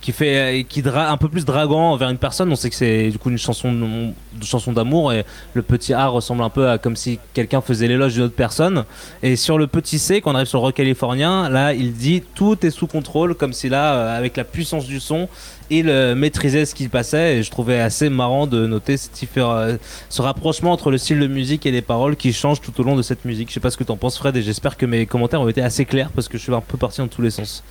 qui 0.00 0.12
fait 0.12 0.64
qui 0.68 0.82
dra 0.82 1.10
un 1.10 1.16
peu 1.16 1.28
plus 1.28 1.44
draguant 1.44 1.92
envers 1.92 2.08
une 2.08 2.18
personne. 2.18 2.50
On 2.50 2.56
sait 2.56 2.70
que 2.70 2.76
c'est 2.76 3.10
du 3.10 3.18
coup 3.18 3.30
une 3.30 3.38
chanson 3.38 3.72
de, 3.72 4.44
chanson 4.44 4.72
d'amour 4.72 5.12
et 5.12 5.24
le 5.54 5.62
petit 5.62 5.92
A 5.92 6.06
ressemble 6.06 6.42
un 6.42 6.48
peu 6.48 6.68
à 6.68 6.78
comme 6.78 6.96
si 6.96 7.18
quelqu'un 7.34 7.60
faisait 7.60 7.86
l'éloge 7.86 8.14
d'une 8.14 8.24
autre 8.24 8.34
personne. 8.34 8.84
Et 9.22 9.36
sur 9.36 9.58
le 9.58 9.66
petit 9.66 9.98
C 9.98 10.20
quand 10.20 10.32
on 10.32 10.34
arrive 10.34 10.46
sur 10.46 10.58
le 10.58 10.64
rock 10.64 10.74
californien 10.74 11.48
là 11.48 11.74
il 11.74 11.92
dit 11.92 12.22
tout 12.34 12.64
est 12.64 12.70
sous 12.70 12.86
contrôle 12.86 13.34
comme 13.34 13.52
si 13.52 13.68
là 13.68 13.94
euh, 13.94 14.18
avec 14.18 14.36
la 14.36 14.44
puissance 14.44 14.86
du 14.86 15.00
son 15.00 15.28
il 15.68 15.88
euh, 15.88 16.14
maîtrisait 16.14 16.64
ce 16.64 16.74
qui 16.74 16.88
passait. 16.88 17.38
Et 17.38 17.42
je 17.42 17.50
trouvais 17.50 17.78
assez 17.78 18.08
marrant 18.08 18.46
de 18.46 18.66
noter 18.66 18.96
ce, 18.96 19.08
euh, 19.36 19.76
ce 20.08 20.22
rapprochement 20.22 20.72
entre 20.72 20.90
le 20.90 20.98
style 20.98 21.20
de 21.20 21.26
musique 21.26 21.66
et 21.66 21.70
les 21.70 21.82
paroles 21.82 22.16
qui 22.16 22.32
changent 22.32 22.60
tout 22.60 22.80
au 22.80 22.84
long 22.84 22.96
de 22.96 23.02
cette 23.02 23.24
musique. 23.24 23.48
Je 23.50 23.54
sais 23.54 23.60
pas 23.60 23.70
ce 23.70 23.76
que 23.76 23.84
t'en 23.84 23.96
penses 23.96 24.16
Fred 24.16 24.34
et 24.36 24.42
j'espère 24.42 24.78
que 24.78 24.86
mes 24.86 25.04
commentaires 25.04 25.42
ont 25.42 25.48
été 25.48 25.62
assez 25.62 25.84
clairs 25.84 26.10
parce 26.10 26.28
que 26.28 26.38
je 26.38 26.42
suis 26.42 26.54
un 26.54 26.62
peu 26.62 26.78
parti 26.78 27.00
dans 27.00 27.08
tous 27.08 27.22
les 27.22 27.30
sens 27.30 27.62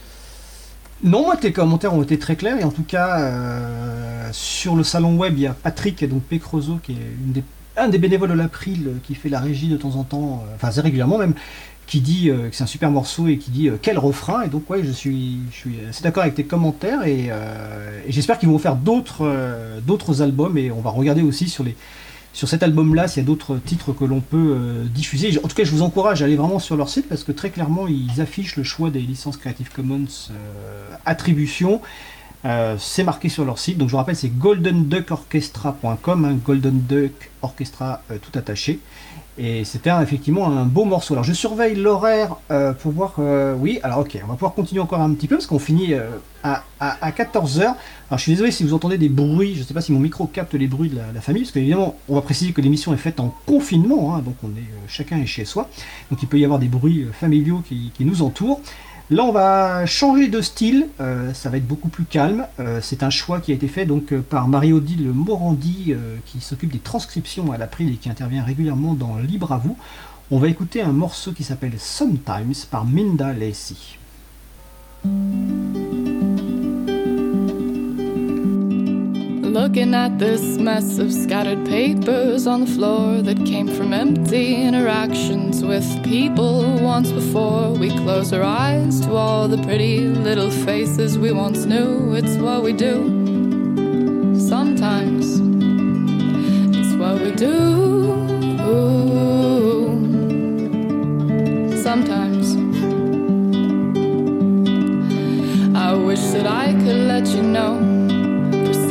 non, 1.03 1.23
moi 1.23 1.37
tes 1.37 1.53
commentaires 1.53 1.93
ont 1.93 2.03
été 2.03 2.19
très 2.19 2.35
clairs 2.35 2.57
et 2.59 2.63
en 2.63 2.71
tout 2.71 2.83
cas 2.83 3.21
euh, 3.21 4.29
sur 4.33 4.75
le 4.75 4.83
salon 4.83 5.15
web 5.15 5.33
il 5.37 5.43
y 5.43 5.47
a 5.47 5.53
Patrick 5.53 6.03
donc 6.09 6.23
Pécrozo 6.23 6.79
qui 6.83 6.93
est 6.93 7.43
un 7.77 7.87
des 7.87 7.97
bénévoles 7.97 8.29
de 8.29 8.33
l'April 8.33 8.87
euh, 8.87 8.91
qui 9.03 9.15
fait 9.15 9.29
la 9.29 9.39
régie 9.39 9.69
de 9.69 9.77
temps 9.77 9.95
en 9.95 10.03
temps, 10.03 10.43
euh, 10.45 10.55
enfin 10.55 10.81
régulièrement 10.81 11.17
même, 11.17 11.33
qui 11.87 12.01
dit 12.01 12.27
que 12.27 12.49
c'est 12.51 12.63
un 12.63 12.67
super 12.67 12.91
morceau 12.91 13.27
et 13.27 13.37
qui 13.37 13.49
dit 13.49 13.67
quel 13.81 13.97
refrain. 13.97 14.43
Et 14.43 14.47
donc 14.47 14.69
ouais 14.69 14.83
je 14.83 14.91
suis, 14.91 15.39
je 15.51 15.69
assez 15.89 16.03
d'accord 16.03 16.21
avec 16.21 16.35
tes 16.35 16.43
commentaires 16.43 17.03
et, 17.07 17.31
j'espère 18.09 18.37
qu'ils 18.37 18.49
vont 18.49 18.59
faire 18.59 18.75
d'autres 18.75 20.21
albums 20.21 20.55
et 20.59 20.69
on 20.69 20.81
va 20.81 20.91
regarder 20.91 21.23
aussi 21.23 21.49
sur 21.49 21.63
les 21.63 21.75
sur 22.33 22.47
cet 22.47 22.63
album-là, 22.63 23.07
s'il 23.07 23.23
y 23.23 23.25
a 23.25 23.27
d'autres 23.27 23.57
titres 23.57 23.91
que 23.93 24.05
l'on 24.05 24.21
peut 24.21 24.55
euh, 24.55 24.85
diffuser. 24.85 25.37
En 25.43 25.47
tout 25.47 25.55
cas, 25.55 25.63
je 25.63 25.71
vous 25.71 25.81
encourage 25.81 26.21
à 26.21 26.25
aller 26.25 26.35
vraiment 26.35 26.59
sur 26.59 26.75
leur 26.75 26.89
site 26.89 27.09
parce 27.09 27.23
que 27.23 27.31
très 27.31 27.49
clairement, 27.49 27.87
ils 27.87 28.21
affichent 28.21 28.55
le 28.55 28.63
choix 28.63 28.89
des 28.89 29.01
licences 29.01 29.37
Creative 29.37 29.69
Commons 29.71 30.05
euh, 30.31 30.95
attribution. 31.05 31.81
Euh, 32.45 32.77
c'est 32.79 33.03
marqué 33.03 33.29
sur 33.29 33.45
leur 33.45 33.59
site. 33.59 33.77
Donc 33.77 33.89
je 33.89 33.91
vous 33.91 33.97
rappelle, 33.97 34.15
c'est 34.15 34.29
goldenduckorchestra.com, 34.29 36.25
hein, 36.25 36.37
Golden 36.45 36.81
Duck 36.87 37.31
Orchestra 37.41 38.03
tout 38.21 38.37
attaché. 38.37 38.79
Et 39.41 39.63
c'était 39.63 39.89
effectivement 40.01 40.47
un 40.47 40.65
beau 40.65 40.83
morceau. 40.83 41.13
Alors 41.13 41.23
je 41.23 41.31
surveille 41.31 41.73
l'horaire 41.73 42.35
euh, 42.51 42.73
pour 42.73 42.91
voir. 42.91 43.15
Euh, 43.19 43.55
oui, 43.57 43.79
alors 43.83 43.99
ok, 43.99 44.19
on 44.21 44.27
va 44.27 44.33
pouvoir 44.33 44.53
continuer 44.53 44.81
encore 44.81 44.99
un 44.99 45.13
petit 45.13 45.29
peu 45.29 45.37
parce 45.37 45.47
qu'on 45.47 45.59
finit 45.59 45.93
euh, 45.93 46.09
à, 46.43 46.61
14h. 46.81 47.61
Alors 47.61 47.77
je 48.17 48.17
suis 48.17 48.33
désolé 48.33 48.51
si 48.51 48.65
vous 48.65 48.73
entendez 48.73 48.97
des 48.97 49.07
bruits, 49.07 49.53
je 49.55 49.59
ne 49.59 49.63
sais 49.63 49.73
pas 49.73 49.79
si 49.79 49.93
mon 49.93 49.99
micro 49.99 50.25
capte 50.25 50.55
les 50.55 50.67
bruits 50.67 50.89
de 50.89 50.97
la, 50.97 51.21
famille, 51.21 51.43
parce 51.43 51.53
qu'évidemment, 51.53 51.95
on 52.09 52.15
va 52.15 52.21
préciser 52.21 52.51
que 52.51 52.59
l'émission 52.59 52.93
est 52.93 52.97
faite 52.97 53.21
en 53.21 53.33
confinement, 53.45 54.13
hein, 54.13 54.19
donc 54.25 54.35
chacun 54.89 55.17
est 55.19 55.25
chez 55.25 55.45
soi. 55.45 55.69
Donc 56.11 56.21
il 56.21 56.27
peut 56.27 56.37
y 56.37 56.43
avoir 56.43 56.59
des 56.59 56.67
bruits 56.67 57.07
familiaux 57.13 57.63
qui 57.65 57.93
nous 58.01 58.21
entourent. 58.21 58.59
Là, 59.11 59.23
on 59.23 59.31
va 59.31 59.87
changer 59.87 60.27
de 60.27 60.39
style, 60.39 60.87
euh, 61.01 61.33
ça 61.33 61.49
va 61.49 61.57
être 61.57 61.65
beaucoup 61.65 61.89
plus 61.89 62.03
calme. 62.03 62.45
Euh, 62.59 62.79
c'est 62.79 63.01
un 63.01 63.09
choix 63.09 63.39
qui 63.39 63.51
a 63.51 63.55
été 63.55 63.67
fait 63.67 63.87
donc 63.87 64.13
euh, 64.13 64.21
par 64.21 64.47
Marie-Odile 64.47 65.09
Morandi, 65.09 65.95
qui 66.25 66.41
s'occupe 66.41 66.71
des 66.71 66.79
transcriptions 66.79 67.51
à 67.51 67.57
l'April 67.57 67.91
et 67.91 67.95
qui 67.95 68.09
intervient 68.09 68.43
régulièrement 68.43 68.93
dans 68.93 69.17
Libre 69.17 69.51
à 69.51 69.57
vous. 69.57 69.75
On 70.29 70.37
va 70.37 70.47
écouter 70.47 70.83
un 70.83 70.91
morceau 70.91 71.31
qui 71.31 71.43
s'appelle 71.43 71.73
Sometimes 71.79 72.53
par 72.69 72.85
Minda 72.85 73.33
Lacey. 73.33 73.75
Looking 79.49 79.95
at 79.95 80.19
this 80.19 80.59
mess 80.59 80.99
of 80.99 81.11
scattered 81.11 81.65
papers 81.65 82.45
on 82.45 82.61
the 82.61 82.67
floor 82.67 83.23
that 83.23 83.43
came 83.47 83.67
from 83.67 83.93
empty 83.93 84.61
interactions 84.61 85.63
with 85.63 86.03
people 86.03 86.79
once 86.79 87.11
before. 87.11 87.71
We 87.73 87.89
close 87.89 88.31
our 88.31 88.43
eyes 88.43 89.01
to 89.01 89.15
all 89.15 89.47
the 89.47 89.57
pretty 89.63 90.01
little 90.01 90.51
faces 90.51 91.17
we 91.17 91.31
once 91.31 91.65
knew. 91.65 92.13
It's 92.13 92.37
what 92.37 92.61
we 92.61 92.73
do. 92.73 92.93
Sometimes 94.39 95.39
it's 96.77 96.93
what 96.95 97.19
we 97.19 97.31
do. 97.31 97.57
Sometimes 101.81 102.55
I 105.75 105.93
wish 105.95 106.21
that 106.33 106.45
I 106.45 106.73
could 106.73 107.07
let 107.07 107.27
you 107.29 107.41
know 107.41 107.88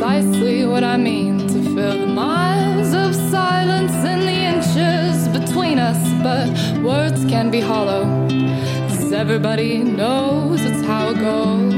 precisely 0.09 0.65
what 0.65 0.83
I 0.83 0.97
mean 0.97 1.37
to 1.37 1.61
fill 1.75 1.99
the 1.99 2.07
miles 2.07 2.93
of 2.93 3.13
silence 3.29 3.91
and 4.11 4.23
the 4.23 4.39
inches 4.53 5.27
between 5.27 5.77
us, 5.77 6.01
but 6.23 6.49
words 6.83 7.23
can 7.25 7.51
be 7.51 7.59
hollow. 7.59 8.05
Cause 8.89 9.11
everybody 9.11 9.77
knows 9.77 10.65
it's 10.65 10.81
how 10.87 11.09
it 11.09 11.19
goes. 11.19 11.73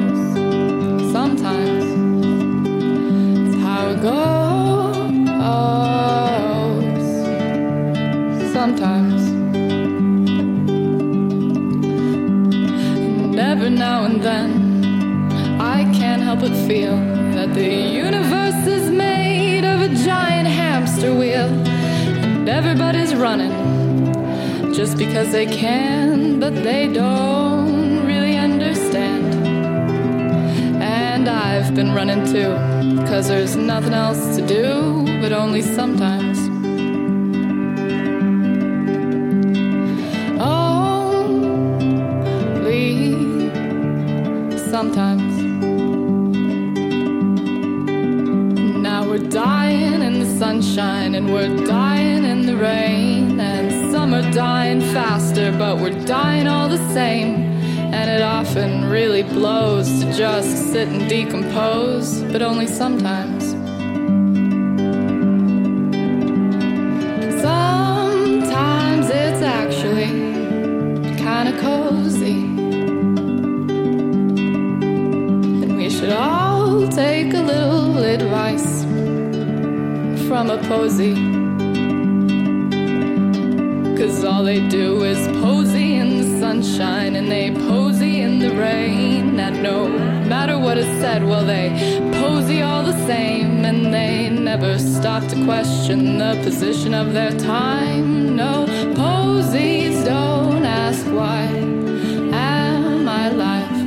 Sometimes 1.11 1.83
it's 3.47 3.61
how 3.65 3.89
it 3.89 4.01
goes. 4.01 4.21
Sometimes. 8.53 9.21
And 13.25 13.35
every 13.37 13.71
now 13.71 14.05
and 14.05 14.21
then, 14.21 14.49
I 15.59 15.83
can't 15.93 16.21
help 16.21 16.39
but 16.39 16.55
feel 16.67 17.20
that 17.41 17.55
the 17.55 17.73
universe 17.73 18.67
is 18.67 18.91
made 18.91 19.65
of 19.65 19.81
a 19.81 19.87
giant 20.05 20.47
hamster 20.47 21.11
wheel. 21.11 21.49
And 21.49 22.47
everybody's 22.47 23.15
running 23.15 23.53
just 24.75 24.95
because 24.95 25.31
they 25.31 25.47
can, 25.47 26.39
but 26.39 26.53
they 26.53 26.87
don't 26.87 28.05
really 28.05 28.37
understand. 28.37 29.25
And 30.83 31.27
I've 31.27 31.73
been 31.73 31.95
running 31.95 32.23
too, 32.31 32.51
cause 33.09 33.29
there's 33.29 33.55
nothing 33.55 33.95
else 33.95 34.35
to 34.37 34.45
do, 34.45 35.03
but 35.19 35.31
only 35.31 35.63
sometimes. 35.63 36.30
And 51.15 51.33
we're 51.33 51.65
dying 51.65 52.23
in 52.23 52.45
the 52.45 52.55
rain. 52.55 53.39
And 53.39 53.91
some 53.91 54.13
are 54.13 54.31
dying 54.31 54.81
faster, 54.81 55.51
but 55.51 55.77
we're 55.77 55.99
dying 56.05 56.47
all 56.47 56.69
the 56.69 56.93
same. 56.93 57.51
And 57.93 58.09
it 58.09 58.21
often 58.21 58.89
really 58.89 59.23
blows 59.23 59.87
to 60.01 60.13
just 60.13 60.71
sit 60.71 60.87
and 60.87 61.09
decompose, 61.09 62.21
but 62.31 62.41
only 62.41 62.67
sometimes. 62.67 63.51
Sometimes 67.41 69.09
it's 69.09 69.41
actually 69.41 70.07
kinda 71.17 71.53
cozy. 71.59 72.60
From 80.41 80.49
a 80.49 80.67
posy. 80.67 81.13
Cause 83.95 84.23
all 84.23 84.43
they 84.43 84.67
do 84.69 85.03
is 85.03 85.27
posy 85.39 85.97
in 85.97 86.17
the 86.17 86.39
sunshine 86.39 87.15
and 87.15 87.29
they 87.31 87.51
posy 87.51 88.21
in 88.21 88.39
the 88.39 88.49
rain. 88.55 89.39
And 89.39 89.61
no 89.61 89.87
matter 89.87 90.57
what 90.57 90.79
is 90.79 90.87
said, 90.99 91.23
well, 91.23 91.45
they 91.45 91.69
posy 92.13 92.63
all 92.63 92.83
the 92.83 92.97
same. 93.05 93.63
And 93.65 93.93
they 93.93 94.31
never 94.31 94.79
stop 94.79 95.27
to 95.27 95.45
question 95.45 96.17
the 96.17 96.41
position 96.43 96.95
of 96.95 97.13
their 97.13 97.37
time. 97.37 98.35
No, 98.35 98.65
posies 98.95 100.03
don't 100.03 100.65
ask 100.65 101.05
why 101.05 101.43
am 102.33 103.07
I 103.07 103.27
alive. 103.27 103.77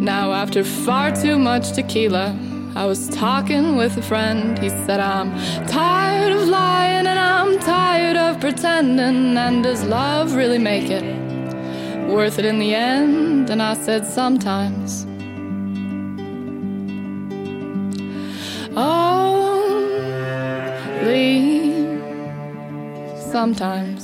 Now, 0.00 0.32
after 0.32 0.62
far 0.62 1.10
too 1.10 1.36
much 1.36 1.72
tequila, 1.72 2.38
I 2.76 2.86
was 2.86 3.08
talking 3.08 3.76
with 3.76 3.96
a 3.96 4.02
friend. 4.02 4.58
He 4.58 4.68
said, 4.68 4.98
I'm 4.98 5.30
tired 5.68 6.32
of 6.32 6.48
lying 6.48 7.06
and 7.06 7.18
I'm 7.18 7.60
tired 7.60 8.16
of 8.16 8.40
pretending. 8.40 9.36
And 9.36 9.62
does 9.62 9.84
love 9.84 10.34
really 10.34 10.58
make 10.58 10.90
it 10.90 11.04
worth 12.08 12.40
it 12.40 12.44
in 12.44 12.58
the 12.58 12.74
end? 12.74 13.48
And 13.50 13.62
I 13.62 13.74
said, 13.74 14.04
sometimes. 14.04 15.06
Only 18.76 19.44
sometimes. 23.30 24.03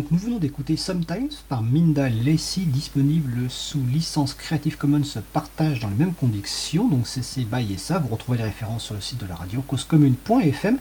Donc 0.00 0.10
nous 0.12 0.18
venons 0.18 0.38
d'écouter 0.38 0.78
Sometimes 0.78 1.28
par 1.50 1.62
Minda 1.62 2.08
Lacey, 2.08 2.62
disponible 2.62 3.50
sous 3.50 3.82
licence 3.92 4.32
Creative 4.32 4.78
Commons 4.78 5.02
partage 5.34 5.80
dans 5.80 5.90
les 5.90 5.94
mêmes 5.94 6.14
conditions, 6.14 6.88
donc 6.88 7.06
CC 7.06 7.44
BY 7.44 7.74
et 7.74 7.76
ça. 7.76 7.98
Vous 7.98 8.08
retrouvez 8.08 8.38
les 8.38 8.44
références 8.44 8.84
sur 8.84 8.94
le 8.94 9.02
site 9.02 9.20
de 9.20 9.26
la 9.28 9.34
radio 9.34 9.60
causecommune.fm 9.60 10.78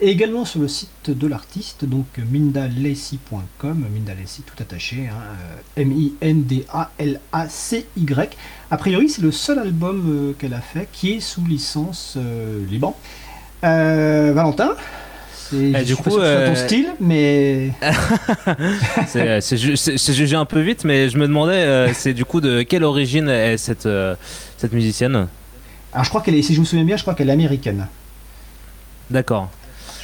et 0.00 0.08
également 0.10 0.44
sur 0.44 0.58
le 0.58 0.66
site 0.66 1.10
de 1.10 1.26
l'artiste, 1.28 1.84
donc 1.84 2.18
mindalacy.com, 2.18 3.86
Minda 3.94 4.14
Lacey 4.16 4.42
tout 4.44 4.60
attaché, 4.60 5.06
hein, 5.06 5.14
euh, 5.76 5.82
M-I-N-D-A-L-A-C-Y. 5.82 6.76
A 8.72 8.76
priori, 8.78 9.08
c'est 9.08 9.22
le 9.22 9.30
seul 9.30 9.60
album 9.60 10.02
euh, 10.08 10.32
qu'elle 10.36 10.54
a 10.54 10.60
fait 10.60 10.88
qui 10.90 11.12
est 11.12 11.20
sous 11.20 11.46
licence 11.46 12.14
euh, 12.16 12.66
Liban. 12.66 12.98
Valentin? 13.62 14.74
Et 15.52 15.72
je 15.80 15.84
du 15.84 15.96
coup, 15.96 16.10
ton 16.10 16.18
euh, 16.20 16.54
style, 16.54 16.88
mais 17.00 17.70
C'est 19.06 19.40
c'est 19.40 20.12
jugé 20.14 20.36
un 20.36 20.44
peu 20.44 20.60
vite, 20.60 20.84
mais 20.84 21.08
je 21.08 21.18
me 21.18 21.26
demandais, 21.26 21.54
euh, 21.54 21.92
c'est 21.94 22.14
du 22.14 22.24
coup 22.24 22.40
de 22.40 22.62
quelle 22.62 22.84
origine 22.84 23.28
est 23.28 23.56
cette, 23.56 23.86
euh, 23.86 24.14
cette 24.58 24.72
musicienne? 24.72 25.28
Alors 25.92 26.04
je 26.04 26.08
crois 26.10 26.20
qu'elle 26.20 26.34
est, 26.34 26.42
si 26.42 26.54
je 26.54 26.60
me 26.60 26.64
souviens 26.64 26.84
bien, 26.84 26.96
je 26.96 27.02
crois 27.02 27.14
qu'elle 27.14 27.28
est 27.28 27.32
américaine. 27.32 27.86
D'accord. 29.10 29.50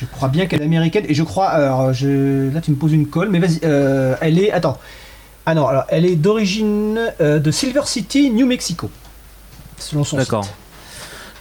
Je 0.01 0.07
crois 0.07 0.29
bien 0.29 0.47
qu'elle 0.47 0.63
est 0.63 0.65
américaine 0.65 1.05
et 1.09 1.15
je 1.15 1.23
crois. 1.23 1.49
Alors, 1.49 1.93
je, 1.93 2.53
là, 2.53 2.61
tu 2.61 2.71
me 2.73 2.77
poses 2.77 2.93
une 2.93 3.07
colle, 3.07 3.29
mais 3.31 3.39
vas-y. 3.39 3.61
euh, 3.65 4.17
elle 4.21 4.39
est. 4.39 4.51
Attends. 4.51 4.79
Ah 5.47 5.55
non, 5.55 5.67
alors, 5.67 5.85
elle 5.89 6.07
est 6.07 6.17
d'origine 6.17 6.99
euh, 7.21 7.39
de 7.39 7.51
Silver 7.51 7.83
City, 7.85 8.31
New 8.31 8.47
Mexico. 8.47 8.91
Selon 9.79 10.05
son 10.05 10.17
D'accord. 10.17 10.47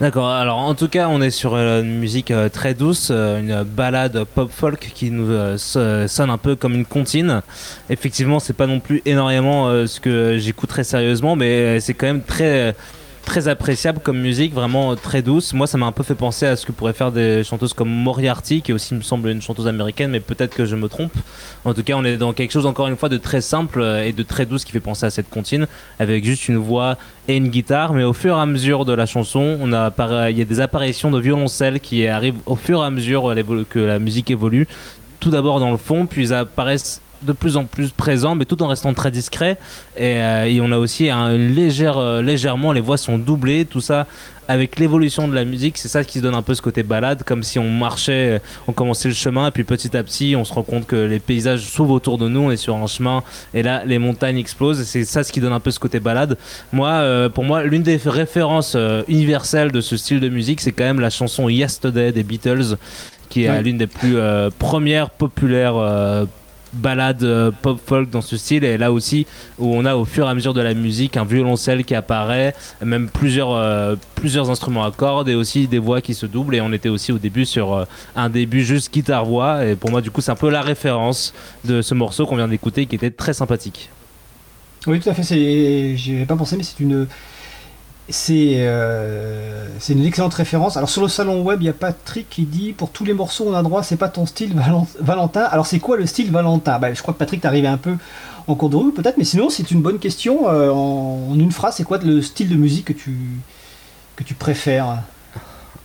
D'accord, 0.02 0.30
alors 0.30 0.58
en 0.58 0.74
tout 0.74 0.88
cas 0.88 1.08
on 1.10 1.22
est 1.22 1.30
sur 1.30 1.54
euh, 1.54 1.84
une 1.84 2.00
musique 2.00 2.32
euh, 2.32 2.50
très 2.50 2.74
douce, 2.74 3.10
euh, 3.12 3.40
une 3.40 3.62
balade 3.64 4.24
pop-folk 4.34 4.80
qui 4.96 5.12
nous 5.12 5.30
so- 5.60 6.08
sonne 6.08 6.32
un 6.32 6.40
peu 6.40 6.56
comme 6.56 6.74
une 6.74 6.88
comptine. 6.88 7.44
Effectivement 7.88 8.40
c'est 8.40 8.54
pas 8.58 8.66
non 8.66 8.80
plus 8.80 9.04
énormément 9.06 9.70
ce 9.86 10.00
que 10.00 10.40
j'écoute 10.40 10.70
très 10.70 10.84
sérieusement 10.84 11.36
mais 11.36 11.80
c'est 11.82 11.94
quand 11.94 12.08
même 12.08 12.24
très 12.24 12.76
très 13.26 13.48
appréciable 13.48 14.00
comme 14.00 14.20
musique, 14.20 14.54
vraiment 14.54 14.92
euh, 14.92 14.96
très 14.96 15.22
douce. 15.22 15.54
Moi 15.54 15.68
ça 15.68 15.78
m'a 15.78 15.86
un 15.86 15.92
peu 15.92 16.04
fait 16.04 16.16
penser 16.16 16.46
à 16.46 16.56
ce 16.56 16.66
que 16.66 16.72
pourraient 16.72 16.94
faire 16.94 17.12
des 17.12 17.44
chanteuses 17.44 17.74
comme 17.74 17.90
Moriarty 17.90 18.62
qui 18.62 18.74
aussi 18.74 18.94
me 18.94 19.02
semble 19.02 19.30
une 19.30 19.42
chanteuse 19.42 19.68
américaine 19.68 20.12
mais 20.12 20.20
peut-être 20.20 20.56
que 20.56 20.66
je 20.66 20.76
me 20.76 20.88
trompe. 20.88 21.14
En 21.66 21.74
tout 21.74 21.84
cas 21.84 21.94
on 21.96 22.04
est 22.04 22.18
dans 22.18 22.34
quelque 22.34 22.52
chose 22.52 22.66
encore 22.66 22.88
une 22.88 22.98
fois 22.98 23.10
de 23.10 23.18
très 23.18 23.42
simple 23.42 23.82
euh, 23.82 24.04
et 24.04 24.12
de 24.14 24.24
très 24.24 24.46
douce 24.46 24.66
qui 24.66 24.72
fait 24.72 24.80
penser 24.80 25.06
à 25.06 25.10
cette 25.10 25.30
comptine 25.30 25.68
avec 26.00 26.26
juste 26.26 26.48
une 26.48 26.58
voix 26.58 26.98
et 27.28 27.38
une 27.38 27.50
guitare, 27.50 27.94
mais 27.94 28.04
au 28.04 28.14
fur 28.14 28.38
et 28.38 28.40
à 28.40 28.46
mesure 28.46 28.86
de 28.86 28.94
la 28.94 29.06
chanson, 29.06 29.60
il 29.62 30.38
y 30.38 30.42
a 30.42 30.46
des 30.46 30.60
apparitions 30.60 31.12
de 31.12 31.20
violoncelle 31.20 31.80
qui 31.80 32.08
arrivent 32.08 32.40
au 32.46 32.56
fur 32.56 32.82
et 32.82 32.86
à 32.86 32.90
mesure 32.90 33.32
euh, 33.32 33.66
que 33.70 33.80
la 33.80 34.00
musique 34.00 34.32
évolue. 34.32 34.68
Tout 35.20 35.30
d'abord 35.30 35.60
dans 35.60 35.72
le 35.72 35.78
fond, 35.78 36.08
puis 36.08 36.34
apparaissent 36.34 37.01
de 37.24 37.34
plus 37.34 37.58
en 37.58 37.66
plus 37.66 37.90
présents, 37.90 38.36
mais 38.36 38.46
tout 38.46 38.62
en 38.64 38.68
restant 38.68 38.94
très 38.94 39.12
discrets. 39.12 39.58
Et, 39.98 40.22
euh, 40.22 40.46
et 40.46 40.62
on 40.62 40.72
a 40.72 40.78
aussi 40.78 41.10
un 41.10 41.38
légère, 41.38 41.98
euh, 41.98 42.22
légèrement, 42.22 42.72
les 42.74 42.82
voix 42.82 42.98
sont 42.98 43.18
doublées, 43.18 43.66
tout 43.66 43.82
ça 43.82 44.08
avec 44.52 44.80
l'évolution 44.80 45.30
de 45.30 45.34
la 45.34 45.46
musique, 45.46 45.78
c'est 45.78 45.88
ça 45.88 46.04
qui 46.04 46.20
se 46.20 46.24
donne 46.24 46.34
un 46.34 46.42
peu 46.42 46.54
ce 46.54 46.62
côté 46.62 46.84
balade, 46.84 47.24
comme 47.24 47.42
si 47.42 47.58
on 47.58 47.70
marchait, 47.70 48.36
euh, 48.36 48.40
on 48.68 48.74
commençait 48.74 49.08
le 49.08 49.14
chemin, 49.14 49.48
et 49.48 49.52
puis 49.52 49.64
petit 49.64 49.96
à 49.96 50.04
petit, 50.04 50.36
on 50.36 50.44
se 50.44 50.54
rend 50.54 50.64
compte 50.64 50.86
que 50.86 50.96
les 50.96 51.20
paysages 51.20 51.62
s'ouvrent 51.62 51.94
autour 51.94 52.18
de 52.18 52.28
nous, 52.28 52.42
on 52.42 52.52
est 52.52 52.58
sur 52.58 52.76
un 52.76 52.88
chemin, 52.88 53.24
et 53.54 53.64
là, 53.64 53.84
les 53.86 53.98
montagnes 53.98 54.38
explosent, 54.38 54.82
et 54.82 54.84
c'est 54.84 55.06
ça 55.06 55.24
ce 55.24 55.32
qui 55.32 55.40
donne 55.40 55.54
un 55.54 55.62
peu 55.62 55.72
ce 55.72 55.80
côté 55.80 56.02
balade. 56.02 56.38
Moi, 56.74 56.90
euh, 56.90 57.30
pour 57.30 57.46
moi, 57.46 57.64
l'une 57.64 57.84
des 57.84 57.96
références 58.04 58.74
euh, 58.76 59.04
universelles 59.08 59.72
de 59.72 59.80
ce 59.80 59.96
style 59.96 60.20
de 60.20 60.28
musique, 60.28 60.60
c'est 60.60 60.74
quand 60.74 60.84
même 60.84 61.00
la 61.00 61.10
chanson 61.10 61.48
Yesterday 61.48 62.12
des 62.12 62.24
Beatles, 62.24 62.76
qui 63.30 63.46
est 63.46 63.62
l'une 63.62 63.78
des 63.78 63.88
plus 63.88 64.18
euh, 64.18 64.50
premières 64.60 65.10
populaires 65.10 65.76
balade 66.74 67.24
euh, 67.24 67.52
pop 67.52 67.80
folk 67.86 68.10
dans 68.10 68.22
ce 68.22 68.38
style. 68.38 68.64
Et 68.64 68.78
là 68.78 68.92
aussi 68.92 69.26
où 69.60 69.74
on 69.76 69.86
a 69.86 69.96
au 69.96 70.06
fur 70.06 70.28
et 70.28 70.30
à 70.30 70.34
mesure 70.34 70.54
de 70.54 70.62
la 70.62 70.74
musique 70.74 71.18
un 71.18 71.26
violoncelle 71.26 71.84
qui 71.84 71.96
apparaît 71.96 72.54
même 72.84 73.10
plusieurs 73.10 73.52
euh, 73.52 73.96
plusieurs 74.16 74.50
instruments 74.50 74.84
à 74.84 74.92
cordes 74.92 75.30
et 75.30 75.36
aussi 75.36 75.68
des 75.68 75.80
voix 75.80 76.02
qui 76.02 76.14
se 76.14 76.26
doublent. 76.26 76.56
Et 76.56 76.62
on 76.62 76.74
était 76.74 76.90
aussi 76.90 77.12
au 77.12 77.18
début 77.18 77.46
sur 77.46 77.74
euh, 77.74 77.86
un 78.16 78.30
début 78.30 78.64
juste 78.64 78.94
guitare 78.94 79.26
voix 79.26 79.66
et 79.66 79.76
pour 79.76 79.92
moi 79.92 80.02
du 80.02 80.12
coup 80.12 80.22
c'est 80.22 80.32
un 80.32 80.36
peu 80.36 80.50
la 80.50 80.62
référence 80.62 81.34
de 81.66 81.82
ce 81.82 81.94
morceau 81.94 82.26
qu'on 82.26 82.36
vient 82.36 82.48
d'écouter 82.48 82.86
qui 82.86 82.96
était 82.96 83.12
très 83.12 83.34
sympathique. 83.34 83.90
Oui 84.88 85.00
tout 85.00 85.10
à 85.10 85.14
fait 85.14 85.24
c'est 85.24 85.96
j'y 85.96 86.16
avais 86.16 86.26
pas 86.26 86.36
pensé 86.36 86.58
mais 86.58 86.64
c'est 86.64 86.80
une 86.80 87.08
c'est 88.12 88.56
euh, 88.58 89.68
c'est 89.80 89.94
une 89.94 90.06
excellente 90.06 90.34
référence. 90.34 90.78
Alors 90.78 90.90
sur 90.90 91.02
le 91.02 91.08
salon 91.08 91.42
web, 91.42 91.62
il 91.62 91.66
y 91.66 91.70
a 91.70 91.74
Patrick 91.74 92.30
qui 92.30 92.44
dit 92.44 92.74
pour 92.74 92.92
tous 92.92 93.06
les 93.06 93.14
morceaux 93.14 93.46
on 93.48 93.54
a 93.54 93.64
droit, 93.64 93.84
c'est 93.84 93.98
pas 93.98 94.10
ton 94.10 94.26
style 94.26 94.54
Valentin. 95.00 95.44
Alors 95.44 95.66
c'est 95.66 95.80
quoi 95.80 95.98
le 95.98 96.06
style 96.06 96.32
Valentin? 96.32 96.78
Bah, 96.80 96.94
Je 96.94 97.02
crois 97.02 97.14
que 97.14 97.20
Patrick 97.20 97.42
t'arrivait 97.42 97.68
un 97.68 97.78
peu 97.78 97.96
en 98.48 98.56
cours 98.56 98.70
de 98.70 98.76
route 98.76 98.96
peut-être, 98.96 99.18
mais 99.18 99.24
sinon 99.24 99.50
c'est 99.50 99.72
une 99.72 99.82
bonne 99.82 100.00
question. 100.00 100.50
Euh, 100.50 100.70
en, 100.70 101.34
une 101.36 101.52
phrase, 101.52 101.76
c'est 101.78 101.84
quoi 101.84 101.98
le 101.98 102.22
style 102.22 102.50
de 102.50 102.56
musique 102.56 102.86
que 102.86 102.94
tu, 102.94 103.18
que 104.16 104.24
tu 104.24 104.34
préfères? 104.34 105.04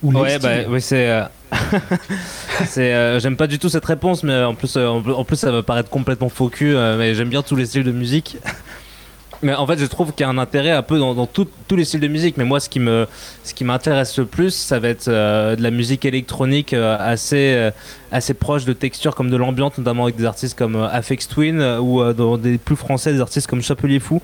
Ou 0.03 0.11
ouais, 0.11 0.37
bah, 0.37 0.49
oui, 0.69 0.81
c'est. 0.81 1.09
Euh, 1.09 1.23
c'est 2.67 3.19
j'aime 3.19 3.37
pas 3.37 3.47
du 3.47 3.57
tout 3.57 3.69
cette 3.69 3.85
réponse, 3.85 4.21
mais 4.23 4.43
en 4.43 4.53
plus, 4.53 4.77
en, 4.77 5.23
plus 5.23 5.37
ça 5.37 5.51
va 5.51 5.63
paraître 5.63 5.89
complètement 5.89 6.29
faux 6.29 6.49
cul, 6.49 6.75
mais 6.97 7.15
j'aime 7.15 7.29
bien 7.29 7.41
tous 7.41 7.55
les 7.55 7.65
styles 7.65 7.83
de 7.83 7.91
musique. 7.91 8.37
Mais 9.43 9.53
en 9.53 9.67
fait, 9.67 9.77
je 9.77 9.85
trouve 9.85 10.13
qu'il 10.13 10.21
y 10.21 10.23
a 10.23 10.29
un 10.29 10.37
intérêt 10.37 10.71
un 10.71 10.81
peu 10.81 10.97
dans, 10.97 11.27
tous 11.27 11.47
les 11.71 11.85
styles 11.85 11.99
de 11.99 12.07
musique. 12.07 12.37
Mais 12.37 12.45
moi, 12.45 12.59
ce 12.59 12.69
qui 12.69 12.79
me, 12.79 13.07
ce 13.43 13.53
qui 13.53 13.63
m'intéresse 13.63 14.17
le 14.17 14.25
plus, 14.25 14.51
ça 14.51 14.79
va 14.79 14.89
être 14.89 15.07
euh, 15.07 15.55
de 15.55 15.61
la 15.61 15.71
musique 15.71 16.05
électronique 16.05 16.73
euh, 16.73 16.97
assez, 16.99 17.53
euh, 17.53 17.71
assez 18.11 18.33
proche 18.33 18.65
de 18.65 18.73
textures 18.73 19.15
comme 19.15 19.29
de 19.29 19.37
l'ambiance, 19.37 19.77
notamment 19.77 20.03
avec 20.03 20.15
des 20.15 20.25
artistes 20.25 20.57
comme 20.57 20.75
Afex 20.75 21.27
Twin 21.27 21.61
ou 21.79 22.03
dans 22.13 22.37
des 22.37 22.57
plus 22.57 22.75
français, 22.75 23.13
des 23.13 23.21
artistes 23.21 23.47
comme 23.47 23.61
Chapelier 23.61 23.99
Fou. 23.99 24.21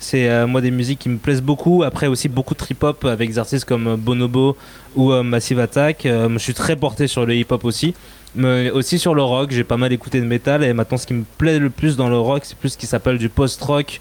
C'est 0.00 0.44
moi 0.46 0.60
des 0.60 0.72
musiques 0.72 0.98
qui 0.98 1.08
me 1.08 1.18
plaisent 1.18 1.40
beaucoup. 1.40 1.82
Après 1.82 2.08
aussi 2.08 2.28
beaucoup 2.28 2.54
de 2.54 2.58
trip-hop 2.58 3.04
avec 3.04 3.30
des 3.30 3.38
artistes 3.38 3.64
comme 3.64 3.96
Bonobo 3.96 4.56
ou 4.96 5.12
Massive 5.22 5.60
Attack. 5.60 6.00
je 6.04 6.38
suis 6.38 6.52
très 6.52 6.76
porté 6.76 7.06
sur 7.06 7.24
le 7.24 7.34
hip-hop 7.34 7.64
aussi 7.64 7.94
mais 8.34 8.70
aussi 8.70 8.98
sur 8.98 9.14
le 9.14 9.22
rock. 9.22 9.50
J'ai 9.52 9.64
pas 9.64 9.76
mal 9.76 9.92
écouté 9.92 10.20
de 10.20 10.26
métal 10.26 10.64
et 10.64 10.72
maintenant 10.72 10.98
ce 10.98 11.06
qui 11.06 11.14
me 11.14 11.24
plaît 11.38 11.58
le 11.58 11.70
plus 11.70 11.96
dans 11.96 12.08
le 12.08 12.18
rock, 12.18 12.42
c'est 12.44 12.58
plus 12.58 12.70
ce 12.70 12.78
qui 12.78 12.86
s'appelle 12.86 13.18
du 13.18 13.28
post-rock 13.28 14.00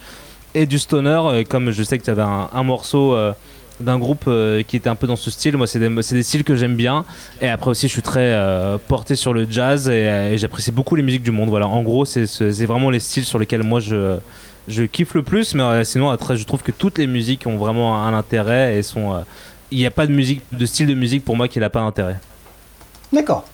et 0.53 0.65
du 0.65 0.79
stoner. 0.79 1.43
comme 1.49 1.71
je 1.71 1.83
sais 1.83 1.97
que 1.97 2.03
tu 2.03 2.09
avais 2.09 2.21
un, 2.23 2.63
morceau 2.63 3.13
euh, 3.13 3.33
d'un 3.79 3.97
groupe 3.97 4.25
euh, 4.27 4.63
qui 4.63 4.77
était 4.77 4.89
un 4.89 4.95
peu 4.95 5.07
dans 5.07 5.15
ce 5.15 5.31
style, 5.31 5.57
moi 5.57 5.67
c'est 5.67 5.79
des, 5.79 6.23
styles 6.23 6.43
que 6.43 6.55
j'aime 6.55 6.75
bien. 6.75 7.05
Et 7.41 7.49
après 7.49 7.71
aussi, 7.71 7.87
je 7.87 7.93
suis 7.93 8.01
très 8.01 8.33
euh, 8.33 8.77
porté 8.87 9.15
sur 9.15 9.33
le 9.33 9.47
jazz 9.49 9.89
et, 9.89 10.37
j'apprécie 10.37 10.71
beaucoup 10.71 10.95
les 10.95 11.03
musiques 11.03 11.23
du 11.23 11.31
monde. 11.31 11.49
Voilà, 11.49 11.67
en 11.67 11.83
gros, 11.83 12.05
c'est 12.05 12.65
vraiment 12.65 12.89
les 12.89 12.99
styles 12.99 13.25
sur 13.25 13.39
lesquels 13.39 13.63
moi 13.63 13.79
je, 13.79 14.85
kiffe 14.91 15.13
le 15.13 15.23
plus. 15.23 15.55
Mais 15.55 15.83
sinon, 15.85 16.09
après, 16.09 16.37
je 16.37 16.45
trouve 16.45 16.63
que 16.63 16.71
toutes 16.71 16.97
les 16.97 17.07
musiques 17.07 17.45
ont 17.45 17.57
vraiment 17.57 18.03
un 18.05 18.13
intérêt 18.13 18.77
et 18.77 18.83
sont. 18.83 19.23
Il 19.71 19.79
n'y 19.79 19.87
a 19.87 19.91
pas 19.91 20.05
de 20.05 20.11
musique, 20.11 20.43
de 20.51 20.67
style 20.67 20.85
de 20.85 20.93
musique 20.93 21.25
pour 21.25 21.35
moi 21.35 21.47
qui 21.47 21.59
n'a 21.59 21.69
pas 21.69 21.81
d'intérêt. 21.81 22.19
D'accord. 23.11 23.45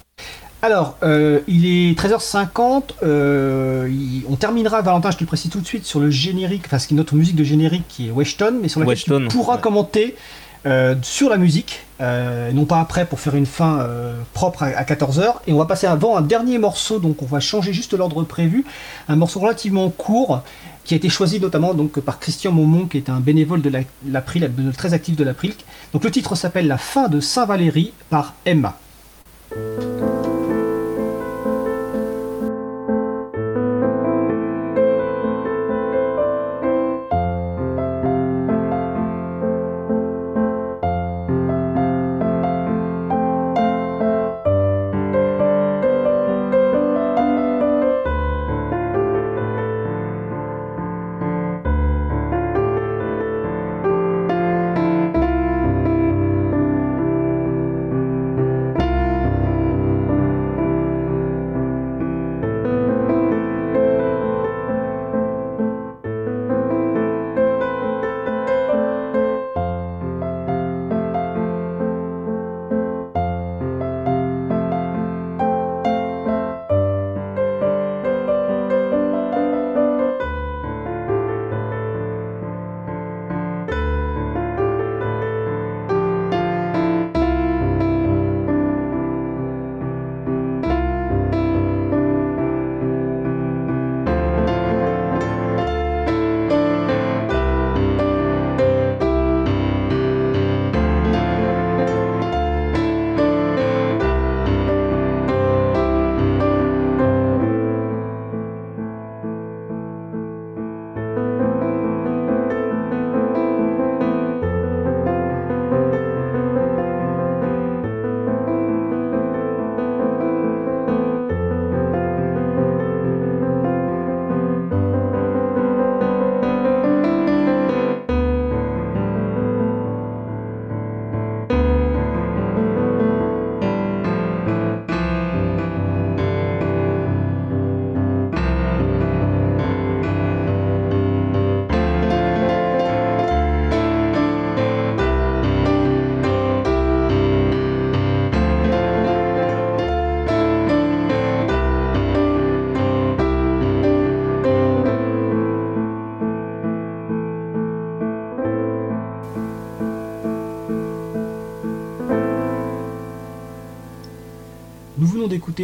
Alors, 0.61 0.97
euh, 1.03 1.39
il 1.47 1.65
est 1.65 1.97
13h50. 1.97 2.83
Euh, 3.03 3.89
on 4.29 4.35
terminera, 4.35 4.81
Valentin, 4.81 5.11
je 5.11 5.17
te 5.17 5.23
le 5.23 5.27
précise 5.27 5.51
tout 5.51 5.61
de 5.61 5.65
suite, 5.65 5.85
sur 5.85 5.99
le 5.99 6.09
générique, 6.09 6.63
enfin, 6.65 6.79
c'est 6.79 6.93
notre 6.93 7.15
musique 7.15 7.35
de 7.35 7.43
générique 7.43 7.85
qui 7.87 8.07
est 8.07 8.11
Weston, 8.11 8.59
mais 8.61 8.67
sur 8.67 8.81
laquelle 8.81 8.97
tu 8.97 9.27
pourras 9.29 9.57
commenter 9.57 10.15
euh, 10.65 10.95
sur 11.01 11.29
la 11.29 11.37
musique, 11.37 11.85
non 12.01 12.65
pas 12.65 12.81
après 12.81 13.05
pour 13.05 13.21
faire 13.21 13.35
une 13.35 13.45
fin 13.45 13.87
propre 14.33 14.63
à, 14.63 14.83
14h. 14.83 15.35
Et 15.47 15.53
on 15.53 15.57
va 15.57 15.65
passer 15.65 15.87
avant 15.87 16.17
un 16.17 16.21
dernier 16.21 16.57
morceau, 16.57 16.99
donc 16.99 17.21
on 17.21 17.25
va 17.25 17.39
changer 17.39 17.71
juste 17.71 17.93
l'ordre 17.93 18.21
prévu. 18.23 18.65
Un 19.07 19.15
morceau 19.15 19.39
relativement 19.39 19.89
court 19.89 20.43
qui 20.83 20.93
a 20.93 20.97
été 20.97 21.07
choisi 21.07 21.39
notamment 21.39 21.73
donc, 21.73 21.99
par 22.01 22.19
Christian 22.19 22.51
Momont, 22.51 22.87
qui 22.87 22.97
est 22.97 23.09
un 23.09 23.19
bénévole 23.19 23.61
de 23.61 23.71
l'April, 24.07 24.51
très 24.75 24.93
actif 24.93 25.15
de 25.15 25.23
l'April. 25.23 25.53
Donc 25.93 26.03
le 26.03 26.11
titre 26.11 26.35
s'appelle 26.35 26.67
La 26.67 26.77
fin 26.77 27.07
de 27.07 27.21
Saint-Valéry 27.21 27.93
par 28.09 28.33
Emma. 28.45 28.77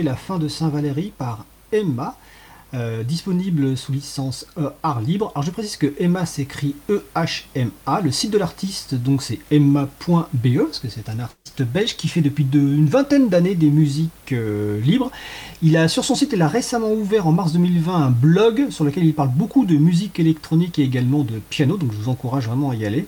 La 0.03 0.17
fin 0.17 0.39
de 0.39 0.49
Saint-Valéry 0.49 1.13
par 1.17 1.45
Emma, 1.71 2.17
euh, 2.73 3.03
disponible 3.03 3.77
sous 3.77 3.91
licence 3.91 4.45
e 4.57 4.69
art 4.83 5.01
libre. 5.01 5.31
Alors 5.35 5.45
je 5.45 5.51
précise 5.51 5.77
que 5.77 5.93
Emma 5.99 6.25
s'écrit 6.25 6.75
E-H-M-A. 6.89 8.01
Le 8.01 8.11
site 8.11 8.31
de 8.31 8.37
l'artiste, 8.37 8.95
donc 8.95 9.21
c'est 9.21 9.39
emma.be, 9.51 10.57
parce 10.65 10.79
que 10.79 10.89
c'est 10.89 11.09
un 11.09 11.19
artiste 11.19 11.63
belge 11.63 11.95
qui 11.95 12.07
fait 12.07 12.21
depuis 12.21 12.47
une 12.53 12.87
vingtaine 12.87 13.29
d'années 13.29 13.55
des 13.55 13.69
musiques 13.69 14.33
euh, 14.33 14.79
libres. 14.81 15.11
Il 15.61 15.77
a 15.77 15.87
sur 15.87 16.03
son 16.03 16.15
site, 16.15 16.31
il 16.33 16.41
a 16.41 16.47
récemment 16.47 16.91
ouvert 16.91 17.27
en 17.27 17.31
mars 17.31 17.53
2020 17.53 17.95
un 17.95 18.09
blog 18.09 18.69
sur 18.69 18.83
lequel 18.83 19.05
il 19.05 19.13
parle 19.13 19.29
beaucoup 19.29 19.65
de 19.65 19.77
musique 19.77 20.19
électronique 20.19 20.79
et 20.79 20.83
également 20.83 21.23
de 21.23 21.39
piano, 21.49 21.77
donc 21.77 21.91
je 21.93 21.97
vous 21.97 22.09
encourage 22.09 22.47
vraiment 22.47 22.71
à 22.71 22.75
y 22.75 22.85
aller. 22.85 23.07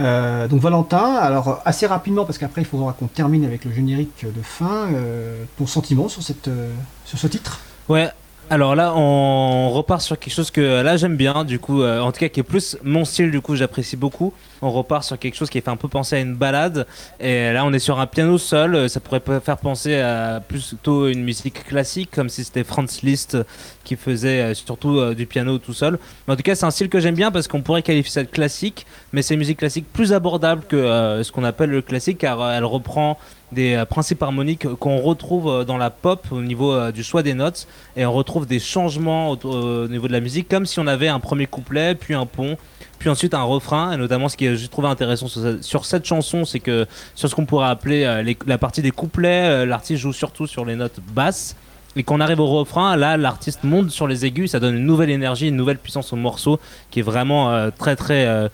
Euh, 0.00 0.46
donc 0.46 0.60
Valentin, 0.60 1.14
alors 1.14 1.60
assez 1.64 1.86
rapidement 1.86 2.24
parce 2.24 2.38
qu'après 2.38 2.62
il 2.62 2.66
faudra 2.66 2.92
qu'on 2.92 3.08
termine 3.08 3.44
avec 3.44 3.64
le 3.64 3.72
générique 3.72 4.24
de 4.24 4.42
fin. 4.42 4.92
Euh, 4.92 5.44
ton 5.56 5.66
sentiment 5.66 6.08
sur 6.08 6.22
cette 6.22 6.48
euh, 6.48 6.72
sur 7.04 7.18
ce 7.18 7.26
titre? 7.26 7.60
Ouais. 7.88 8.10
Alors 8.50 8.74
là, 8.74 8.94
on 8.96 9.68
repart 9.68 10.00
sur 10.00 10.18
quelque 10.18 10.32
chose 10.32 10.50
que 10.50 10.80
là 10.80 10.96
j'aime 10.96 11.16
bien, 11.16 11.44
du 11.44 11.58
coup, 11.58 11.82
euh, 11.82 12.00
en 12.00 12.12
tout 12.12 12.20
cas 12.20 12.30
qui 12.30 12.40
est 12.40 12.42
plus 12.42 12.78
mon 12.82 13.04
style, 13.04 13.30
du 13.30 13.42
coup 13.42 13.56
j'apprécie 13.56 13.96
beaucoup. 13.96 14.32
On 14.62 14.70
repart 14.70 15.04
sur 15.04 15.18
quelque 15.18 15.34
chose 15.34 15.50
qui 15.50 15.60
fait 15.60 15.68
un 15.68 15.76
peu 15.76 15.86
penser 15.88 16.16
à 16.16 16.20
une 16.20 16.34
balade, 16.34 16.86
et 17.20 17.52
là 17.52 17.66
on 17.66 17.74
est 17.74 17.78
sur 17.78 18.00
un 18.00 18.06
piano 18.06 18.38
seul. 18.38 18.74
euh, 18.74 18.88
Ça 18.88 19.00
pourrait 19.00 19.20
faire 19.44 19.58
penser 19.58 20.00
à 20.00 20.40
plutôt 20.40 21.08
une 21.08 21.24
musique 21.24 21.62
classique, 21.64 22.10
comme 22.10 22.30
si 22.30 22.42
c'était 22.42 22.64
Franz 22.64 23.00
Liszt 23.02 23.36
qui 23.84 23.96
faisait 23.96 24.40
euh, 24.40 24.54
surtout 24.54 24.98
euh, 24.98 25.14
du 25.14 25.26
piano 25.26 25.58
tout 25.58 25.74
seul. 25.74 25.98
Mais 26.26 26.32
en 26.32 26.36
tout 26.36 26.42
cas, 26.42 26.54
c'est 26.54 26.64
un 26.64 26.70
style 26.70 26.88
que 26.88 27.00
j'aime 27.00 27.14
bien 27.14 27.30
parce 27.30 27.48
qu'on 27.48 27.60
pourrait 27.60 27.82
qualifier 27.82 28.10
ça 28.10 28.22
de 28.22 28.28
classique, 28.28 28.86
mais 29.12 29.20
c'est 29.20 29.34
une 29.34 29.40
musique 29.40 29.58
classique 29.58 29.84
plus 29.92 30.14
abordable 30.14 30.62
que 30.66 30.76
euh, 30.76 31.22
ce 31.22 31.32
qu'on 31.32 31.44
appelle 31.44 31.68
le 31.70 31.82
classique, 31.82 32.16
car 32.18 32.40
euh, 32.40 32.56
elle 32.56 32.64
reprend 32.64 33.18
des 33.52 33.74
euh, 33.74 33.84
principes 33.84 34.22
harmoniques 34.22 34.66
qu'on 34.74 34.98
retrouve 34.98 35.48
euh, 35.48 35.64
dans 35.64 35.78
la 35.78 35.90
pop 35.90 36.26
au 36.30 36.42
niveau 36.42 36.72
euh, 36.72 36.92
du 36.92 37.02
choix 37.02 37.22
des 37.22 37.34
notes. 37.34 37.66
Et 37.96 38.04
on 38.04 38.12
retrouve 38.12 38.46
des 38.46 38.58
changements 38.58 39.30
au, 39.30 39.36
au 39.46 39.88
niveau 39.88 40.06
de 40.06 40.12
la 40.12 40.20
musique 40.20 40.48
comme 40.48 40.66
si 40.66 40.78
on 40.80 40.86
avait 40.86 41.08
un 41.08 41.20
premier 41.20 41.46
couplet 41.46 41.94
puis 41.94 42.14
un 42.14 42.26
pont 42.26 42.56
puis 42.98 43.08
ensuite 43.08 43.32
un 43.34 43.42
refrain. 43.42 43.92
Et 43.92 43.96
notamment 43.96 44.28
ce 44.28 44.36
que 44.36 44.54
j'ai 44.54 44.68
trouvé 44.68 44.88
intéressant 44.88 45.28
sur, 45.28 45.40
ce- 45.40 45.62
sur 45.62 45.84
cette 45.86 46.04
chanson 46.04 46.44
c'est 46.44 46.60
que 46.60 46.86
sur 47.14 47.28
ce 47.28 47.34
qu'on 47.34 47.46
pourrait 47.46 47.68
appeler 47.68 48.34
la 48.46 48.58
partie 48.58 48.82
des 48.82 48.90
couplets 48.90 49.64
l'artiste 49.66 50.02
joue 50.02 50.12
surtout 50.12 50.46
sur 50.46 50.64
les 50.64 50.76
notes 50.76 50.98
basses. 51.14 51.56
Et 51.96 52.02
qu'on 52.04 52.20
arrive 52.20 52.38
au 52.38 52.46
refrain, 52.46 52.96
là 52.96 53.16
l'artiste 53.16 53.64
monte 53.64 53.90
sur 53.90 54.06
les 54.06 54.24
aigus, 54.26 54.50
ça 54.50 54.60
donne 54.60 54.76
une 54.76 54.84
nouvelle 54.84 55.10
énergie, 55.10 55.48
une 55.48 55.56
nouvelle 55.56 55.78
puissance 55.78 56.12
au 56.12 56.16
morceau 56.16 56.60
qui 56.90 57.00
est 57.00 57.02
vraiment 57.02 57.70
très 57.76 57.96
très 57.96 58.50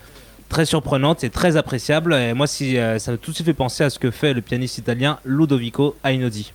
très 0.55 0.66
surprenante 0.66 1.24
et 1.24 1.30
très 1.30 1.57
appréciable. 1.57 2.14
Et 2.14 2.32
moi, 2.32 2.46
si, 2.46 2.78
euh, 2.78 3.00
ça 3.00 3.11
m'a 3.11 3.16
tout 3.18 3.32
de 3.32 3.34
suite 3.34 3.46
fait 3.46 3.55
penser 3.55 3.82
à 3.82 3.90
ce 3.90 3.98
que 3.98 4.12
fait 4.12 4.32
le 4.32 4.40
pianiste 4.40 4.78
italien 4.78 5.18
Ludovico 5.24 5.96
Einaudi. 6.05 6.52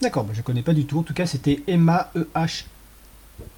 D'accord, 0.00 0.22
bah, 0.22 0.32
je 0.32 0.42
connais 0.42 0.62
pas 0.62 0.72
du 0.72 0.84
tout. 0.84 1.00
En 1.00 1.02
tout 1.02 1.12
cas, 1.12 1.26
c'était 1.26 1.60
M-A-E-H. 1.66 2.64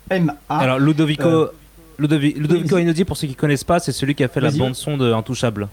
M-A. 0.09 0.57
Alors 0.59 0.79
Ludovico, 0.79 1.29
euh, 1.29 1.53
Ludovi- 1.99 2.35
Ludovico. 2.35 2.79
Einaudi, 2.79 3.05
pour 3.05 3.19
ceux 3.19 3.27
qui 3.27 3.35
connaissent 3.35 3.63
pas, 3.65 3.79
c'est 3.79 3.93
celui 3.93 4.15
qui 4.15 4.25
a 4.25 4.29
fait 4.29 4.41
la 4.41 4.49
Vas-y. 4.49 4.59
bande 4.59 4.75
son 4.75 4.97
de 4.97 5.13
Intouchable. 5.13 5.69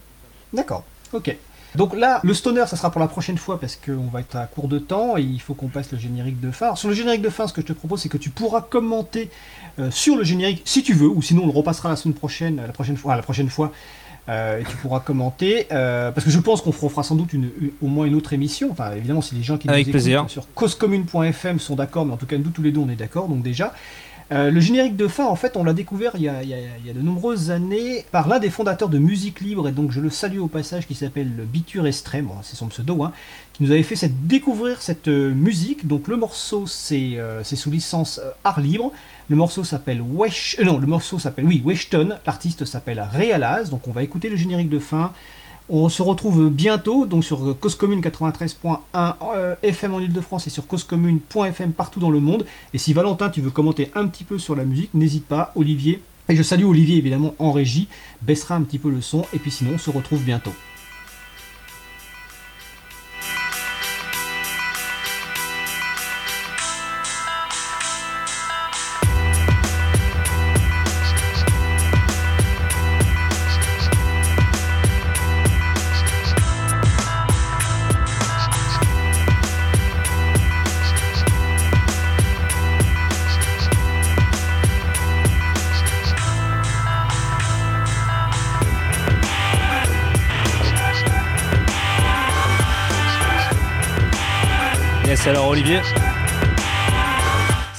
D'accord, 0.53 0.84
ok. 1.14 1.34
Donc 1.76 1.96
là, 1.96 2.20
le 2.24 2.34
stoner, 2.34 2.66
ça 2.68 2.76
sera 2.76 2.92
pour 2.92 3.00
la 3.00 3.08
prochaine 3.08 3.38
fois 3.38 3.60
parce 3.60 3.76
qu'on 3.78 4.08
va 4.12 4.20
être 4.20 4.36
à 4.36 4.46
court 4.46 4.68
de 4.68 4.78
temps 4.80 5.18
et 5.18 5.22
il 5.22 5.40
faut 5.40 5.54
qu'on 5.54 5.68
passe 5.70 5.92
le 5.92 5.98
générique 5.98 6.40
de 6.42 6.52
fin. 6.52 6.66
Alors, 6.68 6.78
sur 6.78 6.90
le 6.90 6.96
générique 6.96 7.22
de 7.22 7.30
fin, 7.30 7.48
ce 7.48 7.54
que 7.54 7.62
je 7.62 7.68
te 7.68 7.74
propose, 7.74 8.02
c'est 8.02 8.10
que 8.10 8.18
tu 8.18 8.30
pourras 8.30 8.62
commenter 8.62 9.30
euh, 9.80 9.90
sur 9.92 10.18
le 10.18 10.24
générique 10.24 10.62
si 10.66 10.84
tu 10.84 10.94
veux, 10.94 11.08
ou 11.08 11.22
sinon 11.22 11.44
on 11.44 11.48
le 11.48 11.54
repassera 11.54 11.88
la 11.90 11.96
semaine 11.96 12.14
prochaine, 12.16 12.58
la 12.58 12.74
prochaine 12.74 12.98
fois, 12.98 13.14
ah, 13.14 13.16
la 13.16 13.22
prochaine 13.24 13.50
fois, 13.50 13.72
euh, 14.30 14.60
et 14.60 14.64
tu 14.66 14.76
pourras 14.78 15.00
commenter 15.00 15.68
euh, 15.72 16.12
parce 16.12 16.26
que 16.26 16.32
je 16.32 16.40
pense 16.40 16.62
qu'on 16.62 16.72
fera, 16.74 17.04
sans 17.04 17.16
doute 17.16 17.34
une, 17.34 17.50
une- 17.60 17.72
au 17.82 17.88
moins 17.88 18.06
une 18.06 18.16
autre 18.16 18.34
émission. 18.34 18.68
Enfin, 18.72 18.92
évidemment, 18.96 19.22
si 19.22 19.34
les 19.36 19.42
gens 19.44 19.58
qui 19.58 19.68
Avec 19.70 19.88
nous 19.88 19.92
plaisir. 19.94 20.20
écoutent 20.20 20.30
sur 20.30 20.54
causecommune.fm 20.54 21.60
sont 21.60 21.76
d'accord, 21.76 22.06
mais 22.06 22.14
en 22.14 22.18
tout 22.18 22.26
cas, 22.26 22.38
nous 22.38 22.50
tous 22.50 22.62
les 22.62 22.72
deux, 22.72 22.82
on 22.82 22.90
est 22.90 22.96
d'accord. 22.96 23.28
Donc 23.30 23.42
déjà. 23.44 23.74
Euh, 24.32 24.50
le 24.50 24.62
générique 24.62 24.96
de 24.96 25.10
fin, 25.10 25.26
en 25.26 25.36
fait, 25.36 25.58
on 25.58 25.64
l'a 25.66 25.74
découvert 25.74 26.14
il 26.16 26.22
y, 26.22 26.30
a, 26.30 26.94
de 26.94 27.02
nombreuses 27.02 27.52
années 27.52 28.06
par 28.12 28.30
l'un 28.30 28.40
des 28.40 28.50
fondateurs 28.50 28.88
de 28.88 28.98
Musique 28.98 29.42
Libre, 29.42 29.68
et 29.68 29.74
donc 29.74 29.92
je 29.92 30.00
le 30.00 30.10
salue 30.10 30.40
au 30.40 30.48
passage, 30.48 30.88
qui 30.88 30.96
s'appelle 30.96 31.28
Biture 31.28 31.86
Extrême, 31.86 32.28
bon, 32.28 32.36
c'est 32.42 32.56
son 32.56 32.68
pseudo, 32.68 33.04
hein, 33.04 33.12
qui 33.52 33.64
nous 33.64 33.72
avait 33.72 33.84
fait 33.84 34.10
découvrir 34.26 34.82
cette 34.82 35.10
euh, 35.10 35.34
musique. 35.34 35.86
Donc 35.86 36.08
le 36.08 36.16
morceau, 36.16 36.66
c'est 36.66 37.18
euh, 37.18 37.44
sous 37.44 37.72
licence 37.72 38.22
art 38.46 38.62
libre. 38.62 38.94
Le 39.30 39.36
morceau 39.36 39.66
s'appelle 39.66 40.02
Wesh... 40.02 40.58
non, 40.64 40.78
le 40.78 40.88
morceau 40.88 41.20
s'appelle, 41.20 41.46
oui, 41.46 41.62
Weshton. 41.66 42.18
L'artiste 42.26 42.64
s'appelle 42.64 43.06
Realaz. 43.14 43.70
Donc 43.70 43.88
on 43.88 43.92
va 43.92 44.04
écouter 44.04 44.30
le 44.30 44.38
générique 44.38 44.70
de 44.70 44.80
fin. 44.80 45.12
On 45.70 45.89
se 45.89 46.01
retrouve 46.01 46.49
bientôt 46.49 47.05
donc 47.05 47.24
sur 47.24 47.57
Cause 47.59 47.76
Commune 47.76 48.01
93.1 48.01 48.78
euh, 49.36 49.55
FM 49.64 49.93
en 49.93 49.99
Ile-de-France 49.99 50.47
et 50.47 50.49
sur 50.49 50.68
causecommune.fm 50.68 51.72
partout 51.72 51.99
dans 51.99 52.09
le 52.09 52.20
monde. 52.20 52.45
Et 52.74 52.78
si 52.78 52.93
Valentin, 52.93 53.30
tu 53.30 53.41
veux 53.41 53.51
commenter 53.51 53.89
un 53.95 54.07
petit 54.07 54.24
peu 54.24 54.38
sur 54.38 54.55
la 54.55 54.66
musique, 54.66 54.93
n'hésite 54.93 55.26
pas, 55.26 55.51
Olivier. 55.55 56.01
Et 56.30 56.36
je 56.36 56.43
salue 56.43 56.66
Olivier 56.66 56.97
évidemment 56.97 57.36
en 57.39 57.51
régie, 57.51 57.88
baissera 58.22 58.55
un 58.55 58.62
petit 58.62 58.80
peu 58.80 58.89
le 58.89 59.01
son. 59.01 59.26
Et 59.34 59.39
puis 59.39 59.51
sinon, 59.51 59.72
on 59.76 59.78
se 59.78 59.89
retrouve 59.89 60.24
bientôt. 60.24 60.53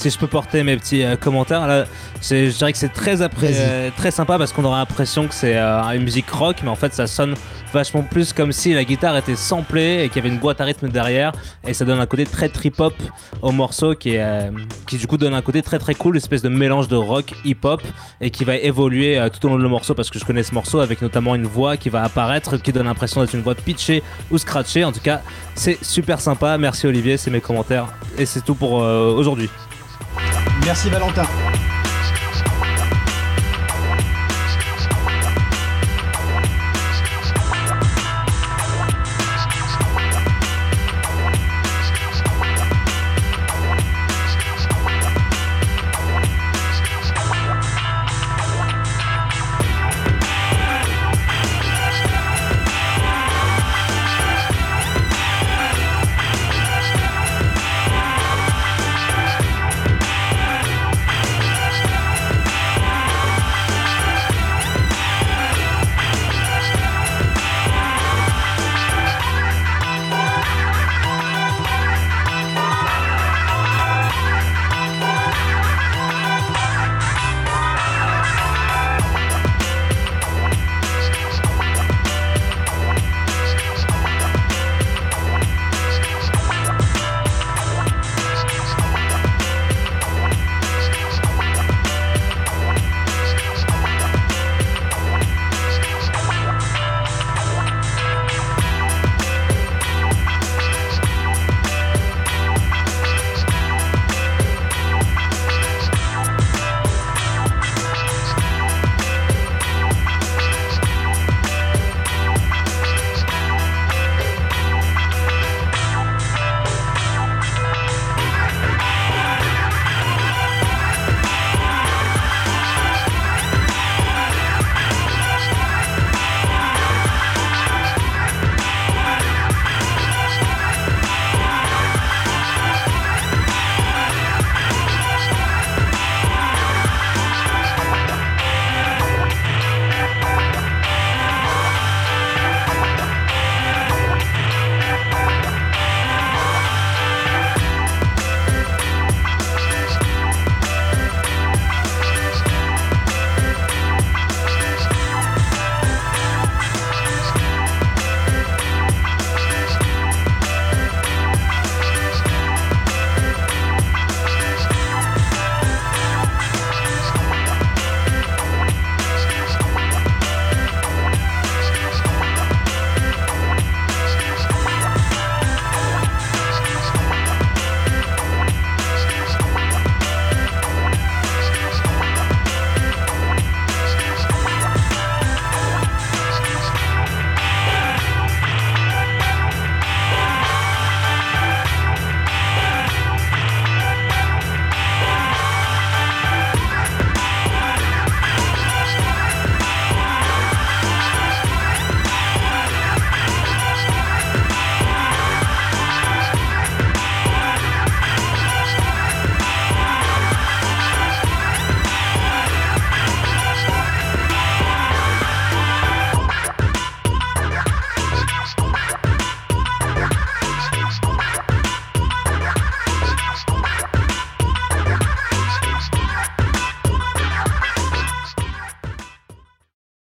Si 0.02 0.10
je 0.10 0.18
peux 0.18 0.26
porter 0.26 0.64
mes 0.64 0.76
petits 0.76 1.04
euh, 1.04 1.14
commentaires, 1.14 1.68
là, 1.68 1.84
je 2.20 2.50
dirais 2.56 2.72
que 2.72 2.78
c'est 2.78 2.92
très, 2.92 3.22
euh, 3.22 3.90
très 3.96 4.10
sympa 4.10 4.36
parce 4.36 4.52
qu'on 4.52 4.64
aura 4.64 4.78
l'impression 4.78 5.28
que 5.28 5.34
c'est 5.34 5.56
euh, 5.56 5.80
une 5.94 6.02
musique 6.02 6.28
rock, 6.28 6.56
mais 6.64 6.70
en 6.70 6.74
fait 6.74 6.92
ça 6.92 7.06
sonne 7.06 7.34
vachement 7.72 8.02
plus 8.02 8.32
comme 8.32 8.50
si 8.50 8.74
la 8.74 8.82
guitare 8.82 9.16
était 9.16 9.36
samplée 9.36 10.02
et 10.02 10.08
qu'il 10.08 10.16
y 10.16 10.26
avait 10.26 10.34
une 10.34 10.40
boîte 10.40 10.60
à 10.60 10.64
rythme 10.64 10.88
derrière, 10.88 11.30
et 11.64 11.72
ça 11.72 11.84
donne 11.84 12.00
un 12.00 12.06
côté 12.06 12.26
très 12.26 12.48
trip-hop 12.48 12.94
au 13.42 13.52
morceau 13.52 13.94
qui, 13.94 14.16
est, 14.16 14.22
euh, 14.22 14.50
qui 14.88 14.96
du 14.96 15.06
coup 15.06 15.16
donne 15.18 15.34
un 15.34 15.40
côté 15.40 15.62
très 15.62 15.78
très 15.78 15.94
cool, 15.94 16.16
espèce 16.16 16.42
de 16.42 16.48
mélange 16.48 16.88
de 16.88 16.96
rock, 16.96 17.32
hip-hop, 17.44 17.80
et 18.20 18.30
qui 18.30 18.44
va 18.44 18.56
évoluer 18.56 19.24
tout 19.32 19.46
au 19.46 19.50
long 19.50 19.56
de 19.56 19.62
le 19.62 19.68
morceau 19.68 19.94
parce 19.94 20.10
que 20.10 20.18
je 20.18 20.24
connais 20.24 20.42
ce 20.42 20.52
morceau 20.52 20.80
avec 20.80 21.00
notamment 21.00 21.36
une 21.36 21.46
voix 21.46 21.76
qui 21.76 21.90
va 21.90 22.02
apparaître, 22.02 22.56
qui 22.56 22.72
donne 22.72 22.86
l'impression 22.86 23.20
d'être 23.20 23.34
une 23.34 23.42
voix 23.42 23.54
pitchée 23.54 24.02
ou 24.32 24.38
scratchée. 24.38 24.84
En 24.84 24.90
tout 24.90 25.00
cas, 25.00 25.20
c'est 25.54 25.82
super 25.84 26.20
sympa. 26.20 26.58
Merci 26.58 26.88
Olivier, 26.88 27.16
c'est 27.16 27.30
mes 27.30 27.40
commentaires, 27.40 27.86
et 28.18 28.26
c'est 28.26 28.44
tout 28.44 28.56
pour 28.56 28.72
aujourd'hui. 28.72 29.48
Merci 30.64 30.90
Valentin. 30.90 31.24